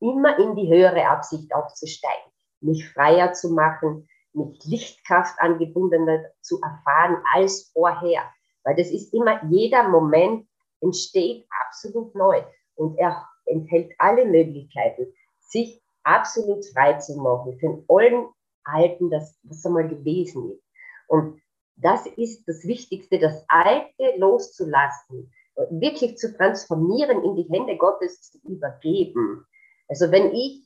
immer 0.00 0.38
in 0.38 0.54
die 0.54 0.68
höhere 0.68 1.08
Absicht 1.08 1.52
aufzusteigen, 1.54 2.32
mich 2.66 2.88
freier 2.90 3.32
zu 3.32 3.50
machen, 3.50 4.08
mich 4.32 4.64
Lichtkraft 4.64 5.38
angebundener 5.38 6.24
zu 6.42 6.60
erfahren 6.60 7.22
als 7.32 7.70
vorher. 7.72 8.22
Weil 8.64 8.76
das 8.76 8.90
ist 8.90 9.14
immer, 9.14 9.42
jeder 9.46 9.88
Moment 9.88 10.46
entsteht 10.80 11.46
absolut 11.66 12.14
neu 12.14 12.42
und 12.74 12.98
er 12.98 13.26
enthält 13.46 13.92
alle 13.98 14.26
Möglichkeiten, 14.26 15.12
sich 15.40 15.82
absolut 16.02 16.64
frei 16.66 16.94
zu 16.94 17.16
machen 17.16 17.58
von 17.60 17.84
allen 17.88 18.26
Alten, 18.64 19.10
das, 19.10 19.38
was 19.44 19.64
einmal 19.64 19.88
gewesen 19.88 20.52
ist. 20.52 20.64
Und 21.08 21.40
das 21.76 22.06
ist 22.06 22.46
das 22.48 22.64
Wichtigste, 22.64 23.18
das 23.18 23.44
Alte 23.48 24.16
loszulassen, 24.16 25.32
wirklich 25.70 26.18
zu 26.18 26.36
transformieren, 26.36 27.22
in 27.22 27.36
die 27.36 27.48
Hände 27.48 27.76
Gottes 27.76 28.22
zu 28.22 28.38
übergeben. 28.46 29.46
Also 29.88 30.10
wenn 30.10 30.32
ich 30.34 30.65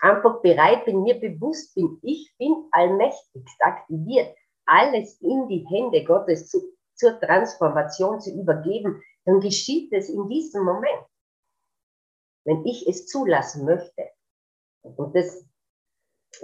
einfach 0.00 0.40
bereit 0.42 0.84
bin, 0.84 1.02
mir 1.02 1.18
bewusst 1.18 1.74
bin, 1.74 1.98
ich 2.02 2.32
bin 2.38 2.54
allmächtigst 2.72 3.60
aktiviert, 3.60 4.34
alles 4.66 5.20
in 5.20 5.48
die 5.48 5.66
Hände 5.68 6.04
Gottes 6.04 6.48
zu 6.48 6.60
zur 6.98 7.18
Transformation 7.20 8.20
zu 8.20 8.30
übergeben, 8.34 9.02
dann 9.24 9.40
geschieht 9.40 9.92
es 9.92 10.08
in 10.08 10.28
diesem 10.28 10.64
Moment, 10.64 11.06
wenn 12.44 12.64
ich 12.66 12.86
es 12.86 13.06
zulassen 13.06 13.64
möchte. 13.64 14.10
Und 14.82 15.14
das, 15.14 15.44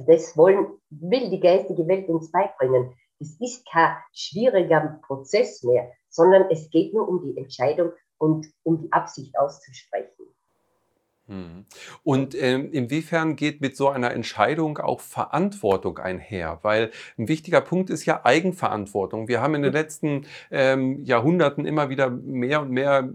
das 0.07 0.37
wollen, 0.37 0.79
will 0.91 1.31
die 1.31 1.41
geistige 1.41 1.87
Welt 1.89 2.09
uns 2.09 2.31
beibringen. 2.31 2.95
Es 3.21 3.39
ist 3.41 3.67
kein 3.67 3.97
schwieriger 4.13 5.01
Prozess 5.07 5.63
mehr, 5.63 5.93
sondern 6.09 6.51
es 6.51 6.71
geht 6.71 6.95
nur 6.95 7.09
um 7.09 7.23
die 7.23 7.37
Entscheidung 7.39 7.93
und 8.19 8.47
um 8.63 8.81
die 8.81 8.93
Absicht 8.93 9.37
auszusprechen. 9.39 10.14
Mhm. 11.27 11.65
Und 12.03 12.35
ähm, 12.41 12.71
inwiefern 12.71 13.37
geht 13.37 13.61
mit 13.61 13.77
so 13.77 13.89
einer 13.89 14.13
Entscheidung 14.13 14.79
auch 14.79 15.01
Verantwortung 15.01 15.99
einher? 15.99 16.59
Weil 16.63 16.91
ein 17.19 17.29
wichtiger 17.29 17.61
Punkt 17.61 17.91
ist 17.91 18.05
ja 18.05 18.25
Eigenverantwortung. 18.25 19.29
Wir 19.29 19.41
haben 19.41 19.55
in 19.55 19.63
den 19.63 19.73
letzten 19.73 20.27
ähm, 20.51 21.03
Jahrhunderten 21.05 21.65
immer 21.65 21.89
wieder 21.89 22.11
mehr 22.11 22.61
und 22.61 22.71
mehr 22.71 23.09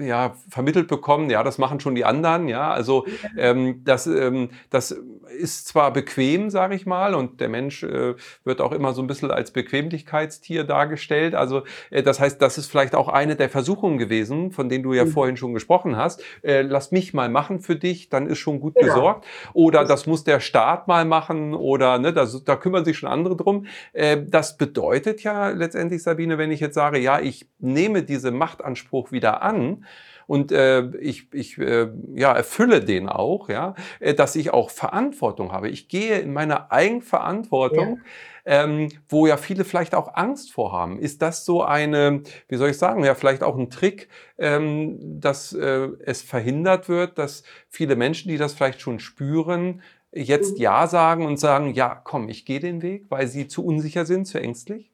ja, 0.00 0.34
vermittelt 0.48 0.88
bekommen, 0.88 1.30
ja, 1.30 1.42
das 1.42 1.58
machen 1.58 1.80
schon 1.80 1.94
die 1.94 2.04
anderen, 2.04 2.48
ja, 2.48 2.70
also 2.70 3.06
ähm, 3.36 3.82
das, 3.84 4.06
ähm, 4.06 4.50
das 4.70 5.00
ist 5.38 5.68
zwar 5.68 5.92
bequem, 5.92 6.50
sage 6.50 6.74
ich 6.74 6.86
mal, 6.86 7.14
und 7.14 7.40
der 7.40 7.48
Mensch 7.48 7.82
äh, 7.82 8.14
wird 8.44 8.60
auch 8.60 8.72
immer 8.72 8.92
so 8.92 9.02
ein 9.02 9.06
bisschen 9.06 9.30
als 9.30 9.50
Bequemlichkeitstier 9.50 10.64
dargestellt, 10.64 11.34
also 11.34 11.62
äh, 11.90 12.02
das 12.02 12.20
heißt, 12.20 12.40
das 12.40 12.58
ist 12.58 12.70
vielleicht 12.70 12.94
auch 12.94 13.08
eine 13.08 13.36
der 13.36 13.48
Versuchungen 13.48 13.98
gewesen, 13.98 14.52
von 14.52 14.68
denen 14.68 14.84
du 14.84 14.92
ja 14.92 15.04
mhm. 15.04 15.10
vorhin 15.10 15.36
schon 15.36 15.54
gesprochen 15.54 15.96
hast, 15.96 16.22
äh, 16.42 16.62
lass 16.62 16.92
mich 16.92 17.14
mal 17.14 17.28
machen 17.28 17.60
für 17.60 17.76
dich, 17.76 18.08
dann 18.08 18.26
ist 18.26 18.38
schon 18.38 18.60
gut 18.60 18.74
genau. 18.74 18.86
gesorgt, 18.86 19.26
oder 19.52 19.84
das 19.84 20.06
muss 20.06 20.24
der 20.24 20.40
Staat 20.40 20.88
mal 20.88 21.04
machen, 21.04 21.54
oder 21.54 21.98
ne, 21.98 22.12
das, 22.12 22.44
da 22.44 22.56
kümmern 22.56 22.84
sich 22.84 22.98
schon 22.98 23.08
andere 23.08 23.36
drum. 23.36 23.66
Äh, 23.92 24.18
das 24.26 24.56
bedeutet 24.56 25.22
ja 25.22 25.48
letztendlich, 25.48 26.02
Sabine, 26.02 26.38
wenn 26.38 26.50
ich 26.50 26.60
jetzt 26.60 26.74
sage, 26.74 26.98
ja, 26.98 27.20
ich 27.20 27.48
nehme 27.58 28.02
diese 28.02 28.30
Machtanspruch 28.30 29.12
wieder 29.12 29.42
an, 29.42 29.84
und 30.26 30.52
äh, 30.52 30.88
ich, 30.98 31.32
ich 31.32 31.58
äh, 31.58 31.88
ja, 32.14 32.32
erfülle 32.32 32.80
den 32.80 33.08
auch, 33.08 33.48
ja, 33.48 33.74
äh, 34.00 34.14
dass 34.14 34.36
ich 34.36 34.52
auch 34.52 34.70
Verantwortung 34.70 35.52
habe. 35.52 35.68
Ich 35.68 35.88
gehe 35.88 36.18
in 36.18 36.32
meine 36.32 36.70
Eigenverantwortung. 36.70 37.96
Ja. 37.96 38.02
Ähm, 38.48 38.90
wo 39.08 39.26
ja 39.26 39.38
viele 39.38 39.64
vielleicht 39.64 39.92
auch 39.92 40.14
Angst 40.14 40.52
vor 40.52 40.70
haben. 40.70 41.00
Ist 41.00 41.20
das 41.20 41.44
so 41.44 41.64
eine, 41.64 42.22
wie 42.46 42.54
soll 42.54 42.70
ich 42.70 42.78
sagen, 42.78 43.02
ja, 43.02 43.16
vielleicht 43.16 43.42
auch 43.42 43.58
ein 43.58 43.70
Trick, 43.70 44.08
ähm, 44.38 45.20
dass 45.20 45.52
äh, 45.52 45.88
es 46.04 46.22
verhindert 46.22 46.88
wird, 46.88 47.18
dass 47.18 47.42
viele 47.68 47.96
Menschen, 47.96 48.28
die 48.28 48.36
das 48.36 48.54
vielleicht 48.54 48.80
schon 48.80 49.00
spüren, 49.00 49.82
jetzt 50.12 50.52
mhm. 50.52 50.62
Ja 50.62 50.86
sagen 50.86 51.26
und 51.26 51.38
sagen, 51.38 51.74
ja, 51.74 51.94
komm, 51.94 52.28
ich 52.28 52.44
gehe 52.44 52.60
den 52.60 52.82
Weg, 52.82 53.06
weil 53.08 53.26
sie 53.26 53.48
zu 53.48 53.64
unsicher 53.64 54.06
sind, 54.06 54.26
zu 54.26 54.38
ängstlich? 54.38 54.92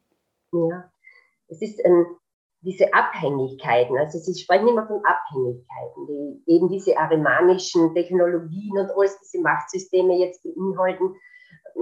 Ja, 0.52 0.90
es 1.48 1.60
ist 1.60 1.84
ein 1.84 2.06
diese 2.62 2.92
Abhängigkeiten, 2.94 3.96
also 3.98 4.18
Sie 4.18 4.40
sprechen 4.40 4.68
immer 4.68 4.86
von 4.86 5.02
Abhängigkeiten, 5.04 6.06
die 6.06 6.42
eben 6.46 6.68
diese 6.68 6.96
arimanischen 6.96 7.92
Technologien 7.92 8.78
und 8.78 8.90
alles 8.96 9.18
diese 9.20 9.42
Machtsysteme 9.42 10.16
jetzt 10.18 10.42
beinhalten. 10.44 11.16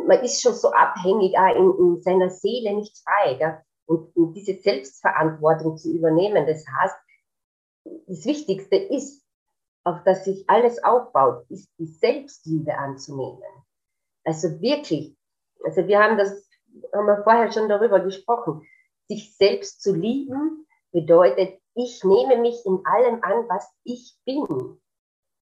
Man 0.07 0.21
ist 0.21 0.41
schon 0.41 0.55
so 0.55 0.71
abhängig 0.71 1.37
auch 1.37 1.55
in, 1.55 1.75
in 1.79 2.03
seiner 2.03 2.31
Seele 2.31 2.75
nicht 2.75 2.97
frei. 2.99 3.35
Gell? 3.35 3.59
Und, 3.87 4.17
und 4.17 4.35
diese 4.35 4.55
Selbstverantwortung 4.55 5.77
zu 5.77 5.93
übernehmen, 5.93 6.47
das 6.47 6.65
heißt, 6.67 6.97
das 8.07 8.25
Wichtigste 8.25 8.77
ist, 8.77 9.23
auf 9.85 10.03
das 10.05 10.25
sich 10.25 10.49
alles 10.49 10.83
aufbaut, 10.83 11.45
ist 11.51 11.69
die 11.79 11.87
Selbstliebe 11.87 12.77
anzunehmen. 12.77 13.43
Also 14.25 14.61
wirklich, 14.61 15.17
also 15.65 15.87
wir 15.87 15.99
haben 15.99 16.17
das, 16.17 16.49
haben 16.95 17.07
wir 17.07 17.23
vorher 17.25 17.51
schon 17.53 17.69
darüber 17.69 18.01
gesprochen, 18.01 18.67
sich 19.09 19.37
selbst 19.37 19.83
zu 19.83 19.95
lieben, 19.95 20.67
bedeutet, 20.93 21.61
ich 21.75 22.03
nehme 22.05 22.39
mich 22.39 22.65
in 22.67 22.81
allem 22.85 23.23
an, 23.23 23.49
was 23.49 23.69
ich 23.85 24.17
bin. 24.25 24.79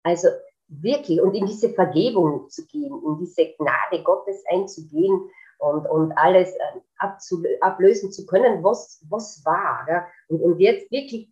Also 0.04 0.30
wirklich 0.68 1.22
und 1.22 1.34
in 1.34 1.46
diese 1.46 1.70
Vergebung 1.70 2.50
zu 2.50 2.66
gehen, 2.66 2.92
in 3.06 3.18
diese 3.20 3.54
Gnade 3.58 4.04
Gottes 4.04 4.44
einzugehen 4.50 5.30
und, 5.60 5.86
und 5.88 6.12
alles 6.14 6.52
äh, 6.52 7.58
ablösen 7.62 8.12
zu 8.12 8.26
können, 8.26 8.64
was, 8.64 9.04
was 9.10 9.44
war. 9.46 9.86
Ja? 9.88 10.08
Und, 10.28 10.42
und 10.42 10.60
jetzt 10.60 10.92
wirklich 10.92 11.30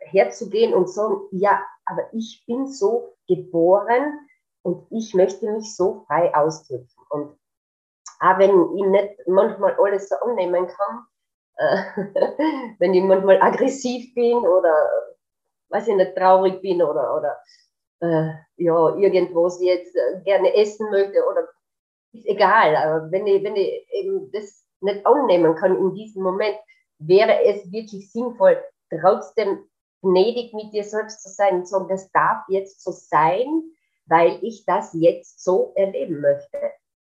herzugehen 0.00 0.74
und 0.74 0.88
sagen, 0.88 1.22
ja, 1.30 1.64
aber 1.86 2.12
ich 2.12 2.44
bin 2.46 2.66
so 2.66 3.16
geboren 3.28 4.18
und 4.62 4.86
ich 4.90 5.14
möchte 5.14 5.50
mich 5.50 5.76
so 5.76 6.04
frei 6.06 6.34
ausdrücken. 6.34 6.88
Und 7.10 7.38
auch 8.20 8.38
wenn 8.38 8.76
ich 8.76 8.86
nicht 8.86 9.28
manchmal 9.28 9.74
alles 9.74 10.08
so 10.08 10.16
annehmen 10.16 10.66
kann, 10.66 11.06
wenn 12.78 12.94
ich 12.94 13.02
manchmal 13.02 13.40
aggressiv 13.40 14.12
bin 14.14 14.38
oder, 14.38 14.74
weiß 15.68 15.88
ich 15.88 15.94
nicht, 15.94 16.16
traurig 16.16 16.60
bin 16.60 16.82
oder, 16.82 17.16
oder 17.16 17.38
äh, 18.00 18.32
ja, 18.56 18.96
irgendwas 18.96 19.60
jetzt 19.62 19.94
äh, 19.96 20.20
gerne 20.24 20.54
essen 20.54 20.90
möchte 20.90 21.24
oder 21.30 21.48
ist 22.12 22.26
egal. 22.26 22.76
Aber 22.76 23.10
wenn 23.10 23.26
ich, 23.26 23.42
wenn 23.42 23.56
ich 23.56 23.86
eben 23.92 24.30
das 24.32 24.64
nicht 24.80 25.06
annehmen 25.06 25.54
kann 25.54 25.76
in 25.76 25.94
diesem 25.94 26.22
Moment, 26.22 26.56
wäre 26.98 27.44
es 27.44 27.70
wirklich 27.72 28.10
sinnvoll, 28.10 28.62
trotzdem 29.00 29.64
gnädig 30.02 30.52
mit 30.52 30.72
dir 30.72 30.84
selbst 30.84 31.22
zu 31.22 31.28
sein 31.28 31.56
und 31.56 31.68
sagen, 31.68 31.88
das 31.88 32.10
darf 32.12 32.44
jetzt 32.48 32.82
so 32.82 32.90
sein, 32.90 33.62
weil 34.06 34.38
ich 34.42 34.64
das 34.66 34.92
jetzt 34.92 35.42
so 35.42 35.72
erleben 35.76 36.20
möchte. 36.20 36.58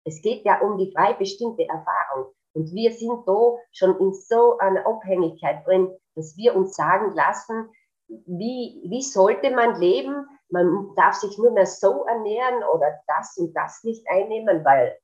Es 0.06 0.22
geht 0.22 0.46
ja 0.46 0.62
um 0.62 0.78
die 0.78 0.92
frei 0.92 1.14
bestimmte 1.14 1.68
Erfahrung. 1.68 2.34
Und 2.56 2.72
wir 2.74 2.92
sind 2.94 3.28
da 3.28 3.58
schon 3.74 4.00
in 4.00 4.14
so 4.14 4.58
einer 4.60 4.88
Abhängigkeit 4.88 5.66
drin, 5.68 5.92
dass 6.16 6.38
wir 6.38 6.56
uns 6.56 6.74
sagen 6.74 7.14
lassen, 7.14 7.70
wie, 8.08 8.82
wie 8.88 9.02
sollte 9.02 9.52
man 9.52 9.80
leben? 9.80 10.26
Man 10.50 10.90
darf 10.96 11.16
sich 11.16 11.38
nur 11.38 11.52
mehr 11.52 11.66
so 11.66 12.06
ernähren 12.06 12.64
oder 12.74 13.00
das 13.08 13.36
und 13.38 13.54
das 13.54 13.84
nicht 13.84 14.08
einnehmen, 14.10 14.64
weil, 14.64 14.98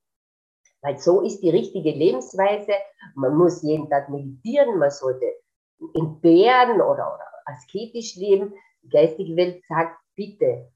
weil 0.81 0.97
so 0.97 1.21
ist 1.21 1.41
die 1.41 1.49
richtige 1.49 1.91
Lebensweise. 1.91 2.73
Man 3.15 3.35
muss 3.35 3.61
jeden 3.63 3.89
Tag 3.89 4.07
meditieren, 4.07 4.79
man 4.79 4.91
sollte 4.91 5.25
entbehren 5.93 6.75
oder, 6.75 7.13
oder 7.13 7.27
asketisch 7.45 8.15
leben. 8.15 8.53
Die 8.83 8.89
geistige 8.89 9.35
Welt 9.35 9.61
sagt, 9.67 9.97
bitte, 10.15 10.71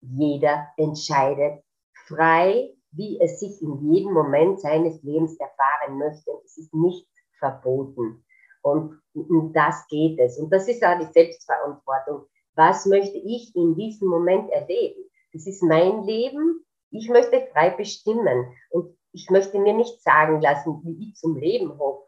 jeder 0.00 0.68
entscheidet 0.76 1.64
frei, 2.06 2.74
wie 2.92 3.20
es 3.20 3.40
sich 3.40 3.62
in 3.62 3.92
jedem 3.92 4.12
Moment 4.12 4.60
seines 4.60 5.02
Lebens 5.02 5.38
erfahren 5.38 5.98
möchte. 5.98 6.30
Es 6.44 6.58
ist 6.58 6.74
nicht 6.74 7.06
verboten. 7.38 8.24
Und 8.62 9.00
um 9.14 9.52
das 9.52 9.86
geht 9.88 10.18
es. 10.18 10.38
Und 10.38 10.50
das 10.50 10.68
ist 10.68 10.84
auch 10.84 10.98
die 10.98 11.12
Selbstverantwortung. 11.12 12.26
Was 12.54 12.86
möchte 12.86 13.16
ich 13.16 13.54
in 13.54 13.74
diesem 13.74 14.08
Moment 14.08 14.50
erleben? 14.50 15.02
Das 15.32 15.46
ist 15.46 15.62
mein 15.62 16.02
Leben. 16.04 16.64
Ich 16.90 17.08
möchte 17.08 17.46
frei 17.52 17.70
bestimmen. 17.70 18.52
Und 18.70 18.96
ich 19.12 19.30
möchte 19.30 19.58
mir 19.58 19.74
nicht 19.74 20.02
sagen 20.02 20.40
lassen, 20.40 20.80
wie 20.84 21.08
ich 21.08 21.14
zum 21.14 21.36
Leben 21.36 21.70
habe 21.70 22.00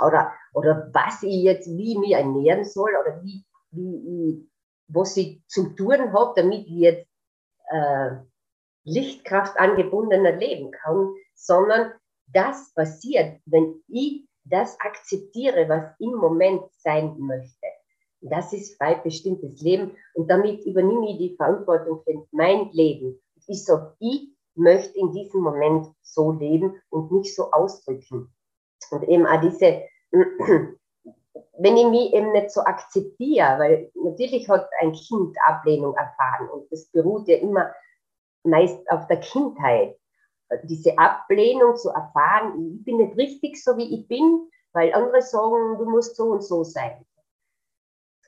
oder, 0.00 0.32
oder 0.54 0.90
was 0.92 1.22
ich 1.22 1.42
jetzt, 1.42 1.68
wie 1.68 1.98
mich 1.98 2.12
ernähren 2.12 2.64
soll 2.64 2.90
oder 3.00 3.22
wie, 3.22 3.44
wie 3.70 4.30
ich, 4.30 4.48
was 4.88 5.16
ich 5.16 5.42
zu 5.46 5.74
tun 5.74 6.12
habe, 6.12 6.32
damit 6.36 6.66
ich 6.66 6.72
jetzt 6.72 7.06
äh, 7.70 8.10
Lichtkraft 8.88 9.58
angebundener 9.58 10.32
leben 10.32 10.70
kann, 10.70 11.14
sondern 11.34 11.92
das 12.32 12.72
passiert, 12.74 13.40
wenn 13.46 13.82
ich 13.88 14.26
das 14.44 14.78
akzeptiere, 14.80 15.68
was 15.68 15.84
im 15.98 16.14
Moment 16.14 16.62
sein 16.78 17.14
möchte. 17.18 17.66
Das 18.20 18.52
ist 18.52 18.76
frei 18.76 18.94
bestimmtes 18.96 19.60
Leben 19.60 19.92
und 20.14 20.28
damit 20.28 20.64
übernehme 20.64 21.10
ich 21.10 21.18
die 21.18 21.36
Verantwortung 21.36 22.02
für 22.04 22.26
mein 22.32 22.70
Leben. 22.72 23.20
Ich 23.46 23.64
sage, 23.64 23.94
ich 24.00 24.28
möchte 24.56 24.98
in 24.98 25.12
diesem 25.12 25.42
Moment 25.42 25.86
so 26.02 26.32
leben 26.32 26.80
und 26.90 27.12
mich 27.12 27.34
so 27.34 27.50
ausdrücken. 27.52 28.34
Und 28.90 29.02
eben 29.04 29.26
auch 29.26 29.40
diese, 29.40 29.82
wenn 30.10 31.76
ich 31.76 31.86
mich 31.86 32.12
eben 32.12 32.32
nicht 32.32 32.50
so 32.50 32.62
akzeptiere, 32.62 33.58
weil 33.58 33.92
natürlich 33.94 34.48
hat 34.48 34.68
ein 34.80 34.92
Kind 34.92 35.36
Ablehnung 35.46 35.94
erfahren 35.94 36.48
und 36.50 36.70
das 36.72 36.86
beruht 36.86 37.28
ja 37.28 37.36
immer 37.36 37.72
meist 38.50 38.78
auf 38.90 39.06
der 39.06 39.20
Kindheit. 39.20 39.96
Diese 40.64 40.96
Ablehnung 40.98 41.76
zu 41.76 41.90
erfahren, 41.90 42.76
ich 42.76 42.84
bin 42.84 42.96
nicht 42.96 43.16
richtig 43.16 43.62
so 43.62 43.76
wie 43.76 43.94
ich 43.94 44.08
bin, 44.08 44.48
weil 44.72 44.92
andere 44.94 45.20
sagen, 45.22 45.76
du 45.78 45.84
musst 45.84 46.16
so 46.16 46.24
und 46.30 46.42
so 46.42 46.64
sein. 46.64 47.04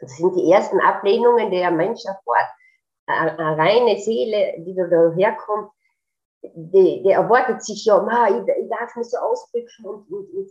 Das 0.01 0.16
sind 0.16 0.35
die 0.35 0.51
ersten 0.51 0.81
Ablehnungen, 0.81 1.51
die 1.51 1.62
ein 1.62 1.77
Mensch 1.77 2.05
erfährt. 2.05 2.49
Eine 3.07 3.59
reine 3.59 3.99
Seele, 3.99 4.55
die 4.59 4.75
da 4.75 5.12
herkommt, 5.14 5.71
die, 6.43 7.03
die 7.03 7.11
erwartet 7.11 7.62
sich 7.62 7.85
ja, 7.85 8.29
ich, 8.29 8.49
ich 8.49 8.71
darf 8.71 8.95
mich 8.97 9.09
so 9.09 9.18
ausdrücken 9.18 9.85
und, 9.85 10.11
und, 10.11 10.29
und 10.33 10.51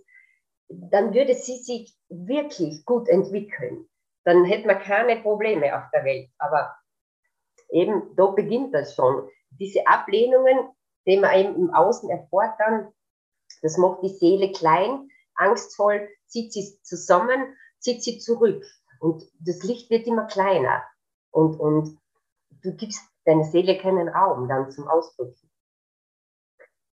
dann 0.91 1.13
würde 1.13 1.33
sie 1.33 1.57
sich 1.57 1.95
wirklich 2.09 2.85
gut 2.85 3.07
entwickeln. 3.09 3.87
Dann 4.23 4.43
hätte 4.45 4.67
man 4.67 4.79
keine 4.79 5.21
Probleme 5.21 5.75
auf 5.75 5.89
der 5.91 6.03
Welt. 6.03 6.29
Aber 6.37 6.75
eben, 7.69 8.15
da 8.15 8.27
beginnt 8.27 8.73
das 8.73 8.93
schon. 8.93 9.27
Diese 9.51 9.85
Ablehnungen, 9.87 10.69
die 11.05 11.17
man 11.17 11.35
eben 11.35 11.55
im 11.55 11.73
Außen 11.73 12.09
erfährt 12.09 12.55
dann, 12.59 12.91
das 13.61 13.77
macht 13.77 14.03
die 14.03 14.09
Seele 14.09 14.51
klein, 14.51 15.09
angstvoll, 15.35 16.07
zieht 16.27 16.53
sie 16.53 16.79
zusammen, 16.83 17.55
zieht 17.79 18.03
sie 18.03 18.19
zurück. 18.19 18.63
Und 18.99 19.23
das 19.39 19.63
Licht 19.63 19.89
wird 19.89 20.07
immer 20.07 20.27
kleiner. 20.27 20.83
Und, 21.31 21.59
und 21.59 21.97
du 22.63 22.73
gibst 22.73 23.01
deiner 23.25 23.43
Seele 23.43 23.77
keinen 23.77 24.09
Raum 24.09 24.47
dann 24.47 24.71
zum 24.71 24.87
Ausdrücken. 24.87 25.49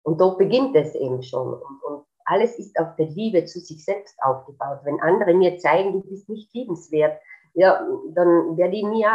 Und 0.03 0.21
da 0.21 0.31
beginnt 0.31 0.77
es 0.77 0.95
eben 0.95 1.23
schon. 1.23 1.55
Und, 1.55 1.83
und 1.83 2.07
alles 2.25 2.59
ist 2.59 2.79
auf 2.79 2.95
der 2.97 3.07
Liebe 3.07 3.45
zu 3.45 3.61
sich 3.61 3.85
selbst 3.85 4.17
aufgebaut. 4.23 4.81
Wenn 4.85 5.01
andere 5.01 5.35
mir 5.35 5.59
zeigen, 5.59 5.93
du 5.93 6.03
bist 6.03 6.29
nicht 6.29 6.53
liebenswert, 6.55 7.21
ja, 7.55 7.81
dann 8.11 8.57
werde 8.57 8.77
ich 8.77 8.85
mir 8.85 9.11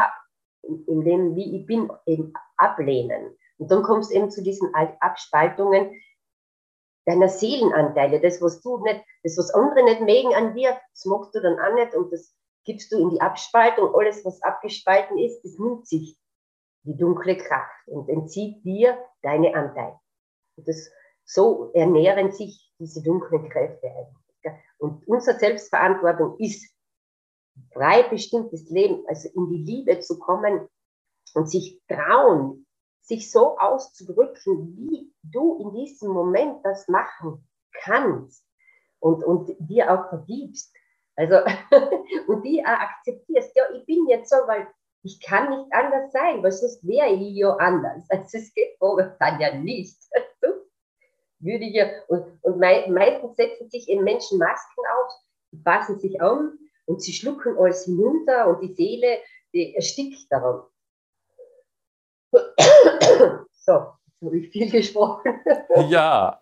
im 0.64 1.02
Leben, 1.02 1.36
wie 1.36 1.60
ich 1.60 1.66
bin, 1.66 1.90
eben 2.06 2.34
ablehnen. 2.58 3.36
Und 3.58 3.72
dann 3.72 3.84
kommst 3.84 4.12
du 4.12 4.16
eben 4.16 4.32
zu 4.32 4.44
diesen 4.44 4.74
Abspaltungen 4.74 5.92
deiner 7.06 7.30
Seelenanteile. 7.30 8.20
Das, 8.20 8.42
was 8.42 8.62
du 8.62 8.82
nicht, 8.84 9.04
das, 9.24 9.38
was 9.38 9.54
andere 9.54 9.84
nicht 9.84 10.02
mögen 10.02 10.34
an 10.36 10.56
dir, 10.56 10.80
das 10.94 11.06
magst 11.06 11.34
du 11.36 11.42
dann 11.42 11.60
auch 11.60 11.74
nicht 11.76 11.96
und 11.96 12.12
das 12.12 12.36
gibst 12.64 12.92
du 12.92 13.00
in 13.00 13.10
die 13.10 13.22
Abspaltung. 13.22 13.94
Alles, 13.96 14.24
was 14.26 14.42
abgespalten 14.44 15.18
ist, 15.18 15.42
das 15.44 15.58
nimmt 15.58 15.88
sich 15.88 16.18
die 16.84 16.98
dunkle 16.98 17.38
Kraft 17.38 17.88
und 17.88 18.10
entzieht 18.10 18.64
dir 18.64 18.98
deine 19.22 19.54
Anteile. 19.56 20.00
Und 20.58 20.68
das, 20.68 20.90
so 21.24 21.72
ernähren 21.74 22.32
sich 22.32 22.72
diese 22.80 23.02
dunklen 23.02 23.50
Kräfte 23.50 23.88
eigentlich. 23.88 24.62
Und 24.80 25.08
unsere 25.08 25.38
Selbstverantwortung 25.38 26.38
ist, 26.40 26.74
frei 27.74 28.04
bestimmtes 28.04 28.70
Leben, 28.70 29.04
also 29.08 29.30
in 29.30 29.50
die 29.50 29.64
Liebe 29.64 30.00
zu 30.00 30.20
kommen 30.20 30.68
und 31.34 31.50
sich 31.50 31.82
trauen, 31.88 32.66
sich 33.02 33.32
so 33.32 33.58
auszudrücken, 33.58 34.78
wie 34.78 35.14
du 35.24 35.58
in 35.60 35.74
diesem 35.74 36.10
Moment 36.10 36.64
das 36.64 36.88
machen 36.88 37.48
kannst 37.84 38.46
und, 39.00 39.24
und 39.24 39.56
dir 39.60 39.92
auch 39.92 40.10
vergibst. 40.10 40.74
Also, 41.16 41.36
und 42.28 42.44
die 42.44 42.64
akzeptierst, 42.64 43.56
ja, 43.56 43.64
ich 43.76 43.86
bin 43.86 44.08
jetzt 44.08 44.30
so, 44.30 44.38
weil 44.48 44.68
ich 45.04 45.20
kann 45.20 45.50
nicht 45.50 45.74
anders 45.74 46.12
sein, 46.12 46.44
weil 46.44 46.52
sonst 46.52 46.86
wäre 46.86 47.10
ich 47.10 47.36
ja 47.36 47.56
anders. 47.56 48.06
Also 48.10 48.38
es 48.38 48.54
geht 48.54 48.80
momentan 48.80 49.40
ja 49.40 49.56
nicht 49.56 49.98
würde 51.42 51.66
ich 51.66 51.74
ja, 51.74 51.88
und, 52.08 52.26
und 52.44 52.60
mei 52.60 52.88
meistens 52.88 53.36
setzen 53.36 53.70
sich 53.70 53.90
eben 53.90 54.04
Menschen 54.04 54.38
Masken 54.38 54.82
auf, 54.96 55.12
passen 55.64 56.00
sich 56.00 56.22
an 56.22 56.58
und 56.86 57.02
sie 57.02 57.14
schlucken 57.14 57.58
alles 57.58 57.86
hinunter 57.86 58.48
und 58.48 58.62
die 58.62 58.74
Seele, 58.74 59.20
die 59.54 59.76
erstickt 59.76 60.32
daran. 60.32 60.64
So, 63.64 63.74
jetzt 63.74 64.22
habe 64.24 64.40
ich 64.40 64.50
viel 64.50 64.72
gesprochen. 64.72 65.40
Ja, 65.90 66.42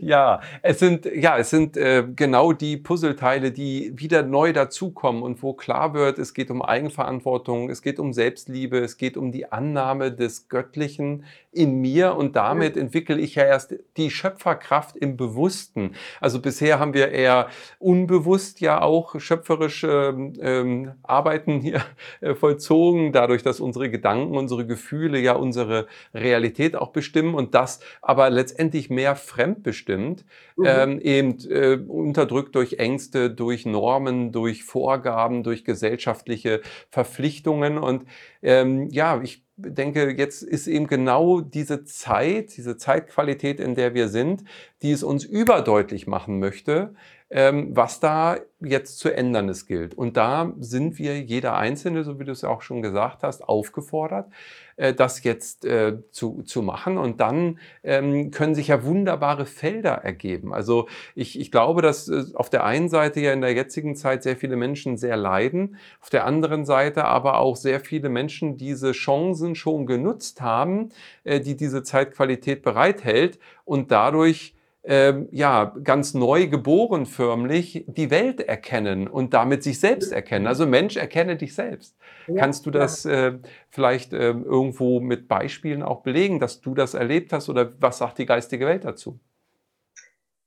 Ja, 0.00 0.40
es 0.62 0.78
sind, 0.78 1.06
ja, 1.06 1.38
es 1.38 1.48
sind 1.48 1.78
äh, 1.78 2.04
genau 2.14 2.52
die 2.52 2.76
Puzzleteile, 2.76 3.52
die 3.52 3.92
wieder 3.96 4.22
neu 4.22 4.52
dazukommen 4.52 5.22
und 5.22 5.42
wo 5.42 5.54
klar 5.54 5.94
wird, 5.94 6.18
es 6.18 6.34
geht 6.34 6.50
um 6.50 6.60
Eigenverantwortung, 6.60 7.70
es 7.70 7.80
geht 7.80 7.98
um 7.98 8.12
Selbstliebe, 8.12 8.78
es 8.78 8.98
geht 8.98 9.16
um 9.16 9.32
die 9.32 9.50
Annahme 9.50 10.12
des 10.12 10.48
Göttlichen 10.48 11.24
in 11.56 11.80
mir 11.80 12.14
und 12.14 12.36
damit 12.36 12.76
entwickle 12.76 13.18
ich 13.18 13.34
ja 13.34 13.44
erst 13.44 13.74
die 13.96 14.10
Schöpferkraft 14.10 14.96
im 14.96 15.16
Bewussten. 15.16 15.92
Also 16.20 16.40
bisher 16.40 16.78
haben 16.78 16.94
wir 16.94 17.10
eher 17.10 17.48
unbewusst 17.78 18.60
ja 18.60 18.82
auch 18.82 19.18
schöpferische 19.18 20.14
ähm, 20.40 20.92
Arbeiten 21.02 21.60
hier 21.60 21.82
äh, 22.20 22.34
vollzogen, 22.34 23.12
dadurch, 23.12 23.42
dass 23.42 23.58
unsere 23.58 23.90
Gedanken, 23.90 24.36
unsere 24.36 24.66
Gefühle 24.66 25.18
ja 25.18 25.32
unsere 25.32 25.86
Realität 26.14 26.76
auch 26.76 26.92
bestimmen 26.92 27.34
und 27.34 27.54
das 27.54 27.80
aber 28.02 28.30
letztendlich 28.30 28.90
mehr 28.90 29.16
fremd 29.16 29.46
fremdbestimmt, 29.46 30.24
mhm. 30.56 30.64
ähm, 30.66 31.00
eben 31.00 31.38
äh, 31.50 31.78
unterdrückt 31.86 32.54
durch 32.54 32.74
Ängste, 32.74 33.30
durch 33.30 33.66
Normen, 33.66 34.32
durch 34.32 34.64
Vorgaben, 34.64 35.42
durch 35.42 35.64
gesellschaftliche 35.64 36.60
Verpflichtungen. 36.90 37.78
Und 37.78 38.06
ähm, 38.42 38.88
ja, 38.90 39.20
ich 39.22 39.45
denke, 39.56 40.10
jetzt 40.10 40.42
ist 40.42 40.66
eben 40.66 40.86
genau 40.86 41.40
diese 41.40 41.84
Zeit, 41.84 42.56
diese 42.56 42.76
Zeitqualität, 42.76 43.60
in 43.60 43.74
der 43.74 43.94
wir 43.94 44.08
sind, 44.08 44.44
die 44.82 44.92
es 44.92 45.02
uns 45.02 45.24
überdeutlich 45.24 46.06
machen 46.06 46.38
möchte, 46.38 46.94
was 47.28 47.98
da 47.98 48.36
jetzt 48.60 48.98
zu 48.98 49.12
ändern 49.12 49.48
es 49.48 49.66
gilt. 49.66 49.94
Und 49.94 50.16
da 50.16 50.52
sind 50.60 50.98
wir, 50.98 51.20
jeder 51.20 51.56
Einzelne, 51.56 52.04
so 52.04 52.18
wie 52.18 52.24
du 52.24 52.32
es 52.32 52.44
auch 52.44 52.62
schon 52.62 52.82
gesagt 52.82 53.22
hast, 53.22 53.48
aufgefordert, 53.48 54.30
äh, 54.76 54.94
das 54.94 55.22
jetzt 55.24 55.64
äh, 55.64 55.98
zu, 56.10 56.42
zu 56.42 56.62
machen. 56.62 56.98
Und 56.98 57.20
dann 57.20 57.58
ähm, 57.82 58.30
können 58.30 58.54
sich 58.54 58.68
ja 58.68 58.84
wunderbare 58.84 59.46
Felder 59.46 59.92
ergeben. 59.92 60.54
Also 60.54 60.88
ich, 61.14 61.38
ich 61.38 61.50
glaube, 61.50 61.82
dass 61.82 62.08
äh, 62.08 62.24
auf 62.34 62.50
der 62.50 62.64
einen 62.64 62.88
Seite 62.88 63.20
ja 63.20 63.32
in 63.32 63.40
der 63.40 63.54
jetzigen 63.54 63.96
Zeit 63.96 64.22
sehr 64.22 64.36
viele 64.36 64.56
Menschen 64.56 64.96
sehr 64.96 65.16
leiden, 65.16 65.76
auf 66.00 66.10
der 66.10 66.26
anderen 66.26 66.64
Seite 66.64 67.04
aber 67.04 67.38
auch 67.38 67.56
sehr 67.56 67.80
viele 67.80 68.08
Menschen 68.08 68.56
diese 68.56 68.92
Chancen 68.92 69.54
schon 69.54 69.86
genutzt 69.86 70.40
haben, 70.40 70.90
die 71.24 71.56
diese 71.56 71.82
Zeitqualität 71.82 72.62
bereithält 72.62 73.38
und 73.64 73.90
dadurch 73.90 74.55
ähm, 74.88 75.28
ja, 75.32 75.74
ganz 75.82 76.14
neu 76.14 76.46
geboren 76.46 77.06
förmlich 77.06 77.84
die 77.88 78.10
Welt 78.12 78.40
erkennen 78.40 79.08
und 79.08 79.34
damit 79.34 79.64
sich 79.64 79.80
selbst 79.80 80.12
erkennen. 80.12 80.46
Also 80.46 80.64
Mensch, 80.64 80.96
erkenne 80.96 81.36
dich 81.36 81.56
selbst. 81.56 81.98
Ja, 82.28 82.36
Kannst 82.36 82.66
du 82.66 82.70
das 82.70 83.02
ja. 83.02 83.26
äh, 83.26 83.38
vielleicht 83.68 84.12
äh, 84.12 84.30
irgendwo 84.30 85.00
mit 85.00 85.26
Beispielen 85.26 85.82
auch 85.82 86.02
belegen, 86.02 86.38
dass 86.38 86.60
du 86.60 86.74
das 86.74 86.94
erlebt 86.94 87.32
hast 87.32 87.48
oder 87.48 87.72
was 87.80 87.98
sagt 87.98 88.18
die 88.18 88.26
geistige 88.26 88.64
Welt 88.64 88.84
dazu? 88.84 89.18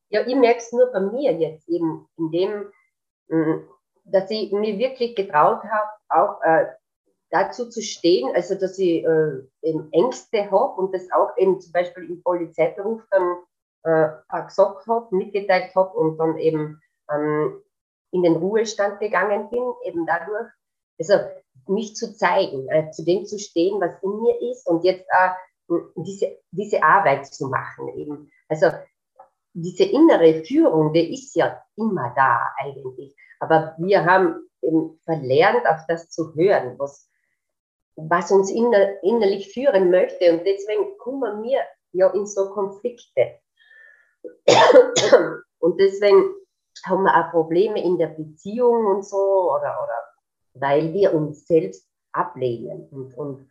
Ja, 0.10 0.26
ich 0.26 0.36
merke 0.36 0.60
es 0.60 0.72
nur 0.72 0.90
bei 0.90 1.02
mir 1.02 1.34
jetzt 1.34 1.68
eben, 1.68 2.08
indem, 2.18 2.72
mm, 3.28 3.68
dass 4.06 4.32
ich 4.32 4.54
mir 4.54 4.78
wirklich 4.78 5.16
getraut 5.16 5.64
habe, 5.64 5.90
auch 6.08 6.42
äh, 6.44 6.66
dazu 7.30 7.70
zu 7.70 7.82
stehen, 7.82 8.30
also 8.34 8.56
dass 8.56 8.80
ich 8.80 9.04
äh, 9.04 9.74
Ängste 9.92 10.50
habe 10.50 10.82
und 10.82 10.94
das 10.96 11.12
auch 11.12 11.36
eben 11.38 11.60
zum 11.60 11.74
Beispiel 11.74 12.06
im 12.06 12.24
Polizeiberuf 12.24 13.02
dann 13.12 13.36
äh, 13.84 14.10
gesagt 14.46 14.88
habe, 14.88 15.16
mitgeteilt 15.16 15.74
habe 15.76 15.98
und 15.98 16.18
dann 16.18 16.38
eben 16.38 16.82
ähm, 17.12 17.62
in 18.12 18.24
den 18.24 18.36
Ruhestand 18.36 19.00
gegangen 19.00 19.50
bin, 19.50 19.64
eben 19.86 20.06
dadurch, 20.06 20.50
also 21.00 21.14
mich 21.68 21.96
zu 21.96 22.16
zeigen, 22.16 22.68
äh, 22.70 22.90
zu 22.92 23.04
dem 23.04 23.26
zu 23.26 23.38
stehen, 23.38 23.80
was 23.80 24.02
in 24.02 24.22
mir 24.22 24.52
ist 24.52 24.68
und 24.68 24.84
jetzt 24.84 25.06
äh, 25.10 25.30
diese, 25.96 26.38
diese 26.52 26.84
Arbeit 26.84 27.28
zu 27.28 27.48
machen 27.48 27.90
eben. 27.90 28.32
Also 28.48 28.70
diese 29.54 29.84
innere 29.84 30.44
Führung, 30.44 30.94
die 30.94 31.14
ist 31.14 31.36
ja 31.36 31.62
immer 31.76 32.14
da 32.16 32.50
eigentlich. 32.58 33.16
Aber 33.40 33.76
wir 33.78 34.06
haben 34.06 34.48
eben 34.62 35.00
verlernt, 35.04 35.66
auf 35.68 35.82
das 35.88 36.10
zu 36.10 36.34
hören, 36.36 36.78
was, 36.78 37.10
was 37.96 38.32
uns 38.32 38.52
inner, 38.52 39.02
innerlich 39.04 39.54
führen 39.54 39.92
möchte. 39.92 40.32
Und 40.32 40.46
deswegen 40.46 40.98
kommen 40.98 41.44
wir 41.44 41.60
ja 41.92 42.10
in 42.10 42.26
so 42.26 42.50
Konflikte. 42.50 43.40
Und 45.60 45.80
deswegen 45.80 46.34
haben 46.86 47.04
wir 47.04 47.16
auch 47.16 47.32
Probleme 47.32 47.84
in 47.84 47.98
der 47.98 48.08
Beziehung 48.08 48.86
und 48.86 49.06
so, 49.06 49.18
oder, 49.18 49.78
oder 49.84 50.10
weil 50.54 50.94
wir 50.94 51.14
uns 51.14 51.46
selbst 51.46 51.88
ablehnen. 52.12 52.88
Und, 52.92 53.18
und 53.18 53.50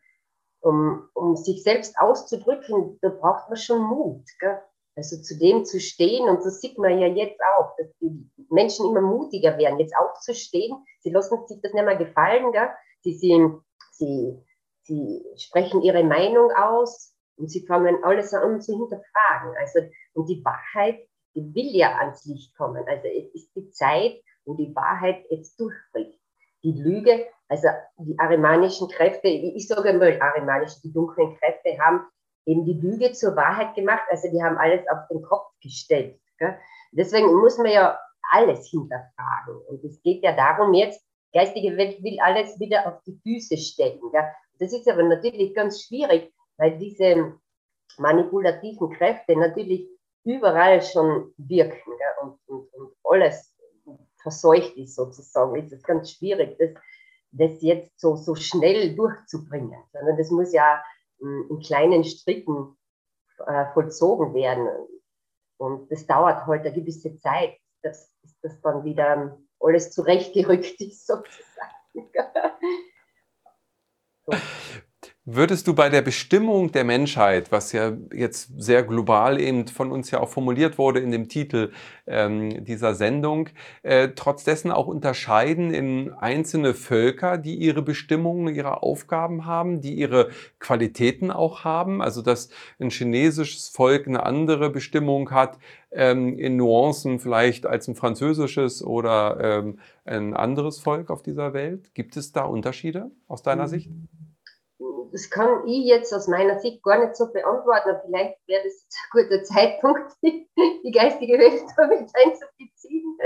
um, 0.61 1.09
um 1.15 1.37
sich 1.37 1.63
selbst 1.63 1.99
auszudrücken, 1.99 2.99
da 3.01 3.11
braucht 3.11 3.49
man 3.49 3.57
schon 3.57 3.83
Mut. 3.83 4.25
Gell? 4.41 4.61
Also 4.97 5.21
zu 5.23 5.39
dem 5.39 5.65
zu 5.65 5.79
stehen, 5.79 6.29
und 6.29 6.45
das 6.45 6.61
sieht 6.61 6.77
man 6.77 6.99
ja 6.99 7.07
jetzt 7.07 7.41
auch, 7.57 7.77
dass 7.77 7.87
die 8.01 8.29
Menschen 8.51 8.87
immer 8.87 9.01
mutiger 9.01 9.57
werden, 9.57 9.79
jetzt 9.79 9.97
aufzustehen. 9.97 10.85
Sie 11.01 11.11
lassen 11.11 11.47
sich 11.47 11.61
das 11.61 11.73
nicht 11.73 11.85
mehr 11.85 11.97
gefallen. 11.97 12.51
Gell? 12.53 12.71
Sie, 13.03 13.15
sie, 13.15 13.49
sie, 13.93 14.45
sie 14.83 15.25
sprechen 15.37 15.83
ihre 15.83 16.03
Meinung 16.03 16.51
aus 16.51 17.15
und 17.39 17.51
sie 17.51 17.67
fangen 17.67 18.03
alles 18.03 18.35
an 18.35 18.61
zu 18.61 18.77
hinterfragen. 18.77 19.55
Also 19.59 19.81
und 20.15 20.29
die 20.29 20.45
Wahrheit, 20.45 21.01
die 21.35 21.55
will 21.55 21.77
ja 21.77 21.97
ans 21.99 22.25
Licht 22.27 22.57
kommen. 22.57 22.85
Also 22.87 23.07
es 23.07 23.35
ist 23.35 23.55
die 23.55 23.71
Zeit, 23.71 24.21
wo 24.45 24.55
die 24.55 24.75
Wahrheit 24.75 25.25
jetzt 25.31 25.59
durchbricht. 25.59 26.19
Die 26.65 26.73
Lüge, 26.73 27.27
also 27.49 27.69
die 27.99 28.19
arimanischen 28.19 28.89
Kräfte, 28.89 29.29
ich 29.29 29.69
sage 29.69 29.93
mal 29.93 30.21
arimanische, 30.21 30.81
die 30.83 30.93
dunklen 30.93 31.37
Kräfte 31.37 31.79
haben 31.79 32.05
eben 32.47 32.65
die 32.65 32.81
Lüge 32.81 33.13
zur 33.13 33.37
Wahrheit 33.37 33.75
gemacht. 33.75 34.03
Also 34.11 34.29
die 34.31 34.43
haben 34.43 34.57
alles 34.57 34.81
auf 34.89 35.07
den 35.11 35.23
Kopf 35.23 35.53
gestellt. 35.63 36.19
Gell? 36.39 36.59
Deswegen 36.93 37.33
muss 37.35 37.59
man 37.59 37.71
ja 37.71 37.99
alles 38.33 38.69
hinterfragen. 38.69 39.57
Und 39.69 39.85
es 39.85 40.03
geht 40.03 40.23
ja 40.23 40.35
darum 40.35 40.75
jetzt, 40.75 41.01
geistige 41.33 41.77
Welt 41.77 42.03
will 42.03 42.19
alles 42.21 42.59
wieder 42.59 42.87
auf 42.87 43.03
die 43.07 43.21
Füße 43.23 43.57
stellen. 43.59 44.01
Gell? 44.11 44.33
Das 44.59 44.73
ist 44.73 44.89
aber 44.89 45.03
natürlich 45.03 45.55
ganz 45.55 45.83
schwierig, 45.83 46.33
weil 46.59 46.79
diese 46.79 47.39
manipulativen 47.97 48.91
Kräfte 48.91 49.37
natürlich 49.37 49.89
überall 50.25 50.83
schon 50.83 51.33
wirken 51.39 51.93
ja, 52.01 52.23
und, 52.23 52.39
und, 52.47 52.73
und, 52.75 52.93
alles 53.05 53.57
verseucht 54.21 54.77
ist 54.77 54.97
sozusagen, 54.97 55.57
ist 55.57 55.73
es 55.73 55.83
ganz 55.83 56.13
schwierig, 56.13 56.59
das, 56.59 56.71
das 57.31 57.63
jetzt 57.63 57.99
so, 57.99 58.17
so 58.17 58.35
schnell 58.35 58.95
durchzubringen, 58.95 59.81
sondern 59.93 60.19
das 60.19 60.31
muss 60.31 60.53
ja 60.53 60.83
in, 61.21 61.47
in 61.49 61.61
kleinen 61.61 62.05
Stricken 62.05 62.77
äh, 63.47 63.67
vollzogen 63.73 64.35
werden. 64.35 64.69
Und 65.57 65.91
das 65.91 66.07
dauert 66.07 66.47
halt 66.47 66.67
eine 66.67 66.75
gewisse 66.75 67.17
Zeit, 67.19 67.57
dass 67.83 68.13
das 68.43 68.61
dann 68.61 68.85
wieder 68.85 69.39
alles 69.61 69.91
zurechtgerückt 69.93 70.81
ist 70.81 71.07
sozusagen. 71.07 72.11
so. 74.27 74.33
Würdest 75.31 75.69
du 75.69 75.75
bei 75.75 75.91
der 75.91 76.01
Bestimmung 76.01 76.73
der 76.73 76.85
Menschheit, 76.85 77.53
was 77.53 77.73
ja 77.73 77.93
jetzt 78.15 78.51
sehr 78.57 78.83
global 78.83 79.39
eben 79.39 79.69
von 79.69 79.93
uns 79.93 80.11
ja 80.11 80.21
auch 80.21 80.31
formuliert 80.31 80.79
wurde 80.79 81.01
in 81.01 81.11
dem 81.11 81.29
Titel 81.29 81.71
ähm, 82.07 82.65
dieser 82.65 82.95
Sendung, 82.95 83.51
äh, 83.83 84.09
trotz 84.17 84.45
dessen 84.45 84.71
auch 84.71 84.87
unterscheiden 84.87 85.75
in 85.75 86.15
einzelne 86.15 86.73
Völker, 86.73 87.37
die 87.37 87.57
ihre 87.57 87.83
Bestimmungen, 87.83 88.55
ihre 88.55 88.83
Aufgaben 88.83 89.45
haben, 89.45 89.83
die 89.83 89.93
ihre 89.97 90.31
Qualitäten 90.61 91.31
auch 91.31 91.63
haben? 91.63 92.01
Also 92.01 92.23
dass 92.23 92.49
ein 92.81 92.89
chinesisches 92.89 93.69
Volk 93.69 94.09
eine 94.09 94.25
andere 94.25 94.71
Bestimmung 94.71 95.31
hat 95.31 95.59
ähm, 95.91 96.39
in 96.39 96.57
Nuancen 96.57 97.19
vielleicht 97.19 97.67
als 97.67 97.87
ein 97.87 97.97
französisches 97.97 98.83
oder 98.83 99.39
ähm, 99.43 99.79
ein 100.07 100.33
anderes 100.33 100.79
Volk 100.79 101.11
auf 101.11 101.23
dieser 101.23 101.53
Welt? 101.53 101.93
Gibt 101.93 102.17
es 102.17 102.33
da 102.33 102.45
Unterschiede 102.45 103.11
aus 103.27 103.43
deiner 103.43 103.65
mhm. 103.65 103.69
Sicht? 103.69 103.91
Das 105.13 105.31
kann 105.31 105.67
ich 105.67 105.87
jetzt 105.87 106.13
aus 106.13 106.29
meiner 106.29 106.59
Sicht 106.59 106.83
gar 106.83 107.05
nicht 107.05 107.17
so 107.17 107.33
beantworten, 107.33 107.91
aber 107.91 108.03
vielleicht 108.07 108.37
wäre 108.47 108.63
das 108.65 108.87
ein 108.91 109.23
guter 109.23 109.43
Zeitpunkt, 109.43 110.13
die, 110.23 110.49
die 110.85 110.91
geistige 110.91 111.39
Welt 111.39 111.63
damit 111.77 112.11
einzubeziehen, 112.15 113.19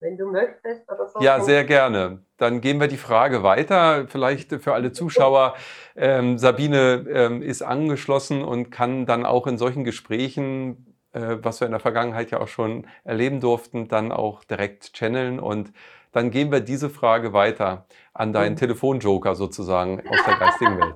wenn 0.00 0.16
du 0.16 0.26
möchtest 0.26 0.90
oder 0.90 1.08
so. 1.08 1.20
Ja, 1.20 1.40
sehr 1.40 1.64
gerne. 1.64 2.24
Dann 2.36 2.60
gehen 2.60 2.80
wir 2.80 2.88
die 2.88 2.96
Frage 2.96 3.42
weiter. 3.42 4.06
Vielleicht 4.08 4.52
für 4.52 4.74
alle 4.74 4.92
Zuschauer. 4.92 5.54
Ähm, 5.96 6.38
Sabine 6.38 7.06
ähm, 7.08 7.42
ist 7.42 7.62
angeschlossen 7.62 8.42
und 8.42 8.70
kann 8.70 9.06
dann 9.06 9.24
auch 9.24 9.46
in 9.46 9.56
solchen 9.56 9.84
Gesprächen, 9.84 10.98
äh, 11.12 11.38
was 11.40 11.60
wir 11.60 11.66
in 11.66 11.72
der 11.72 11.80
Vergangenheit 11.80 12.30
ja 12.30 12.40
auch 12.40 12.48
schon 12.48 12.86
erleben 13.04 13.40
durften, 13.40 13.88
dann 13.88 14.12
auch 14.12 14.44
direkt 14.44 14.92
channeln 14.92 15.38
und 15.38 15.72
dann 16.14 16.30
geben 16.30 16.52
wir 16.52 16.60
diese 16.60 16.90
Frage 16.90 17.32
weiter 17.32 17.86
an 18.12 18.32
deinen 18.32 18.54
Telefonjoker 18.56 19.34
sozusagen 19.34 20.00
aus 20.08 20.24
der 20.24 20.36
geistigen 20.36 20.78
Welt. 20.78 20.94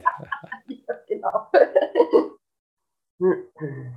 ja, 0.69 0.95
genau. 1.07 1.51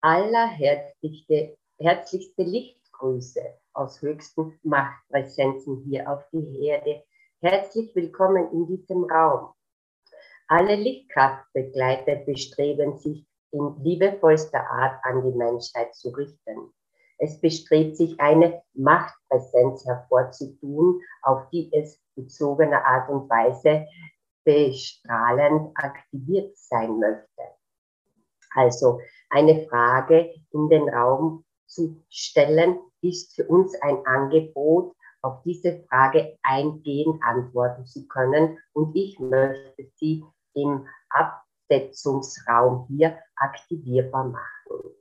Allerherzlichste 0.00 1.56
herzlichste 1.80 2.42
Lichtgrüße 2.42 3.40
aus 3.72 4.02
höchsten 4.02 4.58
Machtpräsenzen 4.62 5.84
hier 5.88 6.10
auf 6.10 6.24
die 6.32 6.66
Erde. 6.66 7.04
Herzlich 7.40 7.94
willkommen 7.94 8.50
in 8.52 8.66
diesem 8.66 9.04
Raum. 9.04 9.52
Alle 10.48 10.76
Lichtkraftbegleiter 10.76 12.16
bestreben 12.16 12.96
sich 12.98 13.26
in 13.50 13.76
liebevollster 13.82 14.68
Art 14.68 15.04
an 15.04 15.22
die 15.22 15.36
Menschheit 15.36 15.94
zu 15.94 16.10
richten. 16.10 16.72
Es 17.18 17.40
bestrebt 17.40 17.96
sich 17.96 18.18
eine 18.20 18.62
Machtpräsenz 18.74 19.84
hervorzutun, 19.84 21.00
auf 21.22 21.48
die 21.50 21.70
es 21.72 22.00
bezogener 22.14 22.84
Art 22.84 23.08
und 23.10 23.28
Weise 23.28 23.86
bestrahlend 24.44 25.70
aktiviert 25.74 26.56
sein 26.56 26.98
möchte. 26.98 27.42
Also 28.54 29.00
eine 29.30 29.66
Frage 29.66 30.32
in 30.52 30.68
den 30.68 30.88
Raum 30.88 31.44
zu 31.66 32.02
stellen, 32.08 32.78
ist 33.02 33.34
für 33.34 33.46
uns 33.46 33.74
ein 33.82 34.04
Angebot, 34.06 34.94
auf 35.22 35.42
diese 35.42 35.84
Frage 35.88 36.38
eingehend 36.42 37.22
antworten 37.22 37.84
zu 37.84 38.06
können. 38.06 38.58
Und 38.72 38.96
ich 38.96 39.18
möchte 39.18 39.90
sie 39.96 40.24
im 40.54 40.86
Absetzungsraum 41.10 42.86
hier 42.88 43.18
aktivierbar 43.36 44.24
machen. 44.24 44.97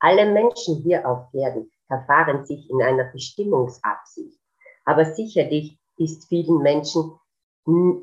Alle 0.00 0.32
Menschen 0.32 0.82
hier 0.82 1.08
auf 1.08 1.32
Erden 1.34 1.70
verfahren 1.86 2.44
sich 2.46 2.68
in 2.70 2.82
einer 2.82 3.04
Bestimmungsabsicht. 3.04 4.40
Aber 4.84 5.04
sicherlich 5.04 5.78
ist 5.98 6.26
vielen 6.28 6.58
Menschen 6.58 7.18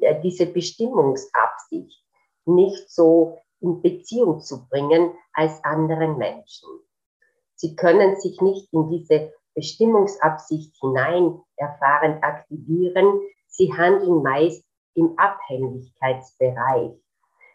äh, 0.01 0.21
diese 0.21 0.45
Bestimmungsabsicht 0.45 2.03
nicht 2.45 2.89
so 2.89 3.39
in 3.59 3.81
Beziehung 3.81 4.41
zu 4.41 4.67
bringen 4.69 5.11
als 5.33 5.63
anderen 5.63 6.17
Menschen. 6.17 6.69
Sie 7.55 7.75
können 7.75 8.15
sich 8.19 8.39
nicht 8.41 8.71
in 8.71 8.89
diese 8.89 9.33
Bestimmungsabsicht 9.55 10.75
hinein 10.79 11.41
erfahrend 11.55 12.23
aktivieren. 12.23 13.19
Sie 13.47 13.73
handeln 13.73 14.21
meist 14.21 14.63
im 14.93 15.17
Abhängigkeitsbereich. 15.17 16.91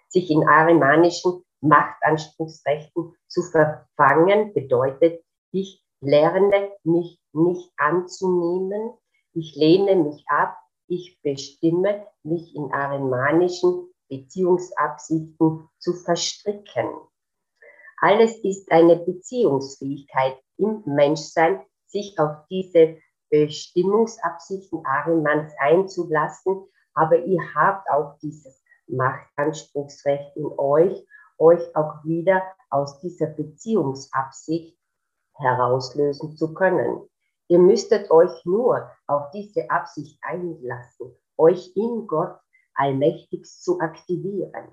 Sich 0.09 0.31
in 0.31 0.47
arimanischen 0.47 1.45
Machtanspruchsrechten 1.63 3.15
zu 3.27 3.43
verfangen 3.43 4.53
bedeutet, 4.53 5.25
ich 5.53 5.83
lerne 6.01 6.71
mich 6.85 7.21
nicht 7.33 7.73
anzunehmen, 7.77 8.93
ich 9.33 9.55
lehne 9.57 9.97
mich 9.97 10.25
ab, 10.29 10.57
ich 10.89 11.19
bestimme 11.23 12.07
mich 12.23 12.55
in 12.55 12.73
arimanischen 12.73 13.89
Beziehungsabsichten 14.09 15.69
zu 15.79 15.95
verstricken. 15.95 16.91
Alles 17.99 18.37
ist 18.45 18.71
eine 18.71 18.97
Beziehungsfähigkeit 18.97 20.37
im 20.59 20.83
Menschsein, 20.85 21.65
sich 21.87 22.19
auf 22.19 22.47
diese 22.51 22.99
Bestimmungsabsichten 23.31 24.85
Arimanns 24.85 25.53
einzulassen, 25.59 26.67
aber 26.95 27.25
ihr 27.25 27.41
habt 27.55 27.89
auch 27.91 28.19
dieses 28.21 28.63
Machtanspruchsrecht 28.89 30.37
in 30.37 30.47
euch, 30.59 31.07
euch 31.43 31.75
auch 31.75 32.05
wieder 32.05 32.43
aus 32.71 33.01
dieser 33.01 33.27
Beziehungsabsicht 33.27 34.79
herauslösen 35.35 36.37
zu 36.37 36.55
können. 36.55 37.03
Ihr 37.49 37.59
müsstet 37.59 38.09
euch 38.11 38.45
nur 38.45 38.89
auf 39.09 39.33
diese 39.33 39.69
Absicht 39.69 40.17
einlassen, 40.23 41.17
euch 41.37 41.73
in 41.75 42.07
Gott 42.07 42.39
allmächtigst 42.75 43.65
zu 43.65 43.81
aktivieren. 43.81 44.69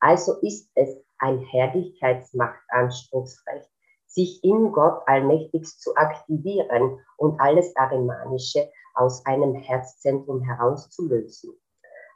Also 0.00 0.40
ist 0.40 0.70
es 0.74 0.96
ein 1.18 1.40
Herrlichkeitsmachtanspruchsrecht, 1.40 3.68
sich 4.06 4.42
in 4.42 4.72
Gott 4.72 5.02
allmächtigst 5.06 5.82
zu 5.82 5.94
aktivieren 5.96 6.98
und 7.18 7.38
alles 7.40 7.76
Arimanische 7.76 8.70
aus 8.94 9.26
einem 9.26 9.54
Herzzentrum 9.54 10.40
herauszulösen. 10.40 11.52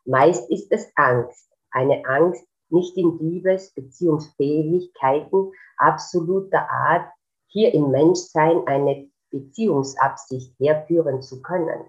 Meist 0.05 0.51
ist 0.51 0.73
es 0.73 0.91
Angst, 0.97 1.53
eine 1.71 2.03
Angst 2.07 2.48
nicht 2.71 2.97
in 2.97 3.19
Liebes- 3.19 3.73
Beziehungsfähigkeiten 3.75 5.53
absoluter 5.77 6.69
Art, 6.71 7.11
hier 7.47 7.73
im 7.75 7.91
Menschsein 7.91 8.67
eine 8.67 9.09
Beziehungsabsicht 9.31 10.55
herführen 10.59 11.23
zu 11.23 11.41
können. 11.43 11.89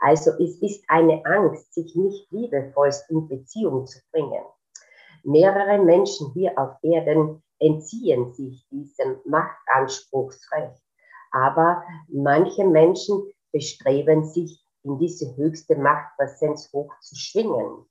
Also 0.00 0.32
es 0.32 0.60
ist 0.62 0.84
eine 0.88 1.24
Angst, 1.24 1.74
sich 1.74 1.94
nicht 1.94 2.30
liebevollst 2.30 3.08
in 3.10 3.28
Beziehung 3.28 3.86
zu 3.86 4.00
bringen. 4.10 4.42
Mehrere 5.24 5.82
Menschen 5.82 6.32
hier 6.32 6.58
auf 6.58 6.76
Erden 6.82 7.42
entziehen 7.60 8.32
sich 8.32 8.66
diesem 8.70 9.20
Machtanspruchsrecht. 9.24 10.82
Aber 11.30 11.82
manche 12.08 12.64
Menschen 12.64 13.32
bestreben 13.52 14.24
sich, 14.24 14.62
in 14.84 14.98
diese 14.98 15.36
höchste 15.36 15.76
Machtpräsenz 15.76 16.72
hochzuschwingen. 16.72 17.86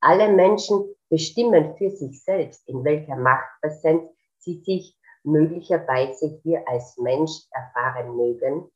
Alle 0.00 0.28
Menschen 0.28 0.94
bestimmen 1.08 1.76
für 1.76 1.90
sich 1.90 2.22
selbst, 2.22 2.68
in 2.68 2.84
welcher 2.84 3.16
Machtpräsenz 3.16 4.12
sie 4.38 4.62
sich 4.62 4.96
möglicherweise 5.22 6.38
hier 6.42 6.68
als 6.68 6.98
Mensch 6.98 7.46
erfahren 7.50 8.14
mögen. 8.16 8.70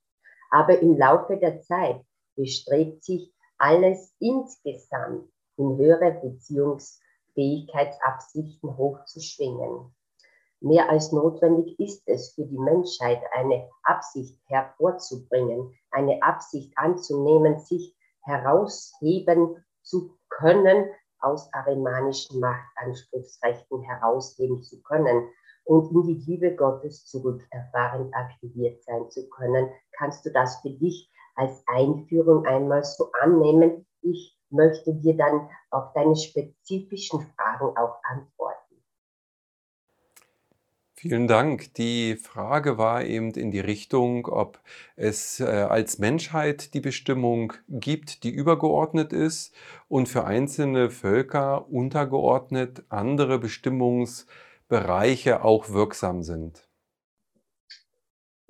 Aber 0.51 0.81
im 0.81 0.97
Laufe 0.97 1.37
der 1.37 1.61
Zeit 1.63 2.01
bestrebt 2.37 3.05
sich 3.05 3.33
alles 3.59 4.15
insgesamt 4.19 5.31
in 5.57 5.77
höhere 5.77 6.13
Beziehungsfähigkeitsabsichten 6.23 8.77
hochzuschwingen. 8.77 9.95
Mehr 10.61 10.89
als 10.91 11.13
notwendig 11.13 11.79
ist 11.79 12.03
es 12.07 12.35
für 12.35 12.45
die 12.45 12.59
Menschheit, 12.59 13.23
eine 13.33 13.71
Absicht 13.83 14.39
hervorzubringen, 14.47 15.75
eine 15.91 16.23
Absicht 16.23 16.73
anzunehmen, 16.77 17.61
sich 17.61 17.97
herausheben 18.23 19.65
zu 19.83 20.19
können, 20.29 20.91
aus 21.21 21.53
arimanischen 21.53 22.41
Machtanspruchsrechten 22.41 23.83
herausheben 23.83 24.63
zu 24.63 24.81
können 24.83 25.29
und 25.65 25.91
in 25.93 26.03
die 26.03 26.25
Liebe 26.27 26.55
Gottes 26.57 27.07
zurückerfahrend 27.07 28.15
aktiviert 28.15 28.83
sein 28.83 29.09
zu 29.11 29.29
können. 29.31 29.71
Kannst 29.93 30.25
du 30.27 30.31
das 30.31 30.61
für 30.63 30.71
dich 30.71 31.11
als 31.37 31.63
Einführung 31.67 32.45
einmal 32.47 32.85
so 32.85 33.11
annehmen. 33.21 33.87
Ich 34.03 34.37
möchte 34.51 34.95
dir 34.95 35.17
dann 35.17 35.49
auf 35.71 35.93
deine 35.95 36.17
spezifischen 36.17 37.21
Fragen 37.21 37.77
auch 37.77 37.97
antworten. 38.03 38.50
Vielen 41.01 41.29
Dank. 41.29 41.73
Die 41.77 42.17
Frage 42.17 42.77
war 42.77 43.05
eben 43.05 43.31
in 43.31 43.51
die 43.51 43.61
Richtung, 43.61 44.27
ob 44.27 44.61
es 44.97 45.41
äh, 45.41 45.45
als 45.45 45.99
Menschheit 45.99 46.75
die 46.75 46.81
Bestimmung 46.81 47.55
gibt, 47.69 48.23
die 48.23 48.29
übergeordnet 48.29 49.15
ist 49.15 49.55
und 49.89 50.11
für 50.11 50.25
einzelne 50.25 50.91
Völker 50.91 51.71
untergeordnet 51.71 52.85
andere 52.91 53.39
Bestimmungsbereiche 53.39 55.43
auch 55.43 55.71
wirksam 55.71 56.23
sind 56.23 56.69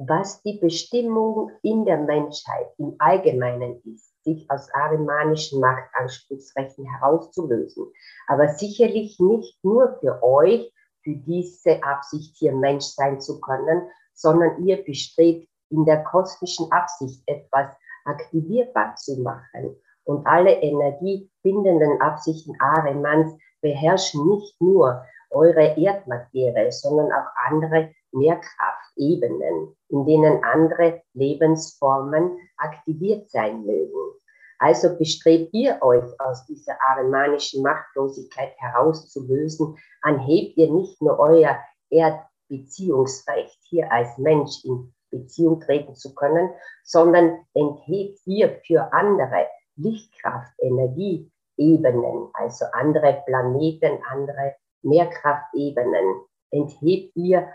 was 0.03 0.43
die 0.43 0.59
Bestimmung 0.59 1.51
in 1.63 1.85
der 1.85 1.99
Menschheit 1.99 2.69
im 2.79 2.95
Allgemeinen 2.99 3.83
ist, 3.85 4.15
sich 4.25 4.51
aus 4.51 4.73
arimanischen 4.73 5.61
Machtanspruchsrechten 5.61 6.87
herauszulösen. 6.87 7.93
Aber 8.27 8.49
sicherlich 8.49 9.21
nicht 9.21 9.63
nur 9.63 9.99
für 10.01 10.23
euch, 10.23 10.73
für 11.03 11.15
diese 11.15 11.83
Absicht 11.83 12.37
hier 12.37 12.53
Mensch 12.53 12.85
sein 12.85 13.21
zu 13.21 13.41
können, 13.41 13.89
sondern 14.15 14.65
ihr 14.65 14.83
bestrebt 14.85 15.49
in 15.71 15.85
der 15.85 16.05
kosmischen 16.05 16.71
Absicht 16.73 17.23
etwas 17.27 17.71
aktivierbar 18.05 18.97
zu 18.97 19.21
machen. 19.21 19.77
Und 20.05 20.27
alle 20.27 20.61
energiebindenden 20.61 22.01
Absichten 22.01 22.57
Arimanns 22.61 23.33
beherrschen 23.61 24.27
nicht 24.27 24.61
nur 24.61 25.03
eure 25.31 25.77
Erdmaterie, 25.77 26.73
sondern 26.73 27.13
auch 27.13 27.29
andere 27.47 27.95
Mehrkraftebenen, 28.13 29.77
in 29.89 30.07
denen 30.07 30.43
andere 30.43 31.03
Lebensformen 31.15 32.37
aktiviert 32.57 33.31
sein 33.31 33.65
mögen. 33.65 34.20
Also 34.61 34.95
bestrebt 34.99 35.55
ihr 35.55 35.79
euch 35.81 36.05
aus 36.21 36.45
dieser 36.45 36.77
arimanischen 36.83 37.63
Machtlosigkeit 37.63 38.53
herauszulösen, 38.59 39.79
anhebt 40.03 40.59
ihr 40.59 40.71
nicht 40.71 41.01
nur 41.01 41.19
euer 41.19 41.59
Erdbeziehungsrecht 41.89 43.59
hier 43.63 43.91
als 43.91 44.19
Mensch 44.19 44.63
in 44.65 44.93
Beziehung 45.11 45.61
treten 45.61 45.95
zu 45.95 46.15
können, 46.15 46.51
sondern 46.85 47.39
enthebt 47.55 48.21
ihr 48.27 48.61
für 48.67 48.93
andere 48.93 49.47
Lichtkraft, 49.77 50.53
Energieebenen, 50.59 52.29
also 52.35 52.67
andere 52.73 53.23
Planeten, 53.25 53.99
andere 54.11 54.57
Mehrkraftebenen, 54.83 56.21
enthebt 56.51 57.17
ihr 57.17 57.49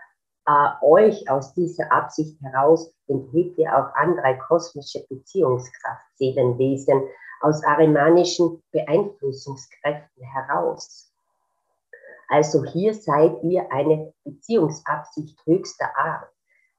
äh, 0.48 0.86
euch 0.86 1.30
aus 1.30 1.54
dieser 1.54 1.92
Absicht 1.92 2.40
heraus 2.42 2.94
enthebt 3.08 3.58
ihr 3.58 3.76
auch 3.76 3.94
andere 3.96 4.38
kosmische 4.38 5.06
Beziehungskraft, 5.10 6.06
Seelenwesen 6.16 7.04
aus 7.42 7.64
arimanischen 7.64 8.62
Beeinflussungskräften 8.72 10.24
heraus. 10.24 11.12
Also 12.28 12.64
hier 12.64 12.94
seid 12.94 13.44
ihr 13.44 13.72
eine 13.72 14.14
Beziehungsabsicht 14.24 15.38
höchster 15.46 15.96
Art, 15.96 16.30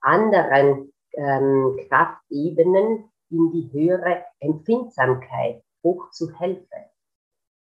anderen 0.00 0.92
ähm, 1.12 1.78
Kraftebenen 1.88 3.10
in 3.30 3.50
die 3.52 3.70
höhere 3.72 4.24
Empfindsamkeit 4.40 5.62
hochzuhelfen. 5.82 6.84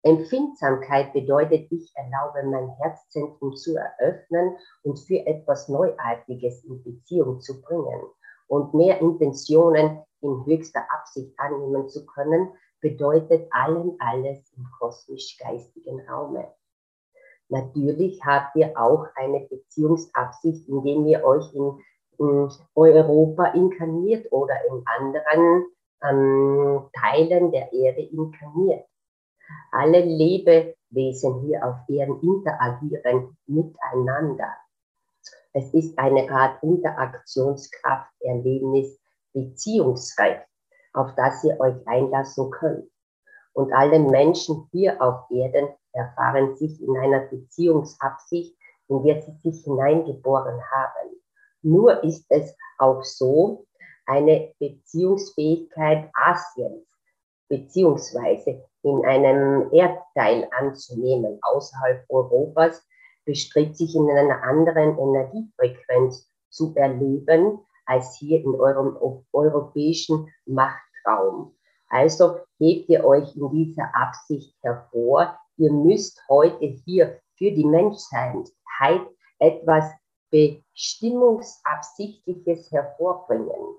Empfindsamkeit 0.03 1.13
bedeutet, 1.13 1.71
ich 1.71 1.91
erlaube 1.95 2.43
mein 2.45 2.69
Herzzentrum 2.77 3.55
zu 3.55 3.77
eröffnen 3.77 4.57
und 4.83 4.99
für 4.99 5.25
etwas 5.25 5.69
Neuartiges 5.69 6.63
in 6.65 6.83
Beziehung 6.83 7.39
zu 7.39 7.61
bringen 7.61 8.01
und 8.47 8.73
mehr 8.73 8.99
Intentionen 8.99 10.03
in 10.19 10.45
höchster 10.45 10.85
Absicht 10.91 11.33
annehmen 11.39 11.87
zu 11.87 12.05
können, 12.05 12.49
bedeutet 12.81 13.47
allen 13.51 13.95
alles 13.99 14.51
im 14.57 14.67
kosmisch-geistigen 14.77 16.01
Raume. 16.09 16.53
Natürlich 17.47 18.19
habt 18.25 18.57
ihr 18.57 18.77
auch 18.77 19.05
eine 19.15 19.39
Beziehungsabsicht, 19.41 20.67
indem 20.67 21.07
ihr 21.07 21.23
euch 21.23 21.53
in, 21.53 21.79
in 22.19 22.49
Europa 22.75 23.45
inkarniert 23.53 24.29
oder 24.33 24.55
in 24.69 24.83
anderen 24.85 25.65
ähm, 26.03 26.89
Teilen 26.93 27.51
der 27.51 27.71
Erde 27.71 28.01
inkarniert. 28.01 28.85
Alle 29.71 30.01
Lebewesen 30.01 31.41
hier 31.41 31.65
auf 31.65 31.77
Erden 31.87 32.19
interagieren 32.21 33.37
miteinander. 33.47 34.53
Es 35.53 35.73
ist 35.73 35.97
eine 35.97 36.29
Art 36.31 36.61
Interaktionskraft, 36.63 38.11
Erlebnis, 38.19 38.99
Beziehungsrecht, 39.33 40.45
auf 40.93 41.13
das 41.15 41.43
ihr 41.43 41.59
euch 41.59 41.75
einlassen 41.87 42.49
könnt. 42.51 42.89
Und 43.53 43.71
alle 43.73 43.99
Menschen 43.99 44.67
hier 44.71 44.99
auf 45.01 45.29
Erden 45.29 45.69
erfahren 45.91 46.55
sich 46.55 46.81
in 46.81 46.97
einer 46.97 47.21
Beziehungsabsicht, 47.21 48.55
in 48.87 49.03
der 49.03 49.21
sie 49.21 49.33
sich 49.43 49.63
hineingeboren 49.63 50.59
haben. 50.71 51.09
Nur 51.61 52.03
ist 52.03 52.25
es 52.29 52.55
auch 52.79 53.03
so, 53.03 53.65
eine 54.05 54.53
Beziehungsfähigkeit 54.59 56.09
Asiens 56.13 56.85
beziehungsweise 57.47 58.65
in 58.83 59.03
einem 59.05 59.71
Erdteil 59.71 60.47
anzunehmen 60.51 61.39
außerhalb 61.41 62.05
Europas, 62.09 62.85
bestritt 63.25 63.77
sich 63.77 63.95
in 63.95 64.09
einer 64.09 64.43
anderen 64.43 64.97
Energiefrequenz 64.97 66.29
zu 66.49 66.73
erleben 66.75 67.59
als 67.85 68.17
hier 68.17 68.43
in 68.43 68.55
eurem 68.55 68.97
europäischen 69.31 70.27
Machtraum. 70.45 71.55
Also 71.89 72.39
hebt 72.59 72.89
ihr 72.89 73.05
euch 73.05 73.33
in 73.35 73.49
dieser 73.51 73.95
Absicht 73.95 74.55
hervor. 74.61 75.37
Ihr 75.57 75.71
müsst 75.71 76.19
heute 76.29 76.65
hier 76.85 77.19
für 77.37 77.51
die 77.51 77.65
Menschheit 77.65 78.49
etwas 79.39 79.85
Bestimmungsabsichtliches 80.31 82.71
hervorbringen. 82.71 83.77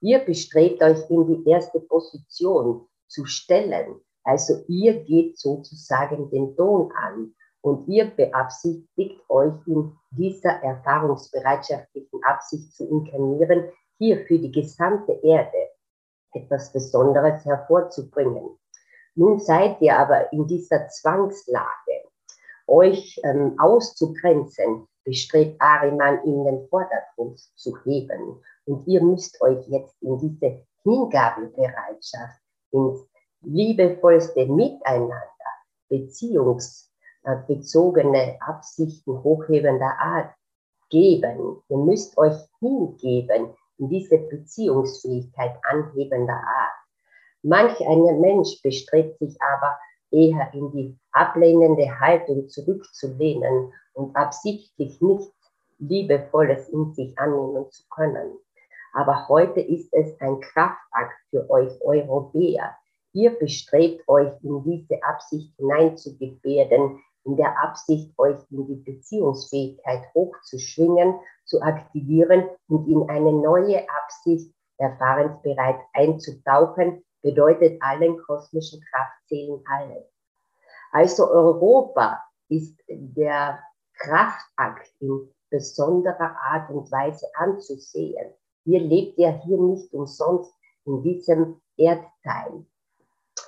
Ihr 0.00 0.18
bestrebt 0.18 0.82
euch 0.82 1.08
in 1.10 1.26
die 1.26 1.44
erste 1.48 1.78
Position 1.80 2.88
zu 3.06 3.24
stellen. 3.26 4.00
Also 4.24 4.64
ihr 4.68 5.02
geht 5.04 5.38
sozusagen 5.38 6.30
den 6.30 6.56
Ton 6.56 6.92
an 6.92 7.34
und 7.60 7.88
ihr 7.88 8.06
beabsichtigt 8.10 9.20
euch 9.28 9.54
in 9.66 9.92
dieser 10.10 10.62
erfahrungsbereitschaftlichen 10.62 12.22
Absicht 12.24 12.72
zu 12.74 12.88
inkarnieren, 12.88 13.70
hier 13.98 14.24
für 14.26 14.38
die 14.38 14.50
gesamte 14.50 15.12
Erde 15.22 15.70
etwas 16.32 16.72
Besonderes 16.72 17.44
hervorzubringen. 17.44 18.58
Nun 19.14 19.38
seid 19.38 19.80
ihr 19.80 19.98
aber 19.98 20.32
in 20.32 20.46
dieser 20.46 20.88
Zwangslage, 20.88 21.68
euch 22.66 23.20
ähm, 23.24 23.54
auszugrenzen, 23.58 24.86
bestrebt 25.04 25.60
Ariman 25.60 26.22
in 26.24 26.44
den 26.44 26.68
Vordergrund 26.68 27.38
zu 27.56 27.76
heben. 27.84 28.40
Und 28.64 28.86
ihr 28.86 29.02
müsst 29.02 29.40
euch 29.42 29.66
jetzt 29.68 30.00
in 30.00 30.18
diese 30.18 30.64
Hingabebereitschaft, 30.84 32.40
ins 32.70 33.11
liebevollste 33.42 34.46
Miteinander, 34.46 35.22
beziehungsbezogene 35.88 38.36
Absichten 38.40 39.22
hochhebender 39.22 39.98
Art 39.98 40.34
geben. 40.90 41.62
Ihr 41.68 41.78
müsst 41.78 42.18
euch 42.18 42.36
hingeben 42.60 43.54
in 43.78 43.88
diese 43.88 44.18
Beziehungsfähigkeit 44.18 45.56
anhebender 45.64 46.34
Art. 46.34 46.72
Manch 47.42 47.80
ein 47.80 48.20
Mensch 48.20 48.60
bestrebt 48.62 49.18
sich 49.18 49.36
aber 49.42 49.76
eher 50.12 50.54
in 50.54 50.70
die 50.70 50.96
ablehnende 51.10 51.98
Haltung 51.98 52.48
zurückzulehnen 52.48 53.72
und 53.94 54.14
absichtlich 54.14 55.00
nichts 55.00 55.32
Liebevolles 55.78 56.68
in 56.68 56.92
sich 56.92 57.18
annehmen 57.18 57.68
zu 57.70 57.82
können. 57.88 58.38
Aber 58.92 59.26
heute 59.28 59.60
ist 59.60 59.92
es 59.92 60.20
ein 60.20 60.40
Kraftakt 60.40 61.16
für 61.30 61.48
euch 61.50 61.80
Europäer. 61.80 62.76
Ihr 63.14 63.38
bestrebt 63.38 64.08
euch 64.08 64.32
in 64.42 64.62
diese 64.64 65.02
Absicht 65.02 65.54
hineinzugefährden, 65.56 67.02
in 67.24 67.36
der 67.36 67.62
Absicht, 67.62 68.12
euch 68.18 68.38
in 68.50 68.66
die 68.66 68.76
Beziehungsfähigkeit 68.76 70.02
hochzuschwingen, 70.14 71.14
zu 71.44 71.60
aktivieren 71.60 72.48
und 72.68 72.88
in 72.88 73.08
eine 73.08 73.32
neue 73.32 73.86
Absicht 73.88 74.52
erfahrensbereit 74.78 75.78
einzutauchen, 75.92 77.04
bedeutet 77.22 77.80
allen 77.82 78.18
kosmischen 78.22 78.82
Kraftzählen 78.90 79.62
alles. 79.66 80.04
Also 80.90 81.30
Europa 81.30 82.22
ist 82.48 82.78
der 82.88 83.60
Kraftakt 83.94 84.90
in 85.00 85.28
besonderer 85.50 86.36
Art 86.50 86.70
und 86.70 86.90
Weise 86.90 87.26
anzusehen. 87.34 88.32
Ihr 88.64 88.80
lebt 88.80 89.18
ja 89.18 89.30
hier 89.44 89.58
nicht 89.58 89.92
umsonst 89.92 90.52
in 90.86 91.02
diesem 91.02 91.60
Erdteil. 91.76 92.64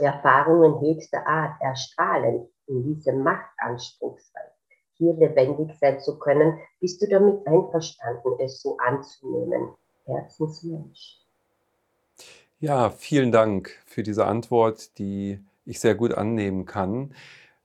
Erfahrungen 0.00 0.80
höchster 0.80 1.26
Art 1.26 1.60
erstrahlen 1.60 2.48
in 2.66 2.82
diesem 2.82 3.22
Machtanspruchsreich. 3.22 4.50
Hier 4.96 5.14
lebendig 5.14 5.76
sein 5.80 6.00
zu 6.00 6.18
können, 6.18 6.58
bist 6.80 7.02
du 7.02 7.08
damit 7.08 7.46
einverstanden, 7.46 8.34
es 8.38 8.62
so 8.62 8.76
anzunehmen. 8.78 9.74
Herzensmensch. 10.06 11.20
Ja, 12.60 12.90
vielen 12.90 13.32
Dank 13.32 13.70
für 13.86 14.02
diese 14.02 14.26
Antwort, 14.26 14.98
die 14.98 15.40
ich 15.64 15.80
sehr 15.80 15.94
gut 15.94 16.14
annehmen 16.14 16.66
kann 16.66 17.14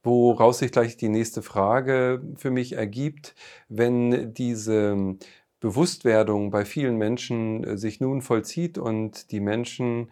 woraus 0.04 0.60
sich 0.60 0.72
gleich 0.72 0.98
die 0.98 1.10
nächste 1.10 1.42
Frage 1.42 2.22
für 2.38 2.52
mich 2.52 2.74
ergibt, 2.74 3.36
wenn 3.68 4.34
diese 4.34 5.18
Bewusstwerdung 5.60 6.52
bei 6.52 6.64
vielen 6.66 6.98
Menschen 6.98 7.64
äh, 7.64 7.78
sich 7.78 8.00
nun 8.00 8.22
vollzieht 8.22 8.78
und 8.78 9.32
die 9.32 9.42
Menschen 9.42 10.10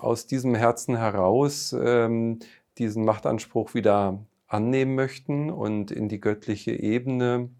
aus 0.00 0.26
diesem 0.26 0.54
Herzen 0.54 0.96
heraus 0.96 1.72
ähm, 1.72 2.38
diesen 2.78 3.04
Machtanspruch 3.04 3.74
wieder 3.74 4.24
annehmen 4.46 4.94
möchten 4.94 5.50
und 5.50 5.90
in 5.90 6.08
die 6.08 6.20
göttliche 6.20 6.72
Ebene 6.72 7.50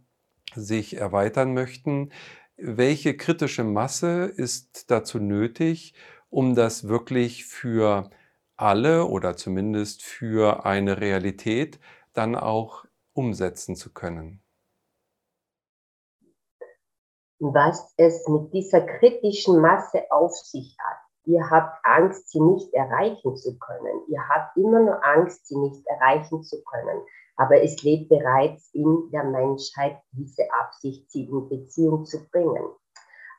sich 0.54 0.96
erweitern 0.96 1.54
möchten. 1.54 2.10
Welche 2.56 3.16
kritische 3.16 3.64
Masse 3.64 4.24
ist 4.24 4.90
dazu 4.90 5.18
nötig, 5.18 5.94
um 6.30 6.54
das 6.54 6.88
wirklich 6.88 7.44
für 7.44 8.10
alle 8.56 9.06
oder 9.06 9.36
zumindest 9.36 10.02
für 10.02 10.66
eine 10.66 11.00
Realität 11.00 11.80
dann 12.12 12.34
auch 12.34 12.84
umsetzen 13.12 13.76
zu 13.76 13.92
können. 13.92 14.42
Was 17.38 17.94
es 17.96 18.28
mit 18.28 18.52
dieser 18.52 18.82
kritischen 18.82 19.60
Masse 19.60 20.02
auf 20.10 20.32
sich 20.32 20.76
hat. 20.78 20.99
Ihr 21.24 21.50
habt 21.50 21.84
Angst, 21.84 22.30
sie 22.30 22.40
nicht 22.40 22.72
erreichen 22.72 23.36
zu 23.36 23.58
können. 23.58 24.00
Ihr 24.08 24.26
habt 24.28 24.56
immer 24.56 24.80
nur 24.80 25.04
Angst, 25.04 25.46
sie 25.46 25.58
nicht 25.58 25.86
erreichen 25.86 26.42
zu 26.42 26.62
können. 26.64 27.02
Aber 27.36 27.62
es 27.62 27.82
lebt 27.82 28.08
bereits 28.08 28.70
in 28.72 29.10
der 29.12 29.24
Menschheit 29.24 29.98
diese 30.12 30.50
Absicht, 30.52 31.10
sie 31.10 31.24
in 31.24 31.46
Beziehung 31.48 32.04
zu 32.04 32.24
bringen. 32.30 32.64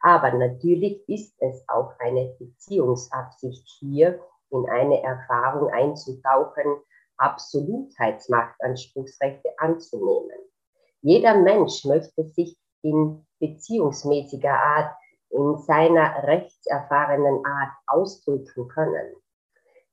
Aber 0.01 0.32
natürlich 0.32 1.07
ist 1.07 1.34
es 1.39 1.63
auch 1.67 1.93
eine 1.99 2.36
Beziehungsabsicht 2.39 3.67
hier, 3.79 4.19
in 4.49 4.67
eine 4.69 5.01
Erfahrung 5.01 5.69
einzutauchen, 5.69 6.82
Absolutheitsmachtanspruchsrechte 7.17 9.49
anzunehmen. 9.57 10.39
Jeder 11.01 11.36
Mensch 11.36 11.86
möchte 11.86 12.25
sich 12.25 12.57
in 12.82 13.25
beziehungsmäßiger 13.39 14.53
Art, 14.53 14.93
in 15.32 15.57
seiner 15.59 16.23
rechtserfahrenen 16.23 17.45
Art 17.45 17.71
ausdrücken 17.88 18.67
können. 18.67 19.15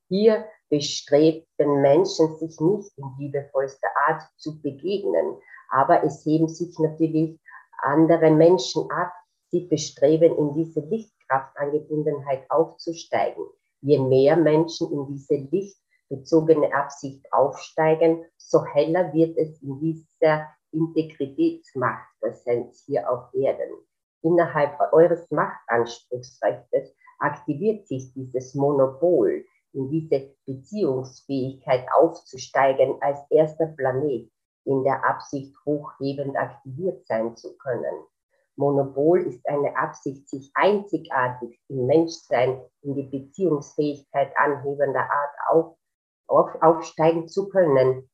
Hier 0.09 0.45
bestrebten 0.71 1.81
Menschen 1.81 2.37
sich 2.39 2.59
nicht 2.61 2.91
in 2.97 3.05
liebevollster 3.19 3.89
Art 4.09 4.23
zu 4.37 4.61
begegnen, 4.61 5.37
aber 5.71 6.03
es 6.05 6.25
heben 6.25 6.49
sich 6.49 6.79
natürlich 6.79 7.39
andere 7.83 8.31
Menschen 8.31 8.91
ab, 8.91 9.13
sie 9.51 9.67
bestreben, 9.67 10.35
in 10.37 10.55
diese 10.55 10.81
Lichtkraftangebundenheit 10.81 12.51
aufzusteigen. 12.51 13.45
Je 13.81 13.99
mehr 13.99 14.37
Menschen 14.37 14.93
in 14.93 15.07
diese 15.07 15.37
lichtbezogene 15.51 16.75
Absicht 16.75 17.25
aufsteigen, 17.33 18.27
so 18.37 18.63
heller 18.65 19.13
wird 19.13 19.37
es 19.39 19.63
in 19.63 19.79
dieser 19.81 20.49
Integritätsmachtpräsenz 20.73 22.85
hier 22.87 23.11
auf 23.11 23.33
Erden. 23.35 23.88
Innerhalb 24.23 24.79
eures 24.93 25.31
Machtanspruchsrechtes 25.31 26.95
aktiviert 27.19 27.87
sich 27.87 28.13
dieses 28.15 28.55
Monopol, 28.55 29.45
in 29.73 29.91
diese 29.91 30.35
Beziehungsfähigkeit 30.47 31.87
aufzusteigen 31.97 33.01
als 33.01 33.19
erster 33.31 33.67
Planet 33.67 34.31
in 34.65 34.85
der 34.85 35.05
Absicht 35.05 35.55
hochhebend 35.65 36.37
aktiviert 36.37 37.07
sein 37.07 37.37
zu 37.37 37.57
können. 37.59 38.05
Monopol 38.57 39.21
ist 39.21 39.49
eine 39.49 39.77
Absicht, 39.77 40.29
sich 40.29 40.51
einzigartig 40.55 41.61
im 41.69 41.87
Menschsein 41.87 42.61
in 42.83 42.95
die 42.97 43.05
Beziehungsfähigkeit 43.05 44.33
anhebender 44.37 45.09
Art 45.09 45.35
auf, 45.49 45.77
auf, 46.27 46.61
aufsteigen 46.61 47.29
zu 47.29 47.49
können. 47.49 48.11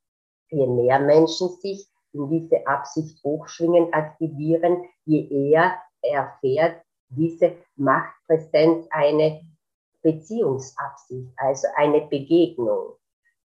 Je 0.50 0.66
mehr 0.66 1.00
Menschen 1.00 1.48
sich 1.60 1.88
in 2.12 2.28
diese 2.28 2.66
Absicht 2.66 3.24
hochschwingend 3.24 3.92
aktivieren, 3.94 4.84
je 5.06 5.26
eher 5.28 5.80
erfährt 6.04 6.82
diese 7.08 7.56
Machtpräsenz 7.76 8.86
eine 8.90 9.40
Beziehungsabsicht, 10.02 11.32
also 11.36 11.68
eine 11.76 12.02
Begegnung. 12.02 12.96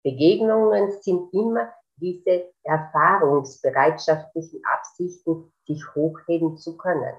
Begegnungen 0.03 0.93
sind 1.01 1.33
immer 1.33 1.73
diese 1.97 2.53
erfahrungsbereitschaftlichen 2.63 4.61
Absichten 4.65 5.53
sich 5.67 5.95
hochheben 5.95 6.57
zu 6.57 6.77
können. 6.77 7.15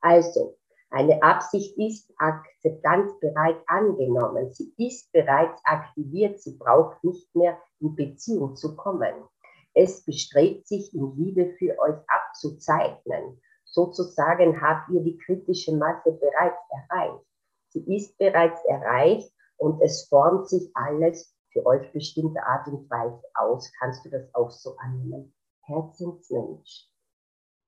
Also, 0.00 0.56
Eine 0.90 1.20
Absicht 1.22 1.76
ist 1.76 2.12
akzeptanzbereit 2.16 3.56
angenommen. 3.66 4.52
Sie 4.52 4.72
ist 4.78 5.10
bereits 5.12 5.60
aktiviert. 5.64 6.40
Sie 6.40 6.56
braucht 6.56 7.02
nicht 7.02 7.34
mehr 7.34 7.58
in 7.80 7.96
Beziehung 7.96 8.54
zu 8.56 8.76
kommen. 8.76 9.14
Es 9.74 10.04
bestrebt 10.04 10.66
sich 10.68 10.94
in 10.94 11.14
Liebe 11.16 11.54
für 11.58 11.78
euch 11.80 11.98
abzuzeichnen. 12.06 13.40
Sozusagen 13.76 14.58
habt 14.62 14.88
ihr 14.88 15.02
die 15.02 15.18
kritische 15.18 15.76
Masse 15.76 16.10
bereits 16.12 16.58
erreicht. 16.70 17.22
Sie 17.68 17.94
ist 17.94 18.16
bereits 18.16 18.64
erreicht 18.64 19.30
und 19.58 19.82
es 19.82 20.08
formt 20.08 20.48
sich 20.48 20.70
alles 20.72 21.36
für 21.52 21.66
euch 21.66 21.92
bestimmte 21.92 22.42
Art 22.42 22.66
und 22.68 22.88
Weise 22.88 23.22
aus. 23.34 23.70
Kannst 23.78 24.02
du 24.06 24.08
das 24.08 24.34
auch 24.34 24.50
so 24.50 24.78
annehmen? 24.78 25.34
Herzensmensch. 25.60 26.86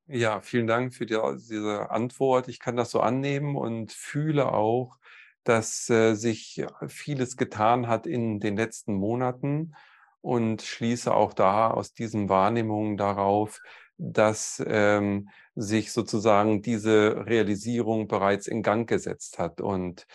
Ja, 0.06 0.40
vielen 0.40 0.66
Dank 0.66 0.94
für 0.94 1.04
die, 1.04 1.20
diese 1.34 1.90
Antwort. 1.90 2.48
Ich 2.48 2.59
kann 2.59 2.76
das 2.76 2.90
so 2.90 3.00
annehmen 3.00 3.54
und 3.54 3.92
fühle 3.92 4.50
auch, 4.50 4.96
dass 5.44 5.90
äh, 5.90 6.14
sich 6.14 6.64
vieles 6.86 7.36
getan 7.36 7.86
hat 7.86 8.06
in 8.06 8.40
den 8.40 8.56
letzten 8.56 8.94
Monaten 8.94 9.74
und 10.22 10.62
schließe 10.62 11.12
auch 11.12 11.34
da 11.34 11.70
aus 11.70 11.92
diesen 11.92 12.30
Wahrnehmungen 12.30 12.96
darauf, 12.96 13.61
dass 13.99 14.62
ähm, 14.66 15.28
sich 15.55 15.92
sozusagen 15.92 16.62
diese 16.62 17.26
Realisierung 17.26 18.09
bereits 18.09 18.46
in 18.46 18.62
Gang 18.62 18.88
gesetzt 18.88 19.38
hat 19.38 19.61
und 19.61 20.07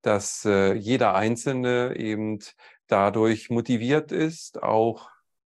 dass 0.00 0.44
äh, 0.44 0.74
jeder 0.74 1.14
Einzelne 1.14 1.96
eben 1.96 2.38
dadurch 2.86 3.50
motiviert 3.50 4.12
ist, 4.12 4.62
auch 4.62 5.10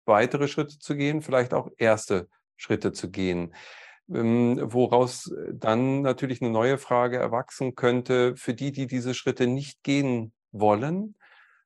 weitere 0.06 0.48
Schritte 0.48 0.80
zu 0.80 0.96
gehen, 0.96 1.22
vielleicht 1.22 1.54
auch 1.54 1.70
erste 1.78 2.30
Schritte 2.58 2.92
zu 2.92 3.10
gehen. 3.10 3.54
Ähm, 4.10 4.60
woraus 4.64 5.34
dann 5.52 6.02
natürlich 6.02 6.42
eine 6.42 6.52
neue 6.52 6.78
Frage 6.78 7.18
erwachsen 7.18 7.76
könnte, 7.76 8.36
für 8.36 8.54
die, 8.54 8.72
die 8.72 8.88
diese 8.88 9.14
Schritte 9.14 9.48
nicht 9.48 9.84
gehen 9.84 10.34
wollen 10.52 11.16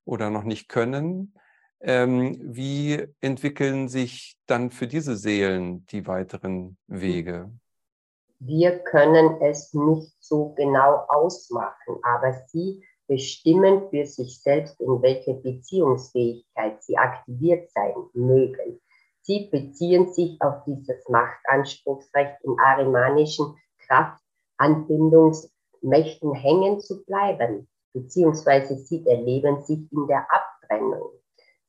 oder 0.06 0.30
noch 0.30 0.44
nicht 0.44 0.68
können, 0.68 1.34
ähm, 1.82 2.38
wie 2.42 3.08
entwickeln 3.22 3.88
sich 3.88 4.38
dann 4.46 4.72
für 4.72 4.88
diese 4.88 5.16
Seelen 5.16 5.86
die 5.88 6.06
weiteren 6.08 6.78
Wege? 6.88 7.50
Wir 8.40 8.80
können 8.80 9.42
es 9.42 9.74
nicht 9.74 10.14
so 10.20 10.54
genau 10.56 11.06
ausmachen, 11.08 11.98
aber 12.02 12.34
sie 12.48 12.84
bestimmen 13.08 13.90
für 13.90 14.06
sich 14.06 14.42
selbst, 14.42 14.80
in 14.80 15.02
welche 15.02 15.34
Beziehungsfähigkeit 15.36 16.84
sie 16.84 16.98
aktiviert 16.98 17.70
sein 17.72 17.94
mögen. 18.14 18.80
Sie 19.22 19.50
beziehen 19.52 20.12
sich 20.12 20.42
auf 20.42 20.64
dieses 20.66 21.08
Machtanspruchsrecht 21.10 22.38
in 22.44 22.60
arimanischen 22.60 23.56
Kraftanbindungsmächten 23.86 26.34
hängen 26.34 26.80
zu 26.80 27.04
bleiben, 27.06 27.68
beziehungsweise 27.94 28.78
sie 28.78 29.06
erleben 29.06 29.62
sich 29.62 29.80
in 29.92 30.08
der 30.08 30.26
Abtrennung. 30.32 31.21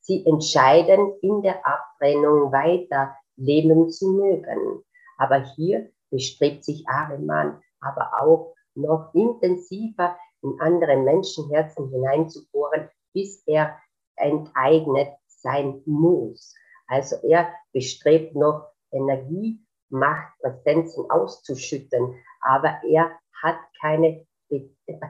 Sie 0.03 0.27
entscheiden 0.27 1.15
in 1.23 1.43
der 1.43 1.65
Abtrennung 1.67 2.53
weiter 2.53 3.17
leben 3.37 3.91
zu 3.91 4.11
mögen. 4.11 4.83
Aber 5.17 5.43
hier 5.57 5.91
bestrebt 6.11 6.65
sich 6.65 6.87
Ariman 6.89 7.63
aber 7.81 8.11
auch 8.21 8.55
noch 8.75 9.13
intensiver 9.15 10.17
in 10.43 10.59
andere 10.61 10.97
Menschenherzen 10.97 11.89
hineinzubohren, 11.91 12.89
bis 13.13 13.43
er 13.47 13.79
enteignet 14.17 15.15
sein 15.27 15.83
muss. 15.85 16.55
Also 16.87 17.17
er 17.23 17.53
bestrebt 17.73 18.35
noch 18.35 18.69
Energie, 18.91 19.61
Macht, 19.89 20.33
Präsenzen 20.41 21.11
auszuschütten, 21.11 22.15
aber 22.41 22.81
er 22.89 23.13
hat 23.43 23.59
keine, 23.81 24.27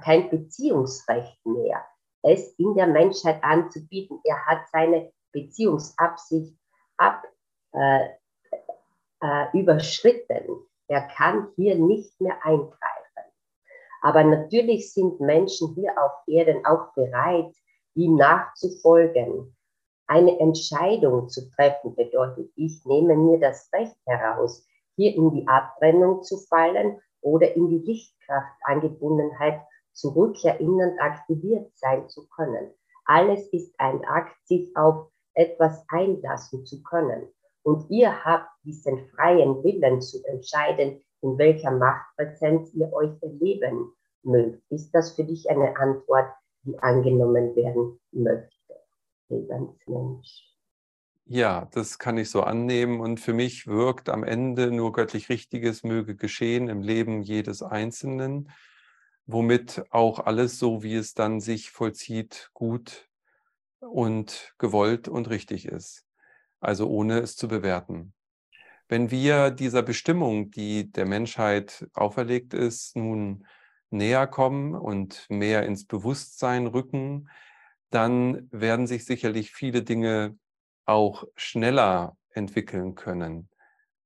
kein 0.03 0.29
Beziehungsrecht 0.29 1.39
mehr 1.47 1.85
es 2.23 2.55
in 2.59 2.75
der 2.75 2.87
Menschheit 2.87 3.43
anzubieten. 3.43 4.21
Er 4.25 4.45
hat 4.47 4.69
seine 4.73 5.13
Beziehungsabsicht 5.33 6.57
ab, 6.97 7.23
äh, 7.73 8.09
äh, 9.23 9.59
überschritten. 9.59 10.67
Er 10.89 11.03
kann 11.09 11.49
hier 11.57 11.77
nicht 11.77 12.21
mehr 12.21 12.37
eingreifen. 12.45 12.79
Aber 14.03 14.25
natürlich 14.25 14.93
sind 14.93 15.21
Menschen 15.21 15.75
hier 15.75 15.93
auf 15.97 16.13
Erden 16.27 16.65
auch 16.67 16.93
bereit, 16.95 17.55
ihm 17.95 18.17
nachzufolgen. 18.17 19.57
Eine 20.09 20.39
Entscheidung 20.41 21.29
zu 21.29 21.49
treffen 21.53 21.95
bedeutet, 21.95 22.51
ich 22.57 22.85
nehme 22.85 23.17
mir 23.17 23.39
das 23.39 23.71
Recht 23.73 23.97
heraus, 24.07 24.67
hier 24.97 25.15
in 25.15 25.31
die 25.31 25.47
Abtrennung 25.47 26.23
zu 26.23 26.37
fallen 26.39 27.01
oder 27.21 27.55
in 27.55 27.69
die 27.69 27.79
Lichtkraftangebundenheit 27.79 29.63
zurückerinnernd 29.93 31.01
aktiviert 31.01 31.71
sein 31.75 32.09
zu 32.09 32.27
können. 32.29 32.71
Alles 33.05 33.47
ist 33.49 33.75
ein 33.79 34.05
Akt, 34.05 34.37
sich 34.47 34.75
auf 34.77 35.11
etwas 35.35 35.85
einlassen 35.89 36.65
zu 36.65 36.83
können. 36.83 37.29
Und 37.63 37.91
ihr 37.91 38.25
habt 38.25 38.51
diesen 38.65 39.09
freien 39.11 39.63
Willen 39.63 40.01
zu 40.01 40.25
entscheiden, 40.25 41.01
in 41.21 41.39
welcher 41.39 41.71
Machtpräsenz 41.71 42.75
ihr 42.75 42.93
euch 42.93 43.13
erleben 43.23 43.93
mögt. 44.23 44.63
Ist 44.71 44.91
das 44.93 45.15
für 45.15 45.25
dich 45.25 45.49
eine 45.49 45.77
Antwort, 45.77 46.33
die 46.65 46.79
angenommen 46.79 47.55
werden 47.55 48.01
möchte? 48.11 48.51
Lebensmensch. 49.29 50.53
Ja, 51.25 51.69
das 51.73 51.99
kann 51.99 52.19
ich 52.19 52.31
so 52.31 52.43
annehmen 52.43 53.01
und 53.01 53.21
für 53.21 53.33
mich 53.33 53.67
wirkt 53.67 54.09
am 54.09 54.25
Ende 54.25 54.73
nur 54.73 54.93
göttlich 54.93 55.29
Richtiges 55.29 55.85
möge 55.85 56.17
geschehen 56.17 56.69
im 56.69 56.83
Leben 56.83 57.23
jedes 57.23 57.63
Einzelnen 57.63 58.51
womit 59.27 59.85
auch 59.91 60.21
alles 60.21 60.59
so, 60.59 60.83
wie 60.83 60.95
es 60.95 61.15
dann 61.15 61.41
sich 61.41 61.71
vollzieht, 61.71 62.51
gut 62.53 63.09
und 63.81 64.55
gewollt 64.59 65.09
und 65.09 65.31
richtig 65.31 65.67
ist. 65.67 66.05
Also 66.61 66.89
ohne 66.89 67.19
es 67.19 67.37
zu 67.37 67.49
bewerten. 67.49 68.15
Wenn 68.89 69.11
wir 69.11 69.51
dieser 69.51 69.83
Bestimmung, 69.83 70.51
die 70.51 70.93
der 70.93 71.07
Menschheit 71.07 71.89
auferlegt 71.95 72.55
ist, 72.55 72.95
nun 72.97 73.47
näher 73.91 74.27
kommen 74.27 74.75
und 74.75 75.27
mehr 75.29 75.65
ins 75.65 75.87
Bewusstsein 75.87 76.67
rücken, 76.67 77.29
dann 77.91 78.49
werden 78.51 78.87
sich 78.87 79.05
sicherlich 79.05 79.53
viele 79.53 79.83
Dinge 79.83 80.37
auch 80.85 81.25
schneller 81.37 82.17
entwickeln 82.31 82.95
können. 82.95 83.49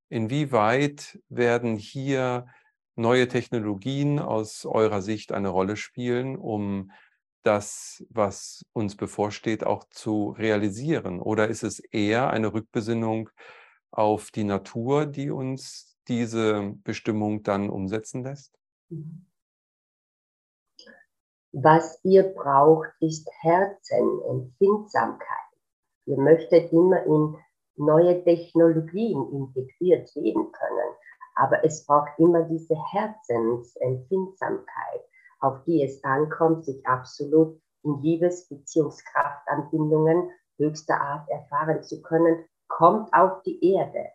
Inwieweit 0.08 1.18
werden 1.28 1.76
hier 1.76 2.46
neue 2.96 3.28
Technologien 3.28 4.18
aus 4.18 4.64
eurer 4.64 5.02
Sicht 5.02 5.32
eine 5.32 5.48
Rolle 5.48 5.76
spielen, 5.76 6.36
um 6.36 6.90
das, 7.42 8.04
was 8.10 8.64
uns 8.72 8.96
bevorsteht, 8.96 9.64
auch 9.64 9.84
zu 9.90 10.30
realisieren? 10.30 11.20
Oder 11.20 11.48
ist 11.48 11.62
es 11.62 11.78
eher 11.78 12.30
eine 12.30 12.52
Rückbesinnung 12.52 13.30
auf 13.92 14.30
die 14.32 14.44
Natur, 14.44 15.06
die 15.06 15.30
uns 15.30 15.96
diese 16.08 16.74
Bestimmung 16.82 17.42
dann 17.44 17.70
umsetzen 17.70 18.24
lässt? 18.24 18.58
Was 21.52 22.00
ihr 22.02 22.24
braucht, 22.24 22.90
ist 23.00 23.28
Herzenempfindsamkeit. 23.40 25.26
Ihr 26.06 26.18
möchtet 26.18 26.72
immer 26.72 27.02
in 27.04 27.36
neue 27.76 28.22
Technologien 28.24 29.30
integriert 29.32 30.14
leben 30.14 30.50
können. 30.52 30.94
Aber 31.36 31.64
es 31.64 31.86
braucht 31.86 32.18
immer 32.18 32.42
diese 32.42 32.74
Herzensempfindsamkeit, 32.92 35.00
auf 35.40 35.62
die 35.64 35.82
es 35.82 36.02
ankommt, 36.02 36.64
sich 36.64 36.84
absolut 36.86 37.60
in 37.82 38.00
Liebesbeziehungskraftanbindungen 38.02 40.30
höchster 40.58 40.98
Art 41.00 41.28
erfahren 41.28 41.82
zu 41.82 42.00
können, 42.02 42.44
kommt 42.68 43.12
auf 43.12 43.42
die 43.42 43.74
Erde. 43.74 44.06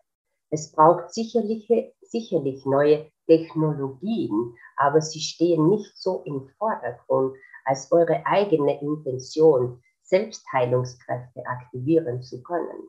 Es 0.50 0.72
braucht 0.72 1.14
sicherlich, 1.14 1.70
sicherlich 2.02 2.66
neue 2.66 3.08
Technologien, 3.26 4.56
aber 4.76 5.00
sie 5.00 5.20
stehen 5.20 5.68
nicht 5.68 5.96
so 5.96 6.22
im 6.24 6.48
Vordergrund 6.58 7.36
als 7.64 7.92
eure 7.92 8.26
eigene 8.26 8.80
Intention, 8.80 9.80
Selbstheilungskräfte 10.02 11.46
aktivieren 11.46 12.22
zu 12.22 12.42
können. 12.42 12.88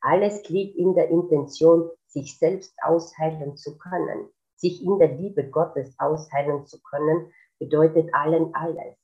Alles 0.00 0.48
liegt 0.48 0.76
in 0.76 0.94
der 0.94 1.10
Intention, 1.10 1.90
sich 2.14 2.38
selbst 2.38 2.74
ausheilen 2.82 3.56
zu 3.56 3.76
können. 3.76 4.30
Sich 4.56 4.82
in 4.82 4.98
der 4.98 5.08
Liebe 5.08 5.50
Gottes 5.50 5.94
ausheilen 5.98 6.64
zu 6.64 6.80
können, 6.82 7.30
bedeutet 7.58 8.08
allen 8.14 8.54
alles. 8.54 8.96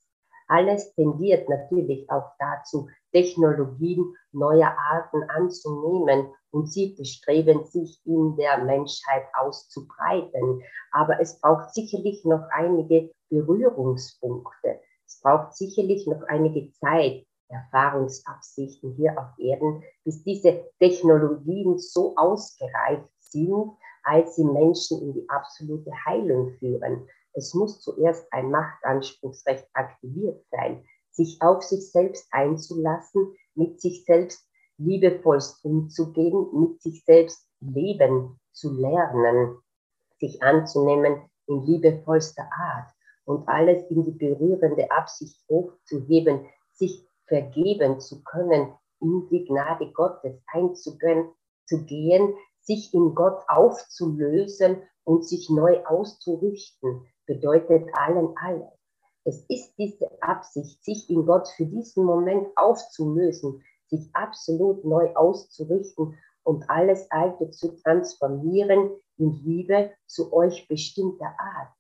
Alles 0.47 0.93
tendiert 0.95 1.49
natürlich 1.49 2.11
auch 2.11 2.31
dazu, 2.39 2.89
Technologien 3.13 4.15
neuer 4.33 4.75
Arten 4.91 5.23
anzunehmen 5.31 6.33
und 6.51 6.73
sie 6.73 6.95
bestreben 6.97 7.65
sich 7.67 8.01
in 8.05 8.37
der 8.37 8.59
Menschheit 8.65 9.25
auszubreiten. 9.35 10.63
Aber 10.93 11.21
es 11.21 11.41
braucht 11.41 11.75
sicherlich 11.75 12.25
noch 12.25 12.43
einige 12.51 13.13
Berührungspunkte. 13.29 14.81
Es 15.07 15.21
braucht 15.21 15.55
sicherlich 15.55 16.07
noch 16.07 16.23
einige 16.29 16.73
Zeit, 16.73 17.27
Erfahrungsabsichten 17.51 18.95
hier 18.95 19.19
auf 19.19 19.39
Erden, 19.39 19.83
bis 20.05 20.23
diese 20.23 20.65
Technologien 20.79 21.79
so 21.79 22.15
ausgereift 22.17 23.09
sind, 23.19 23.73
als 24.03 24.37
sie 24.37 24.45
Menschen 24.45 25.03
in 25.03 25.13
die 25.15 25.29
absolute 25.29 25.91
Heilung 26.07 26.53
führen. 26.59 27.07
Es 27.33 27.55
muss 27.55 27.81
zuerst 27.81 28.27
ein 28.33 28.51
Machtanspruchsrecht 28.51 29.67
aktiviert 29.75 30.45
sein, 30.51 30.85
sich 31.11 31.41
auf 31.43 31.63
sich 31.63 31.91
selbst 31.91 32.27
einzulassen, 32.31 33.35
mit 33.55 33.81
sich 33.81 34.05
selbst 34.05 34.47
liebevollst 34.79 35.65
umzugehen, 35.65 36.49
mit 36.53 36.81
sich 36.81 37.05
selbst 37.05 37.47
leben 37.61 38.41
zu 38.53 38.73
lernen, 38.73 39.59
sich 40.19 40.43
anzunehmen 40.43 41.23
in 41.47 41.63
liebevollster 41.63 42.49
Art 42.53 42.91
und 43.25 43.47
alles 43.49 43.85
in 43.91 44.05
die 44.05 44.13
berührende 44.13 44.91
Absicht 44.91 45.37
hochzuheben, 45.49 46.47
sich 46.73 47.07
vergeben 47.31 48.01
zu 48.01 48.23
können, 48.25 48.75
in 49.01 49.29
die 49.31 49.45
Gnade 49.47 49.91
Gottes 49.93 50.43
einzugehen, 50.49 51.31
zu 51.65 51.85
gehen, 51.87 52.35
sich 52.61 52.93
in 52.93 53.15
Gott 53.15 53.43
aufzulösen 53.49 54.83
und 55.05 55.27
sich 55.27 55.49
neu 55.49 55.83
auszurichten, 55.87 57.07
bedeutet 57.27 57.89
allen 57.95 58.35
alles. 58.37 58.69
Es 59.25 59.45
ist 59.49 59.75
diese 59.79 60.11
Absicht, 60.21 60.83
sich 60.83 61.09
in 61.09 61.25
Gott 61.25 61.49
für 61.49 61.67
diesen 61.67 62.05
Moment 62.05 62.49
aufzulösen, 62.57 63.63
sich 63.87 64.11
absolut 64.13 64.85
neu 64.85 65.15
auszurichten 65.15 66.19
und 66.43 66.69
alles 66.69 67.11
Alte 67.11 67.51
zu 67.51 67.77
transformieren 67.77 68.91
in 69.19 69.33
Liebe 69.45 69.93
zu 70.07 70.33
euch 70.33 70.67
bestimmter 70.69 71.33
Art. 71.39 71.73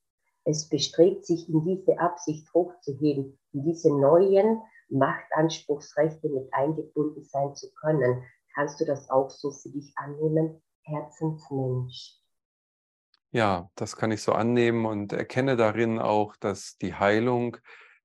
Es 0.45 0.69
bestrebt 0.69 1.27
sich, 1.27 1.49
in 1.49 1.65
diese 1.65 1.99
Absicht 1.99 2.53
hochzuheben, 2.55 3.39
in 3.53 3.65
diese 3.65 3.91
neuen 3.91 4.63
Machtanspruchsrechte 4.91 6.29
mit 6.29 6.53
eingebunden 6.53 7.25
sein 7.25 7.55
zu 7.55 7.73
können. 7.75 8.23
Kannst 8.55 8.81
du 8.81 8.85
das 8.85 9.09
auch 9.11 9.31
so 9.31 9.53
für 9.53 9.71
dich 9.71 9.93
annehmen, 9.97 10.63
Herzensmensch? 10.83 12.17
Ja, 13.33 13.71
das 13.77 13.97
kann 13.97 14.11
ich 14.11 14.23
so 14.23 14.33
annehmen 14.33 14.87
und 14.87 15.13
erkenne 15.13 15.57
darin 15.57 16.01
auch, 16.01 16.35
dass 16.37 16.77
die 16.79 16.95
Heilung 16.95 17.57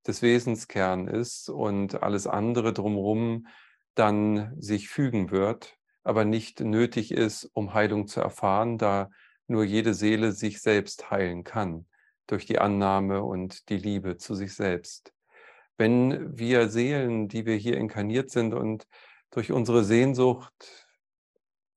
des 0.05 0.21
Wesenskern 0.21 1.07
ist 1.07 1.49
und 1.49 2.03
alles 2.03 2.27
andere 2.27 2.73
drumherum 2.73 3.47
dann 3.95 4.55
sich 4.61 4.89
fügen 4.89 5.31
wird, 5.31 5.77
aber 6.03 6.25
nicht 6.25 6.59
nötig 6.59 7.11
ist, 7.11 7.49
um 7.53 7.73
Heilung 7.73 8.07
zu 8.07 8.21
erfahren, 8.21 8.77
da 8.77 9.09
nur 9.47 9.63
jede 9.63 9.93
Seele 9.93 10.31
sich 10.31 10.61
selbst 10.61 11.09
heilen 11.09 11.43
kann 11.43 11.87
durch 12.27 12.45
die 12.45 12.59
Annahme 12.59 13.23
und 13.23 13.69
die 13.69 13.77
Liebe 13.77 14.17
zu 14.17 14.35
sich 14.35 14.53
selbst. 14.53 15.13
Wenn 15.77 16.37
wir 16.37 16.69
Seelen, 16.69 17.27
die 17.27 17.45
wir 17.45 17.55
hier 17.55 17.77
inkarniert 17.77 18.31
sind 18.31 18.53
und 18.53 18.87
durch 19.31 19.51
unsere 19.51 19.83
Sehnsucht 19.83 20.87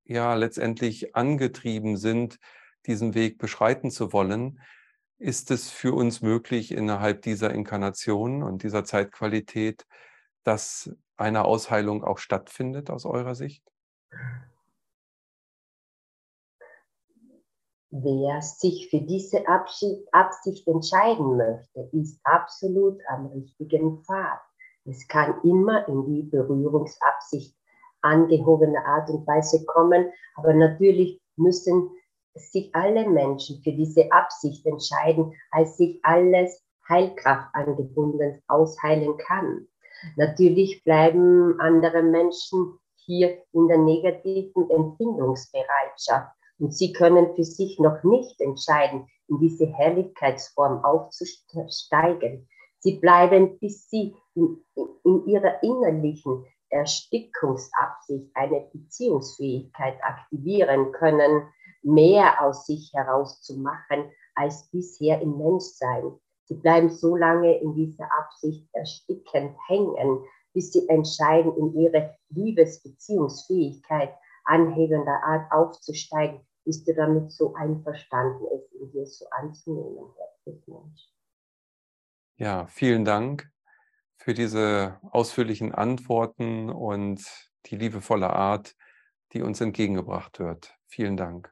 ja 0.04 0.34
letztendlich 0.34 1.16
angetrieben 1.16 1.96
sind, 1.96 2.38
diesen 2.86 3.14
Weg 3.14 3.38
beschreiten 3.38 3.90
zu 3.90 4.12
wollen, 4.12 4.60
ist 5.18 5.50
es 5.50 5.70
für 5.70 5.92
uns 5.94 6.22
möglich, 6.22 6.70
innerhalb 6.70 7.22
dieser 7.22 7.52
Inkarnation 7.52 8.42
und 8.42 8.62
dieser 8.62 8.84
Zeitqualität, 8.84 9.84
dass 10.44 10.90
eine 11.16 11.44
Ausheilung 11.44 12.04
auch 12.04 12.18
stattfindet 12.18 12.90
aus 12.90 13.04
eurer 13.04 13.34
Sicht? 13.34 13.64
Wer 17.90 18.42
sich 18.42 18.90
für 18.90 19.00
diese 19.00 19.46
Absicht 19.48 20.66
entscheiden 20.66 21.38
möchte, 21.38 21.88
ist 21.92 22.20
absolut 22.22 23.00
am 23.08 23.28
richtigen 23.28 24.04
Pfad. 24.04 24.40
Es 24.84 25.08
kann 25.08 25.40
immer 25.42 25.88
in 25.88 26.04
die 26.04 26.22
Berührungsabsicht 26.24 27.56
angehobene 28.02 28.84
Art 28.84 29.08
und 29.08 29.26
Weise 29.26 29.64
kommen, 29.64 30.12
aber 30.36 30.52
natürlich 30.52 31.18
müssen 31.36 31.90
sich 32.34 32.74
alle 32.74 33.08
Menschen 33.08 33.62
für 33.62 33.72
diese 33.72 34.12
Absicht 34.12 34.66
entscheiden, 34.66 35.32
als 35.50 35.78
sich 35.78 35.98
alles 36.02 36.62
Heilkraft 36.90 37.48
angebunden 37.54 38.42
ausheilen 38.48 39.16
kann. 39.16 39.66
Natürlich 40.16 40.84
bleiben 40.84 41.58
andere 41.58 42.02
Menschen 42.02 42.78
hier 42.96 43.42
in 43.52 43.66
der 43.66 43.78
negativen 43.78 44.68
Empfindungsbereitschaft 44.68 46.37
und 46.58 46.74
sie 46.74 46.92
können 46.92 47.34
für 47.34 47.44
sich 47.44 47.78
noch 47.78 48.02
nicht 48.02 48.40
entscheiden, 48.40 49.06
in 49.28 49.38
diese 49.38 49.66
Herrlichkeitsform 49.66 50.84
aufzusteigen. 50.84 52.48
Sie 52.80 52.98
bleiben, 52.98 53.58
bis 53.58 53.88
sie 53.88 54.14
in, 54.34 54.64
in 55.04 55.26
ihrer 55.26 55.62
innerlichen 55.62 56.44
Erstickungsabsicht 56.70 58.30
eine 58.34 58.68
Beziehungsfähigkeit 58.72 59.96
aktivieren 60.02 60.92
können, 60.92 61.48
mehr 61.82 62.42
aus 62.42 62.66
sich 62.66 62.92
herauszumachen 62.94 64.10
als 64.34 64.68
bisher 64.70 65.20
im 65.20 65.38
Menschsein. 65.38 66.12
Sie 66.44 66.54
bleiben 66.54 66.90
so 66.90 67.16
lange 67.16 67.58
in 67.58 67.74
dieser 67.74 68.08
Absicht 68.18 68.66
erstickend 68.72 69.56
hängen, 69.66 70.24
bis 70.52 70.72
sie 70.72 70.88
entscheiden, 70.88 71.54
in 71.56 71.74
ihre 71.74 72.16
Liebesbeziehungsfähigkeit 72.30 74.14
anhebender 74.44 75.22
Art 75.24 75.52
aufzusteigen, 75.52 76.40
bist 76.68 76.86
du 76.86 76.92
damit 76.92 77.32
so 77.32 77.54
einverstanden, 77.54 78.44
es 78.54 78.70
in 78.72 78.90
dir 78.90 79.06
so 79.06 79.24
anzunehmen, 79.30 80.12
Mensch? 80.66 81.08
Ja, 82.36 82.66
vielen 82.66 83.06
Dank 83.06 83.50
für 84.18 84.34
diese 84.34 85.00
ausführlichen 85.10 85.74
Antworten 85.74 86.68
und 86.68 87.24
die 87.64 87.76
liebevolle 87.76 88.28
Art, 88.28 88.76
die 89.32 89.40
uns 89.40 89.62
entgegengebracht 89.62 90.40
wird. 90.40 90.76
Vielen 90.88 91.16
Dank. 91.16 91.50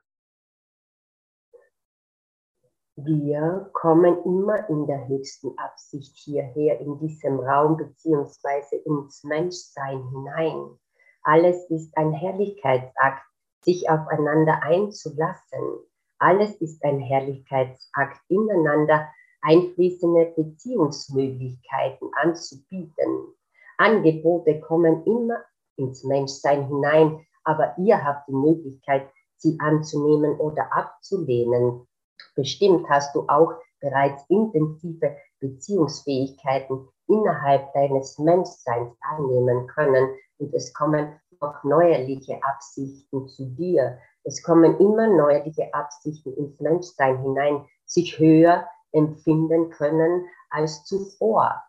Wir 2.96 3.70
kommen 3.72 4.22
immer 4.22 4.68
in 4.68 4.86
der 4.86 5.08
höchsten 5.08 5.56
Absicht 5.56 6.14
hierher 6.18 6.78
in 6.80 6.98
diesem 6.98 7.40
Raum 7.40 7.78
beziehungsweise 7.78 8.76
ins 8.76 9.24
Menschsein 9.24 10.06
hinein. 10.10 10.78
Alles 11.22 11.64
ist 11.70 11.96
ein 11.96 12.12
Herrlichkeitsakt, 12.12 13.22
sich 13.66 13.90
aufeinander 13.90 14.62
einzulassen. 14.62 15.80
Alles 16.18 16.54
ist 16.62 16.82
ein 16.84 17.00
Herrlichkeitsakt, 17.00 18.20
ineinander 18.28 19.08
einfließende 19.42 20.32
Beziehungsmöglichkeiten 20.36 22.10
anzubieten. 22.14 23.34
Angebote 23.76 24.60
kommen 24.60 25.04
immer 25.04 25.42
ins 25.76 26.04
Menschsein 26.04 26.68
hinein, 26.68 27.26
aber 27.44 27.74
ihr 27.78 28.02
habt 28.02 28.28
die 28.28 28.34
Möglichkeit, 28.34 29.10
sie 29.36 29.58
anzunehmen 29.60 30.38
oder 30.38 30.72
abzulehnen. 30.72 31.86
Bestimmt 32.34 32.88
hast 32.88 33.14
du 33.14 33.28
auch 33.28 33.52
bereits 33.80 34.24
intensive 34.28 35.16
Beziehungsfähigkeiten 35.40 36.88
innerhalb 37.08 37.72
deines 37.74 38.18
Menschseins 38.18 38.96
annehmen 39.00 39.66
können 39.66 40.14
und 40.38 40.54
es 40.54 40.72
kommen 40.72 41.20
noch 41.40 41.64
neuerliche 41.64 42.42
Absichten 42.42 43.28
zu 43.28 43.46
dir. 43.46 43.98
Es 44.24 44.42
kommen 44.42 44.78
immer 44.78 45.06
neuerliche 45.06 45.72
Absichten 45.72 46.34
ins 46.34 46.60
Menschsein 46.60 47.20
hinein, 47.22 47.64
sich 47.84 48.18
höher 48.18 48.66
empfinden 48.92 49.70
können 49.70 50.26
als 50.50 50.84
zuvor. 50.84 51.62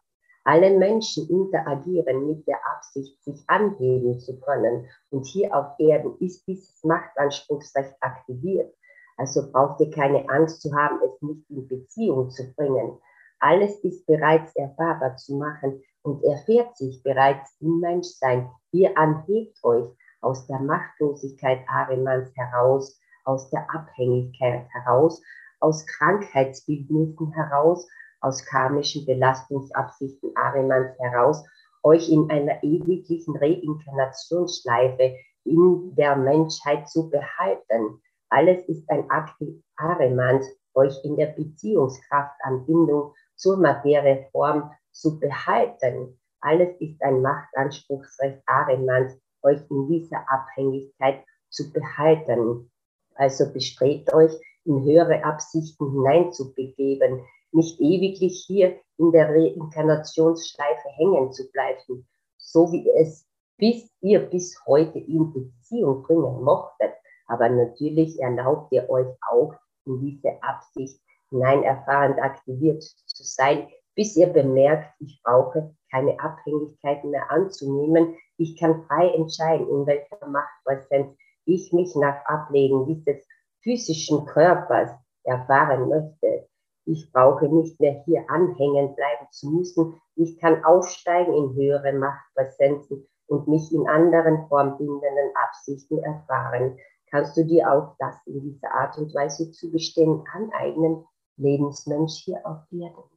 Alle 0.44 0.78
Menschen 0.78 1.30
interagieren 1.30 2.26
mit 2.26 2.48
der 2.48 2.60
Absicht, 2.74 3.22
sich 3.24 3.44
anheben 3.48 4.18
zu 4.20 4.40
können. 4.40 4.88
Und 5.10 5.26
hier 5.26 5.54
auf 5.54 5.78
Erden 5.78 6.18
ist 6.20 6.48
dieses 6.48 6.84
Machtanspruchsrecht 6.84 7.96
aktiviert. 8.00 8.74
Also 9.18 9.52
braucht 9.52 9.82
ihr 9.82 9.92
keine 9.92 10.30
Angst 10.30 10.62
zu 10.62 10.74
haben, 10.74 11.00
es 11.04 11.22
nicht 11.22 11.50
in 11.50 11.68
Beziehung 11.68 12.30
zu 12.30 12.54
bringen. 12.56 12.98
Alles 13.40 13.78
ist 13.84 14.06
bereits 14.06 14.56
erfahrbar 14.56 15.18
zu 15.18 15.36
machen 15.36 15.84
und 16.04 16.24
erfährt 16.24 16.76
sich 16.78 17.02
bereits 17.04 17.56
im 17.60 17.80
Menschsein. 17.80 18.50
Ihr 18.72 18.98
anhebt 18.98 19.58
euch 19.64 19.90
aus 20.22 20.48
der 20.48 20.60
Machtlosigkeit 20.60 21.60
Arimanns 21.68 22.32
heraus, 22.36 23.00
aus 23.26 23.50
der 23.50 23.70
Abhängigkeit 23.74 24.68
heraus, 24.70 25.22
aus 25.60 25.86
Krankheitsbildnissen 25.86 27.32
heraus, 27.34 27.88
aus 28.22 28.46
karmischen 28.46 29.06
Belastungsabsichten 29.06 30.36
Arimanns 30.36 30.98
heraus, 31.00 31.44
euch 31.84 32.10
in 32.10 32.30
einer 32.30 32.62
ewiglichen 32.64 33.36
Reinkarnationsschleife 33.38 35.16
in 35.44 35.96
der 35.96 36.16
Menschheit 36.16 36.90
zu 36.90 37.10
behalten. 37.10 38.02
Alles 38.30 38.68
ist 38.68 38.90
ein 38.90 39.10
Akt 39.10 39.36
Arimanns, 39.78 40.46
euch 40.74 40.94
in 41.04 41.16
der 41.16 41.28
Beziehungskraftanbindung 41.28 43.14
zur 43.36 43.58
Materieform 43.58 44.72
zu 44.98 45.20
behalten. 45.20 46.20
Alles 46.42 46.76
ist 46.80 47.02
ein 47.02 47.22
Machtanspruchsrecht 47.22 48.42
Arimanns, 48.46 49.18
euch 49.44 49.62
in 49.70 49.88
dieser 49.88 50.26
Abhängigkeit 50.30 51.24
zu 51.50 51.72
behalten. 51.72 52.72
Also 53.16 53.52
bestrebt 53.52 54.14
euch, 54.14 54.32
in 54.66 54.84
höhere 54.84 55.24
Absichten 55.24 55.92
hineinzubegeben, 55.92 57.26
nicht 57.52 57.80
ewiglich 57.80 58.44
hier 58.46 58.80
in 58.98 59.12
der 59.12 59.30
Reinkarnationsschleife 59.30 60.90
hängen 60.98 61.32
zu 61.32 61.50
bleiben, 61.52 62.08
so 62.38 62.72
wie 62.72 62.90
es 62.90 63.26
bis 63.58 63.90
ihr 64.02 64.20
bis 64.20 64.60
heute 64.66 65.00
in 65.00 65.32
Beziehung 65.34 66.04
bringen 66.04 66.44
mochtet. 66.44 66.94
Aber 67.28 67.50
natürlich 67.50 68.20
erlaubt 68.20 68.72
ihr 68.72 68.90
euch 68.90 69.08
auch 69.32 69.54
in 69.86 70.00
diese 70.02 70.42
Absicht 70.44 71.02
hinein 71.30 71.64
erfahrend 71.64 72.20
aktiviert 72.20 72.84
zu 72.84 73.24
sein, 73.24 73.68
bis 73.98 74.16
ihr 74.16 74.28
bemerkt, 74.28 74.94
ich 75.00 75.20
brauche 75.24 75.76
keine 75.90 76.20
Abhängigkeiten 76.20 77.10
mehr 77.10 77.32
anzunehmen. 77.32 78.16
Ich 78.38 78.58
kann 78.60 78.84
frei 78.84 79.10
entscheiden, 79.16 79.68
in 79.68 79.88
welcher 79.88 80.28
Machtpräsenz 80.28 81.18
ich 81.46 81.74
mich 81.74 81.96
nach 81.96 82.24
Ablegen 82.26 82.86
dieses 82.86 83.26
physischen 83.64 84.26
Körpers 84.28 84.92
erfahren 85.24 85.90
möchte. 85.90 86.48
Ich 86.86 87.12
brauche 87.12 87.50
nicht 87.50 87.80
mehr 87.80 88.04
hier 88.06 88.24
anhängen 88.30 88.96
bleiben 88.96 89.28
zu 89.32 89.50
müssen. 89.50 90.00
Ich 90.16 90.40
kann 90.40 90.64
aufsteigen 90.64 91.34
in 91.34 91.56
höhere 91.56 91.94
Machtpräsenzen 91.94 93.08
und 93.26 93.48
mich 93.48 93.74
in 93.74 93.88
anderen 93.88 94.48
formbindenden 94.48 95.32
Absichten 95.44 95.98
erfahren. 96.04 96.78
Kannst 97.10 97.36
du 97.36 97.44
dir 97.46 97.72
auch 97.72 97.96
das 97.98 98.16
in 98.28 98.42
dieser 98.42 98.72
Art 98.72 98.96
und 99.00 99.14
Weise 99.16 99.50
zugestehen, 99.52 100.24
aneignen, 100.32 101.04
Lebensmensch 101.38 102.24
hier 102.24 102.46
auf 102.46 102.60
Erden? 102.72 103.17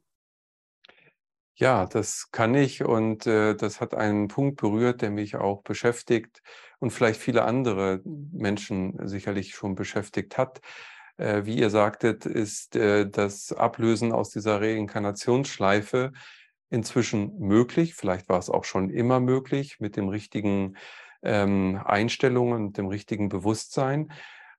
Ja, 1.55 1.85
das 1.87 2.31
kann 2.31 2.55
ich 2.55 2.83
und 2.85 3.27
äh, 3.27 3.55
das 3.55 3.81
hat 3.81 3.95
einen 3.95 4.29
Punkt 4.29 4.57
berührt, 4.61 5.03
der 5.03 5.11
mich 5.11 5.37
auch 5.37 5.63
beschäftigt 5.63 6.43
und 6.79 6.91
vielleicht 6.91 7.21
viele 7.21 7.45
andere 7.45 8.01
Menschen 8.05 8.97
sicherlich 9.07 9.55
schon 9.55 9.75
beschäftigt 9.75 10.39
hat. 10.39 10.61
Äh, 11.19 11.45
wie 11.45 11.59
ihr 11.59 11.69
sagtet, 11.71 12.25
ist 12.25 12.77
äh, 12.77 13.09
das 13.11 13.53
Ablösen 13.53 14.13
aus 14.13 14.31
dieser 14.31 14.61
Reinkarnationsschleife 14.63 16.13
inzwischen 16.71 17.39
möglich. 17.39 17.95
Vielleicht 17.95 18.29
war 18.31 18.39
es 18.39 18.49
auch 18.49 18.65
schon 18.65 18.89
immer 18.89 19.21
möglich 19.21 19.81
mit 19.81 19.97
den 19.97 20.09
richtigen 20.09 20.77
ähm, 21.23 21.81
Einstellungen 21.85 22.67
und 22.69 22.79
dem 22.79 22.87
richtigen 22.87 23.29
Bewusstsein. 23.29 24.11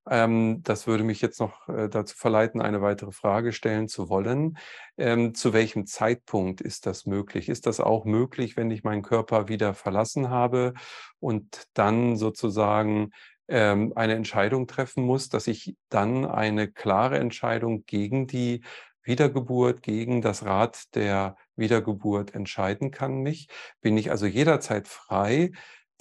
Ähm, 0.10 0.62
das 0.64 0.88
würde 0.88 1.04
mich 1.04 1.22
jetzt 1.22 1.40
noch 1.40 1.68
äh, 1.70 1.88
dazu 1.88 2.16
verleiten, 2.16 2.62
eine 2.62 2.82
weitere 2.82 3.12
Frage 3.12 3.54
stellen 3.54 3.88
zu 3.88 4.10
wollen. 4.10 4.58
Ähm, 4.98 5.36
zu 5.36 5.54
welchem 5.54 5.86
Zeitpunkt 5.86 6.62
ist 6.62 6.86
das 6.86 7.06
möglich? 7.06 7.50
Ist 7.50 7.68
das 7.68 7.80
auch 7.80 8.06
möglich, 8.06 8.58
wenn 8.58 8.72
ich 8.72 8.84
meinen 8.84 9.04
Körper 9.04 9.48
wieder 9.48 9.74
verlassen 9.74 10.30
habe 10.30 10.74
und 11.20 11.68
dann 11.74 12.18
sozusagen 12.18 13.12
ähm, 13.48 13.94
eine 13.96 14.16
Entscheidung 14.16 14.66
treffen 14.66 15.04
muss, 15.04 15.30
dass 15.30 15.48
ich 15.48 15.76
dann 15.90 16.26
eine 16.26 16.72
klare 16.72 17.20
Entscheidung 17.20 17.86
gegen 17.86 18.26
die 18.26 18.64
Wiedergeburt, 19.04 19.82
gegen 19.82 20.22
das 20.22 20.46
Rad 20.46 20.96
der 20.96 21.36
Wiedergeburt 21.56 22.34
entscheiden 22.34 22.92
kann 22.92 23.22
mich? 23.22 23.48
Bin 23.82 23.98
ich 23.98 24.10
also 24.10 24.26
jederzeit 24.26 24.88
frei, 24.88 25.52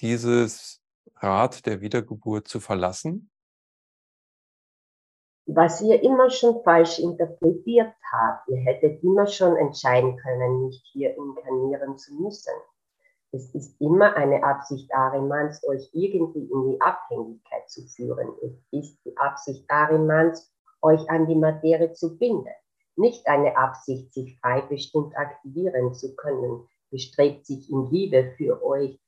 dieses 0.01 0.81
Rad 1.17 1.67
der 1.67 1.81
Wiedergeburt 1.81 2.49
zu 2.49 2.61
verlassen? 2.61 3.31
Was 5.47 5.81
ihr 5.83 6.03
immer 6.03 6.31
schon 6.31 6.63
falsch 6.63 6.99
interpretiert 6.99 7.93
habt. 8.13 8.49
Ihr 8.49 8.59
hättet 8.59 9.03
immer 9.03 9.27
schon 9.27 9.57
entscheiden 9.57 10.17
können, 10.17 10.67
nicht 10.67 10.85
hier 10.93 11.17
inkarnieren 11.17 11.97
zu 11.99 12.15
müssen. 12.15 12.53
Es 13.33 13.55
ist 13.55 13.81
immer 13.81 14.17
eine 14.17 14.43
Absicht 14.43 14.93
Arimans, 14.93 15.67
euch 15.69 15.89
irgendwie 15.93 16.51
in 16.51 16.71
die 16.71 16.81
Abhängigkeit 16.81 17.69
zu 17.69 17.83
führen. 17.87 18.29
Es 18.43 18.53
ist 18.71 18.99
die 19.05 19.17
Absicht 19.17 19.65
Arimans, 19.69 20.53
euch 20.83 21.09
an 21.09 21.27
die 21.27 21.37
Materie 21.37 21.93
zu 21.93 22.19
binden. 22.19 22.49
Nicht 22.97 23.27
eine 23.29 23.57
Absicht, 23.57 24.13
sich 24.13 24.39
frei 24.41 24.63
bestimmt 24.63 25.17
aktivieren 25.17 25.95
zu 25.95 26.15
können, 26.17 26.69
bestrebt 26.91 27.47
sich 27.47 27.71
in 27.71 27.89
Liebe 27.91 28.33
für 28.37 28.63
euch 28.65 29.01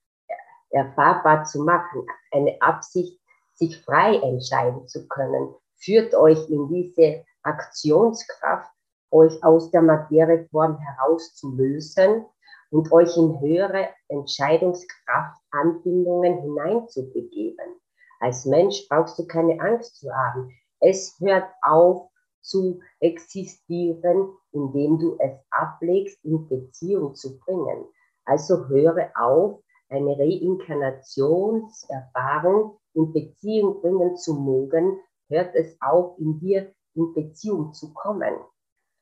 erfahrbar 0.70 1.44
zu 1.44 1.62
machen. 1.64 2.06
Eine 2.30 2.60
Absicht, 2.60 3.20
sich 3.54 3.78
frei 3.84 4.16
entscheiden 4.16 4.88
zu 4.88 5.06
können, 5.08 5.54
führt 5.82 6.14
euch 6.14 6.48
in 6.48 6.68
diese 6.68 7.24
Aktionskraft, 7.42 8.70
euch 9.10 9.44
aus 9.44 9.70
der 9.70 9.82
Materieform 9.82 10.78
herauszulösen 10.78 12.24
und 12.70 12.90
euch 12.92 13.14
in 13.16 13.40
höhere 13.40 13.88
Entscheidungskraft, 14.08 15.40
Anbindungen 15.50 16.40
hineinzubegeben. 16.40 17.80
Als 18.20 18.46
Mensch 18.46 18.86
brauchst 18.88 19.18
du 19.18 19.26
keine 19.26 19.60
Angst 19.60 19.96
zu 19.96 20.10
haben. 20.10 20.50
Es 20.80 21.14
hört 21.20 21.50
auf 21.62 22.08
zu 22.40 22.80
existieren, 23.00 24.30
indem 24.52 24.98
du 24.98 25.18
es 25.18 25.32
ablegst, 25.50 26.24
in 26.24 26.48
Beziehung 26.48 27.14
zu 27.14 27.38
bringen. 27.38 27.84
Also 28.24 28.66
höre 28.68 29.10
auf, 29.16 29.62
eine 29.88 30.16
Reinkarnationserfahrung 30.18 32.78
in 32.94 33.12
Beziehung 33.12 33.82
bringen 33.82 34.16
zu 34.16 34.34
mögen, 34.34 34.98
hört 35.32 35.54
es 35.54 35.76
auf, 35.80 36.18
in 36.18 36.38
dir 36.38 36.72
in 36.94 37.14
Beziehung 37.14 37.72
zu 37.72 37.94
kommen. 37.94 38.34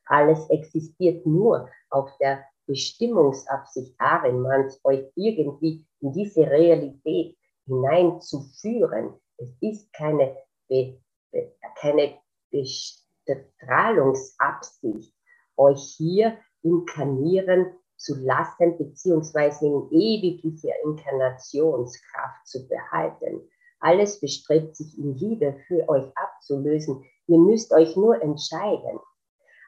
Alles 0.06 0.48
existiert 0.50 1.26
nur 1.26 1.68
auf 1.90 2.16
der 2.18 2.44
Bestimmungsabsicht 2.66 3.94
Ahrenmanns, 3.98 4.80
euch 4.84 5.10
irgendwie 5.16 5.84
in 6.00 6.12
diese 6.12 6.48
Realität 6.48 7.36
hineinzuführen. 7.66 9.14
Es 9.38 9.50
ist 9.60 9.92
keine, 9.92 10.36
Be 10.68 11.00
Be 11.32 11.52
keine 11.76 12.14
Bestrahlungsabsicht, 12.50 15.12
euch 15.56 15.94
hier 15.96 16.38
inkarnieren 16.62 17.72
zu 17.96 18.14
lassen, 18.16 18.78
beziehungsweise 18.78 19.66
in 19.66 19.88
ewiger 19.90 20.74
Inkarnationskraft 20.84 22.46
zu 22.46 22.68
behalten. 22.68 23.49
Alles 23.80 24.20
bestrebt 24.20 24.76
sich 24.76 24.98
in 24.98 25.16
Liebe 25.16 25.56
für 25.66 25.88
euch 25.88 26.06
abzulösen. 26.14 27.02
Ihr 27.26 27.38
müsst 27.38 27.72
euch 27.72 27.96
nur 27.96 28.22
entscheiden. 28.22 29.00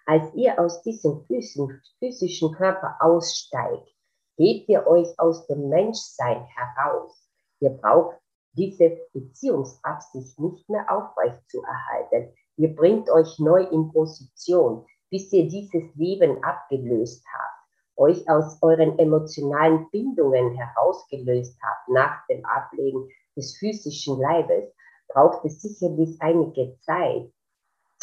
Als 0.05 0.34
ihr 0.34 0.59
aus 0.59 0.82
diesem 0.82 1.24
physischen 1.98 2.52
Körper 2.52 2.97
aussteigt, 3.01 3.89
hebt 4.36 4.68
ihr 4.68 4.86
euch 4.86 5.09
aus 5.18 5.47
dem 5.47 5.68
Menschsein 5.68 6.44
heraus. 6.44 7.28
Ihr 7.60 7.70
braucht 7.70 8.18
diese 8.55 8.98
Beziehungsabsicht 9.14 10.39
nicht 10.39 10.68
mehr 10.68 10.84
aufrecht 10.90 11.48
zu 11.48 11.62
erhalten. 11.62 12.34
Ihr 12.56 12.74
bringt 12.74 13.09
euch 13.09 13.39
neu 13.39 13.62
in 13.62 13.90
Position, 13.93 14.84
bis 15.10 15.32
ihr 15.32 15.48
dieses 15.48 15.94
Leben 15.94 16.43
abgelöst 16.44 17.24
habt, 17.32 17.68
euch 17.97 18.28
aus 18.28 18.59
euren 18.60 18.98
emotionalen 18.98 19.89
Bindungen 19.90 20.52
herausgelöst 20.55 21.59
habt 21.62 21.89
nach 21.89 22.26
dem 22.26 22.44
Ablegen 22.44 23.09
des 23.36 23.56
physischen 23.59 24.18
Leibes 24.20 24.72
braucht 25.09 25.44
es 25.44 25.60
sicherlich 25.60 26.16
einige 26.20 26.78
Zeit, 26.80 27.30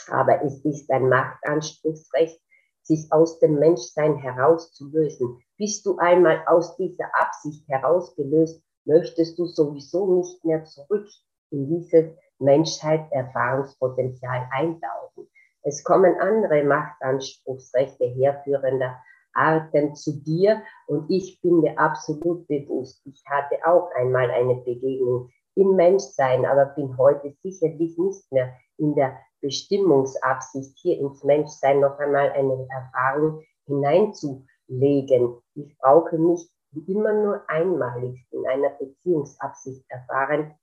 aber 0.10 0.44
es 0.44 0.64
ist 0.66 0.92
ein 0.92 1.08
Machtanspruchsrecht, 1.10 2.40
sich 2.84 3.12
aus 3.12 3.40
dem 3.40 3.56
Menschsein 3.56 4.18
herauszulösen. 4.18 5.42
Bist 5.58 5.86
du 5.86 5.98
einmal 5.98 6.44
aus 6.48 6.78
dieser 6.78 7.10
Absicht 7.20 7.68
herausgelöst, 7.68 8.64
möchtest 8.86 9.38
du 9.38 9.46
sowieso 9.46 10.16
nicht 10.16 10.44
mehr 10.44 10.64
zurück 10.66 11.08
in 11.52 11.68
dieses 11.68 12.16
Menschheit-Erfahrungspotenzial 12.40 14.50
eintauchen. 14.52 15.30
Es 15.62 15.84
kommen 15.84 16.20
andere 16.20 16.64
Machtanspruchsrechte 16.64 18.06
herführender 18.06 19.00
Arten 19.40 19.96
zu 19.96 20.22
dir 20.22 20.62
und 20.88 21.10
ich 21.10 21.40
bin 21.42 21.62
mir 21.62 21.80
absolut 21.80 22.46
bewusst, 22.48 23.02
ich 23.06 23.24
hatte 23.26 23.56
auch 23.66 23.90
einmal 23.96 24.30
eine 24.30 24.56
Begegnung 24.56 25.30
im 25.56 25.76
Menschsein, 25.76 26.46
aber 26.46 26.66
bin 26.66 26.98
heute 26.98 27.34
sicherlich 27.42 27.98
nicht 27.98 28.32
mehr 28.32 28.54
in 28.78 28.96
der 28.96 29.18
Bestimmungsabsicht, 29.42 30.78
hier 30.78 31.00
ins 31.00 31.24
Menschsein 31.24 31.80
noch 31.80 31.98
einmal 32.00 32.32
eine 32.32 32.68
Erfahrung 32.70 33.44
hineinzulegen. 33.66 35.38
Ich 35.56 35.78
brauche 35.78 36.18
mich 36.18 36.50
immer 36.88 37.14
nur 37.14 37.50
einmalig 37.50 38.26
in 38.32 38.46
einer 38.46 38.70
Beziehungsabsicht 38.72 39.84
erfahren 39.88 40.54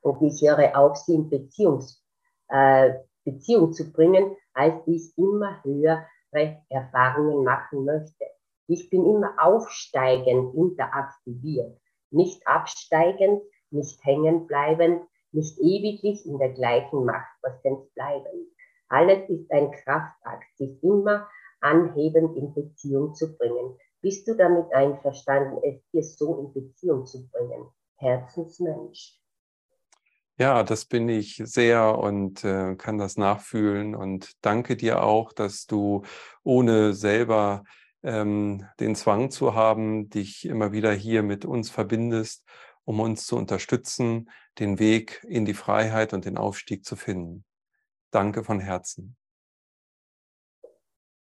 und 0.00 0.20
ich 0.22 0.42
höre 0.42 0.76
auf, 0.76 0.96
sie 0.96 1.14
in 1.14 1.28
Beziehungs, 1.30 2.02
äh, 2.48 2.94
Beziehung 3.24 3.72
zu 3.72 3.92
bringen, 3.92 4.36
als 4.54 4.74
ich 4.86 5.16
immer 5.16 5.62
höher 5.62 6.06
Erfahrungen 6.68 7.44
machen 7.44 7.84
möchte. 7.84 8.24
Ich 8.66 8.88
bin 8.90 9.04
immer 9.04 9.34
aufsteigend 9.38 10.54
interaktiviert, 10.54 11.78
nicht 12.10 12.46
absteigend, 12.46 13.42
nicht 13.70 14.02
hängen 14.04 14.46
bleiben, 14.46 15.00
nicht 15.32 15.58
ewiglich 15.58 16.24
in 16.26 16.38
der 16.38 16.50
gleichen 16.50 17.04
Machtpräsenz 17.04 17.90
bleiben. 17.94 18.54
Alles 18.88 19.28
ist 19.28 19.50
ein 19.50 19.70
Kraftakt, 19.70 20.56
sich 20.56 20.82
immer 20.82 21.28
anhebend 21.60 22.36
in 22.36 22.52
Beziehung 22.54 23.14
zu 23.14 23.36
bringen. 23.36 23.78
Bist 24.00 24.26
du 24.28 24.34
damit 24.34 24.72
einverstanden, 24.72 25.58
es 25.62 25.82
dir 25.90 26.02
so 26.02 26.38
in 26.38 26.52
Beziehung 26.52 27.06
zu 27.06 27.28
bringen? 27.30 27.68
Herzensmensch. 27.96 29.21
Ja, 30.42 30.64
das 30.64 30.86
bin 30.86 31.08
ich 31.08 31.40
sehr 31.44 32.00
und 32.00 32.42
äh, 32.42 32.74
kann 32.74 32.98
das 32.98 33.16
nachfühlen 33.16 33.94
und 33.94 34.32
danke 34.44 34.76
dir 34.76 35.04
auch, 35.04 35.32
dass 35.32 35.66
du 35.66 36.02
ohne 36.42 36.94
selber 36.94 37.62
ähm, 38.02 38.66
den 38.80 38.96
Zwang 38.96 39.30
zu 39.30 39.54
haben, 39.54 40.10
dich 40.10 40.44
immer 40.44 40.72
wieder 40.72 40.90
hier 40.92 41.22
mit 41.22 41.44
uns 41.44 41.70
verbindest, 41.70 42.44
um 42.84 42.98
uns 42.98 43.24
zu 43.24 43.36
unterstützen, 43.36 44.30
den 44.58 44.80
Weg 44.80 45.24
in 45.28 45.44
die 45.44 45.54
Freiheit 45.54 46.12
und 46.12 46.24
den 46.24 46.36
Aufstieg 46.36 46.84
zu 46.84 46.96
finden. 46.96 47.44
Danke 48.10 48.42
von 48.42 48.58
Herzen. 48.58 49.16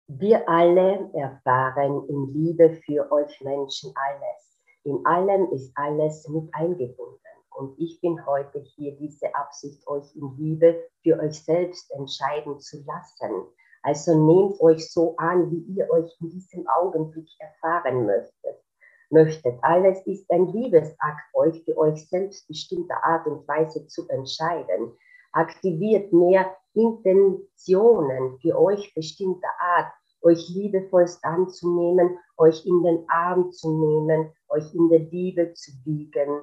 Wir 0.06 0.48
alle 0.48 1.10
erfahren 1.12 2.08
in 2.08 2.32
Liebe 2.32 2.80
für 2.86 3.12
euch 3.12 3.38
Menschen 3.42 3.92
alles. 3.96 4.58
In 4.84 5.04
allem 5.04 5.52
ist 5.52 5.72
alles 5.74 6.26
mit 6.26 6.48
eingebunden. 6.54 7.20
Und 7.54 7.78
ich 7.78 8.00
bin 8.00 8.24
heute 8.26 8.60
hier, 8.60 8.96
diese 8.96 9.34
Absicht, 9.34 9.86
euch 9.86 10.14
in 10.16 10.36
Liebe 10.36 10.82
für 11.02 11.18
euch 11.20 11.42
selbst 11.44 11.90
entscheiden 11.92 12.58
zu 12.58 12.84
lassen. 12.84 13.46
Also 13.82 14.14
nehmt 14.14 14.60
euch 14.60 14.90
so 14.90 15.14
an, 15.18 15.50
wie 15.50 15.60
ihr 15.74 15.88
euch 15.90 16.10
in 16.20 16.30
diesem 16.30 16.66
Augenblick 16.68 17.28
erfahren 17.38 18.06
möchtet. 18.06 18.62
möchtet. 19.10 19.58
Alles 19.62 20.04
ist 20.06 20.28
ein 20.30 20.46
Liebesakt, 20.48 21.34
euch 21.34 21.62
für 21.64 21.76
euch 21.76 22.08
selbstbestimmte 22.08 22.94
Art 23.04 23.26
und 23.26 23.46
Weise 23.46 23.86
zu 23.86 24.08
entscheiden. 24.08 24.92
Aktiviert 25.32 26.12
mehr 26.12 26.56
Intentionen 26.74 28.38
für 28.40 28.58
euch 28.58 28.92
bestimmte 28.94 29.46
Art, 29.60 29.92
euch 30.22 30.48
liebevollst 30.48 31.24
anzunehmen, 31.24 32.18
euch 32.36 32.64
in 32.66 32.82
den 32.82 33.04
Arm 33.08 33.52
zu 33.52 33.70
nehmen, 33.70 34.32
euch 34.48 34.74
in 34.74 34.88
der 34.88 35.00
Liebe 35.00 35.52
zu 35.52 35.70
wiegen. 35.84 36.42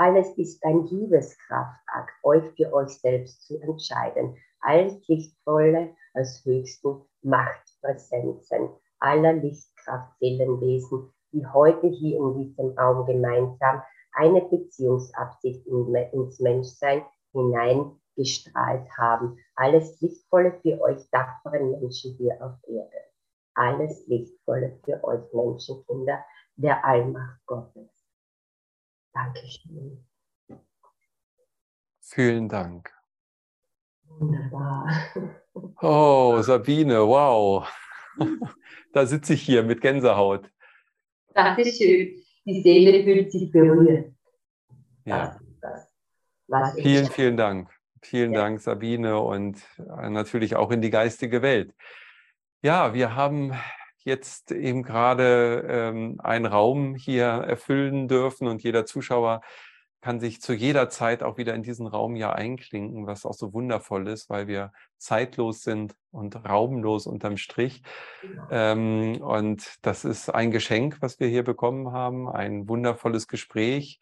Alles 0.00 0.32
ist 0.38 0.64
ein 0.64 0.86
Liebeskraftakt, 0.86 2.14
euch 2.22 2.50
für 2.56 2.72
euch 2.72 2.88
selbst 2.88 3.46
zu 3.46 3.60
entscheiden. 3.60 4.34
Als 4.62 5.06
Lichtvolle, 5.08 5.94
als 6.14 6.42
höchsten 6.42 7.02
Machtpräsenzen 7.20 8.70
aller 8.98 9.34
Lichtkraftseelenwesen, 9.34 11.12
die 11.32 11.46
heute 11.46 11.88
hier 11.88 12.16
in 12.16 12.38
diesem 12.38 12.78
Raum 12.78 13.04
gemeinsam 13.04 13.82
eine 14.12 14.40
Beziehungsabsicht 14.40 15.66
ins 15.66 16.40
Menschsein 16.40 17.04
hineingestrahlt 17.32 18.88
haben. 18.96 19.36
Alles 19.54 20.00
Lichtvolle 20.00 20.58
für 20.62 20.80
euch 20.80 21.10
dankbaren 21.10 21.72
Menschen 21.72 22.14
hier 22.16 22.38
auf 22.40 22.54
Erde 22.66 23.10
alles 23.54 24.06
Lichtvolle 24.06 24.78
für 24.82 25.04
euch 25.04 25.30
Menschenkinder 25.34 26.24
der 26.56 26.82
Allmacht 26.82 27.44
Gottes. 27.44 27.99
Dankeschön. 29.12 30.04
Vielen 32.00 32.48
Dank. 32.48 32.90
Wunderbar. 34.04 34.88
Oh, 35.82 36.40
Sabine, 36.42 37.06
wow. 37.06 37.68
Da 38.92 39.06
sitze 39.06 39.34
ich 39.34 39.42
hier 39.42 39.62
mit 39.62 39.80
Gänsehaut. 39.80 40.50
Dankeschön. 41.34 42.22
Die 42.44 42.62
Seele 42.62 43.04
fühlt 43.04 43.32
sich 43.32 43.50
berührt. 43.50 44.12
Ja. 45.04 45.38
Das, 45.60 45.92
das, 46.48 46.74
vielen, 46.74 47.06
vielen 47.10 47.36
Dank. 47.36 47.70
Vielen 48.02 48.32
ja. 48.32 48.40
Dank, 48.40 48.60
Sabine, 48.60 49.20
und 49.20 49.62
natürlich 49.86 50.56
auch 50.56 50.70
in 50.70 50.80
die 50.80 50.90
geistige 50.90 51.42
Welt. 51.42 51.74
Ja, 52.62 52.94
wir 52.94 53.14
haben 53.14 53.52
jetzt 54.04 54.52
eben 54.52 54.82
gerade 54.82 55.66
ähm, 55.68 56.20
einen 56.22 56.46
Raum 56.46 56.94
hier 56.94 57.26
erfüllen 57.26 58.08
dürfen 58.08 58.48
und 58.48 58.62
jeder 58.62 58.86
Zuschauer 58.86 59.40
kann 60.00 60.18
sich 60.18 60.40
zu 60.40 60.54
jeder 60.54 60.88
Zeit 60.88 61.22
auch 61.22 61.36
wieder 61.36 61.54
in 61.54 61.62
diesen 61.62 61.86
Raum 61.86 62.16
ja 62.16 62.32
einklinken, 62.32 63.06
was 63.06 63.26
auch 63.26 63.34
so 63.34 63.52
wundervoll 63.52 64.08
ist, 64.08 64.30
weil 64.30 64.46
wir 64.46 64.72
zeitlos 64.96 65.62
sind 65.62 65.94
und 66.10 66.36
raumlos 66.36 67.06
unterm 67.06 67.36
Strich. 67.36 67.82
Ähm, 68.50 69.20
und 69.20 69.74
das 69.82 70.04
ist 70.04 70.30
ein 70.30 70.50
Geschenk, 70.50 70.98
was 71.00 71.20
wir 71.20 71.28
hier 71.28 71.44
bekommen 71.44 71.92
haben, 71.92 72.28
ein 72.28 72.68
wundervolles 72.68 73.28
Gespräch, 73.28 74.00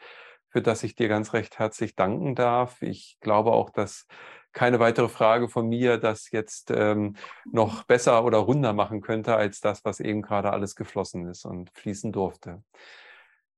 für 0.51 0.63
das 0.63 0.83
ich 0.83 0.95
dir 0.95 1.09
ganz 1.09 1.33
recht 1.33 1.59
herzlich 1.59 1.97
danken 1.97 2.35
darf. 2.35 2.81
Ich 2.81 3.19
glaube 3.21 3.53
auch, 3.53 3.71
dass 3.71 4.07
keine 4.53 4.81
weitere 4.81 5.09
Frage 5.09 5.49
von 5.49 5.69
mir, 5.69 5.99
das 5.99 6.31
jetzt 6.31 6.71
ähm, 6.71 7.17
noch 7.51 7.85
besser 7.85 8.25
oder 8.25 8.39
runder 8.39 8.73
machen 8.73 9.01
könnte 9.01 9.37
als 9.37 9.61
das, 9.61 9.85
was 9.85 10.01
eben 10.01 10.23
gerade 10.23 10.53
alles 10.53 10.75
geflossen 10.75 11.27
ist 11.27 11.45
und 11.45 11.71
fließen 11.75 12.13
durfte. 12.13 12.63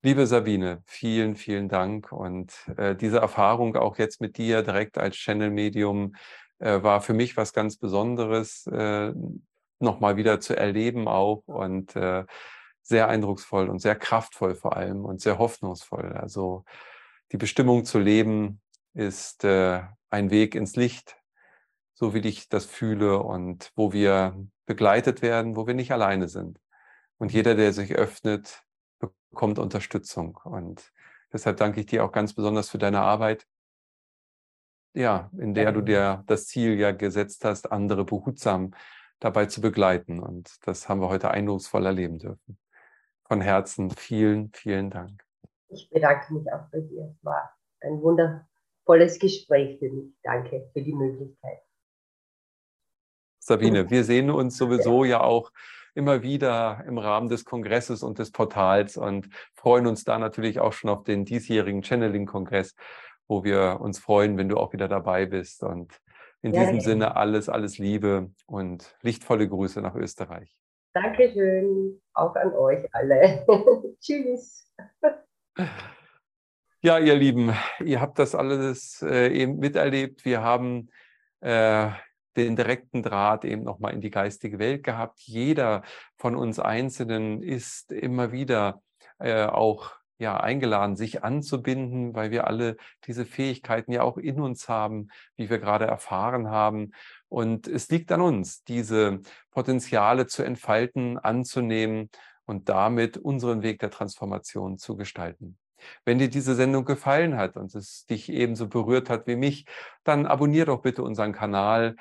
Liebe 0.02 0.26
Sabine, 0.26 0.82
vielen, 0.86 1.36
vielen 1.36 1.68
Dank. 1.68 2.10
Und 2.10 2.54
äh, 2.76 2.96
diese 2.96 3.18
Erfahrung 3.18 3.76
auch 3.76 3.98
jetzt 3.98 4.20
mit 4.20 4.38
dir 4.38 4.62
direkt 4.62 4.96
als 4.96 5.16
Channel-Medium 5.16 6.14
äh, 6.58 6.82
war 6.82 7.00
für 7.02 7.12
mich 7.12 7.36
was 7.36 7.52
ganz 7.52 7.76
Besonderes, 7.76 8.66
äh, 8.66 9.12
nochmal 9.78 10.16
wieder 10.16 10.40
zu 10.40 10.56
erleben 10.56 11.08
auch 11.08 11.42
und 11.46 11.96
äh, 11.96 12.24
sehr 12.82 13.08
eindrucksvoll 13.08 13.68
und 13.68 13.80
sehr 13.80 13.96
kraftvoll 13.96 14.54
vor 14.54 14.76
allem 14.76 15.04
und 15.04 15.20
sehr 15.20 15.38
hoffnungsvoll. 15.38 16.12
Also 16.12 16.64
die 17.32 17.36
Bestimmung 17.36 17.84
zu 17.84 17.98
leben 17.98 18.60
ist 18.94 19.44
äh, 19.44 19.82
ein 20.10 20.30
Weg 20.30 20.54
ins 20.54 20.76
Licht, 20.76 21.16
so 21.94 22.14
wie 22.14 22.20
ich 22.20 22.48
das 22.48 22.66
fühle 22.66 23.18
und 23.20 23.72
wo 23.76 23.92
wir 23.92 24.36
begleitet 24.66 25.22
werden, 25.22 25.56
wo 25.56 25.66
wir 25.66 25.74
nicht 25.74 25.92
alleine 25.92 26.28
sind. 26.28 26.60
Und 27.18 27.32
jeder, 27.32 27.54
der 27.54 27.72
sich 27.72 27.94
öffnet, 27.94 28.62
bekommt 29.30 29.58
Unterstützung. 29.58 30.38
Und 30.44 30.92
deshalb 31.32 31.56
danke 31.58 31.80
ich 31.80 31.86
dir 31.86 32.04
auch 32.04 32.12
ganz 32.12 32.34
besonders 32.34 32.70
für 32.70 32.78
deine 32.78 33.00
Arbeit, 33.00 33.46
ja, 34.94 35.30
in 35.38 35.54
der 35.54 35.72
du 35.72 35.82
dir 35.82 36.24
das 36.26 36.46
Ziel 36.46 36.78
ja 36.78 36.90
gesetzt 36.90 37.44
hast, 37.44 37.70
andere 37.70 38.04
behutsam 38.04 38.72
dabei 39.20 39.46
zu 39.46 39.60
begleiten. 39.60 40.18
Und 40.18 40.56
das 40.66 40.88
haben 40.88 41.00
wir 41.00 41.08
heute 41.08 41.30
eindrucksvoll 41.30 41.86
erleben 41.86 42.18
dürfen. 42.18 42.58
Von 43.24 43.40
Herzen 43.40 43.90
vielen, 43.90 44.50
vielen 44.52 44.90
Dank. 44.90 45.24
Ich 45.68 45.88
bedanke 45.90 46.34
mich 46.34 46.52
auch 46.52 46.68
bei 46.72 46.80
dir. 46.80 47.14
Es 47.16 47.24
war 47.24 47.56
ein 47.80 48.02
Wunder, 48.02 48.48
volles 48.90 49.20
Gespräch 49.20 49.78
für 49.78 49.88
mich. 49.88 50.12
Danke 50.24 50.68
für 50.72 50.82
die 50.82 50.92
Möglichkeit. 50.92 51.60
Sabine, 53.38 53.88
wir 53.88 54.02
sehen 54.02 54.32
uns 54.32 54.56
sowieso 54.56 55.04
ja 55.04 55.20
auch 55.20 55.52
immer 55.94 56.24
wieder 56.24 56.82
im 56.88 56.98
Rahmen 56.98 57.28
des 57.28 57.44
Kongresses 57.44 58.02
und 58.02 58.18
des 58.18 58.32
Portals 58.32 58.96
und 58.96 59.28
freuen 59.54 59.86
uns 59.86 60.02
da 60.02 60.18
natürlich 60.18 60.58
auch 60.58 60.72
schon 60.72 60.90
auf 60.90 61.04
den 61.04 61.24
diesjährigen 61.24 61.84
Channeling-Kongress, 61.84 62.74
wo 63.28 63.44
wir 63.44 63.78
uns 63.80 64.00
freuen, 64.00 64.36
wenn 64.36 64.48
du 64.48 64.56
auch 64.56 64.72
wieder 64.72 64.88
dabei 64.88 65.24
bist. 65.24 65.62
Und 65.62 66.00
in 66.42 66.52
ja, 66.52 66.62
diesem 66.62 66.78
ja. 66.78 66.80
Sinne 66.80 67.16
alles, 67.16 67.48
alles 67.48 67.78
Liebe 67.78 68.32
und 68.46 68.96
lichtvolle 69.02 69.48
Grüße 69.48 69.80
nach 69.80 69.94
Österreich. 69.94 70.58
Dankeschön, 70.94 72.02
auch 72.14 72.34
an 72.34 72.52
euch 72.54 72.88
alle. 72.92 73.46
Tschüss. 74.00 74.68
Ja, 76.82 76.98
ihr 76.98 77.14
Lieben, 77.14 77.54
ihr 77.84 78.00
habt 78.00 78.18
das 78.18 78.34
alles 78.34 79.02
äh, 79.02 79.28
eben 79.28 79.58
miterlebt. 79.58 80.24
Wir 80.24 80.40
haben 80.40 80.88
äh, 81.40 81.90
den 82.38 82.56
direkten 82.56 83.02
Draht 83.02 83.44
eben 83.44 83.64
nochmal 83.64 83.92
in 83.92 84.00
die 84.00 84.08
geistige 84.08 84.58
Welt 84.58 84.82
gehabt. 84.82 85.20
Jeder 85.20 85.82
von 86.16 86.34
uns 86.36 86.58
Einzelnen 86.58 87.42
ist 87.42 87.92
immer 87.92 88.32
wieder 88.32 88.82
äh, 89.18 89.44
auch 89.44 89.92
ja, 90.16 90.40
eingeladen, 90.40 90.96
sich 90.96 91.22
anzubinden, 91.22 92.14
weil 92.14 92.30
wir 92.30 92.46
alle 92.46 92.78
diese 93.06 93.26
Fähigkeiten 93.26 93.92
ja 93.92 94.02
auch 94.02 94.16
in 94.16 94.40
uns 94.40 94.66
haben, 94.66 95.08
wie 95.36 95.50
wir 95.50 95.58
gerade 95.58 95.84
erfahren 95.84 96.48
haben. 96.48 96.92
Und 97.28 97.68
es 97.68 97.90
liegt 97.90 98.10
an 98.10 98.22
uns, 98.22 98.64
diese 98.64 99.20
Potenziale 99.50 100.26
zu 100.26 100.42
entfalten, 100.42 101.18
anzunehmen 101.18 102.08
und 102.46 102.70
damit 102.70 103.18
unseren 103.18 103.62
Weg 103.62 103.80
der 103.80 103.90
Transformation 103.90 104.78
zu 104.78 104.96
gestalten. 104.96 105.58
Wenn 106.04 106.18
dir 106.18 106.28
diese 106.28 106.54
Sendung 106.54 106.84
gefallen 106.84 107.36
hat 107.36 107.56
und 107.56 107.74
es 107.74 108.06
dich 108.06 108.28
ebenso 108.30 108.68
berührt 108.68 109.10
hat 109.10 109.26
wie 109.26 109.36
mich, 109.36 109.66
dann 110.04 110.26
abonnier 110.26 110.66
doch 110.66 110.82
bitte 110.82 111.02
unseren 111.02 111.32
Kanal. 111.32 111.96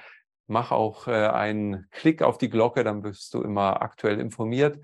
Mach 0.47 0.71
auch 0.71 1.07
äh, 1.07 1.27
einen 1.27 1.87
Klick 1.91 2.21
auf 2.21 2.37
die 2.37 2.49
Glocke, 2.49 2.83
dann 2.83 3.01
bist 3.01 3.33
du 3.33 3.41
immer 3.41 3.81
aktuell 3.81 4.19
informiert. 4.19 4.79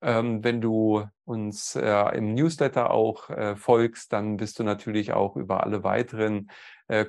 Ähm, 0.00 0.44
wenn 0.44 0.60
du 0.60 1.04
uns 1.24 1.74
äh, 1.74 2.16
im 2.16 2.34
Newsletter 2.34 2.90
auch 2.90 3.30
äh, 3.30 3.56
folgst, 3.56 4.12
dann 4.12 4.36
bist 4.36 4.58
du 4.58 4.64
natürlich 4.64 5.12
auch 5.12 5.36
über 5.36 5.64
alle 5.64 5.84
weiteren 5.84 6.50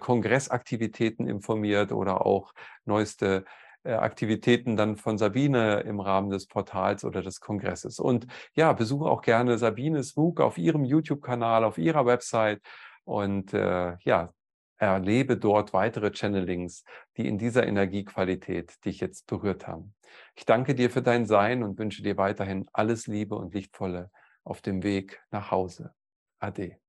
Kongressaktivitäten 0.01 1.25
informiert 1.25 1.93
oder 1.93 2.25
auch 2.25 2.53
neueste 2.83 3.45
Aktivitäten 3.83 4.75
dann 4.75 4.97
von 4.97 5.17
Sabine 5.17 5.81
im 5.81 5.99
Rahmen 5.99 6.29
des 6.29 6.47
Portals 6.47 7.03
oder 7.05 7.21
des 7.21 7.39
Kongresses. 7.39 7.99
Und 7.99 8.27
ja, 8.53 8.73
besuche 8.73 9.09
auch 9.09 9.21
gerne 9.21 9.57
Sabines 9.57 10.15
MOOC 10.15 10.41
auf 10.41 10.57
ihrem 10.57 10.83
YouTube-Kanal, 10.83 11.63
auf 11.63 11.77
ihrer 11.77 12.05
Website 12.05 12.61
und 13.05 13.53
äh, 13.53 13.95
ja, 14.01 14.33
erlebe 14.77 15.37
dort 15.37 15.73
weitere 15.73 16.11
Channelings, 16.11 16.83
die 17.17 17.27
in 17.27 17.37
dieser 17.37 17.67
Energiequalität 17.67 18.83
dich 18.85 18.99
jetzt 18.99 19.27
berührt 19.27 19.67
haben. 19.67 19.93
Ich 20.35 20.45
danke 20.45 20.73
dir 20.73 20.89
für 20.89 21.01
dein 21.01 21.25
Sein 21.25 21.63
und 21.63 21.77
wünsche 21.77 22.01
dir 22.01 22.17
weiterhin 22.17 22.67
alles 22.73 23.07
Liebe 23.07 23.35
und 23.35 23.53
Lichtvolle 23.53 24.09
auf 24.43 24.61
dem 24.61 24.83
Weg 24.83 25.21
nach 25.31 25.51
Hause. 25.51 25.93
Ade. 26.39 26.88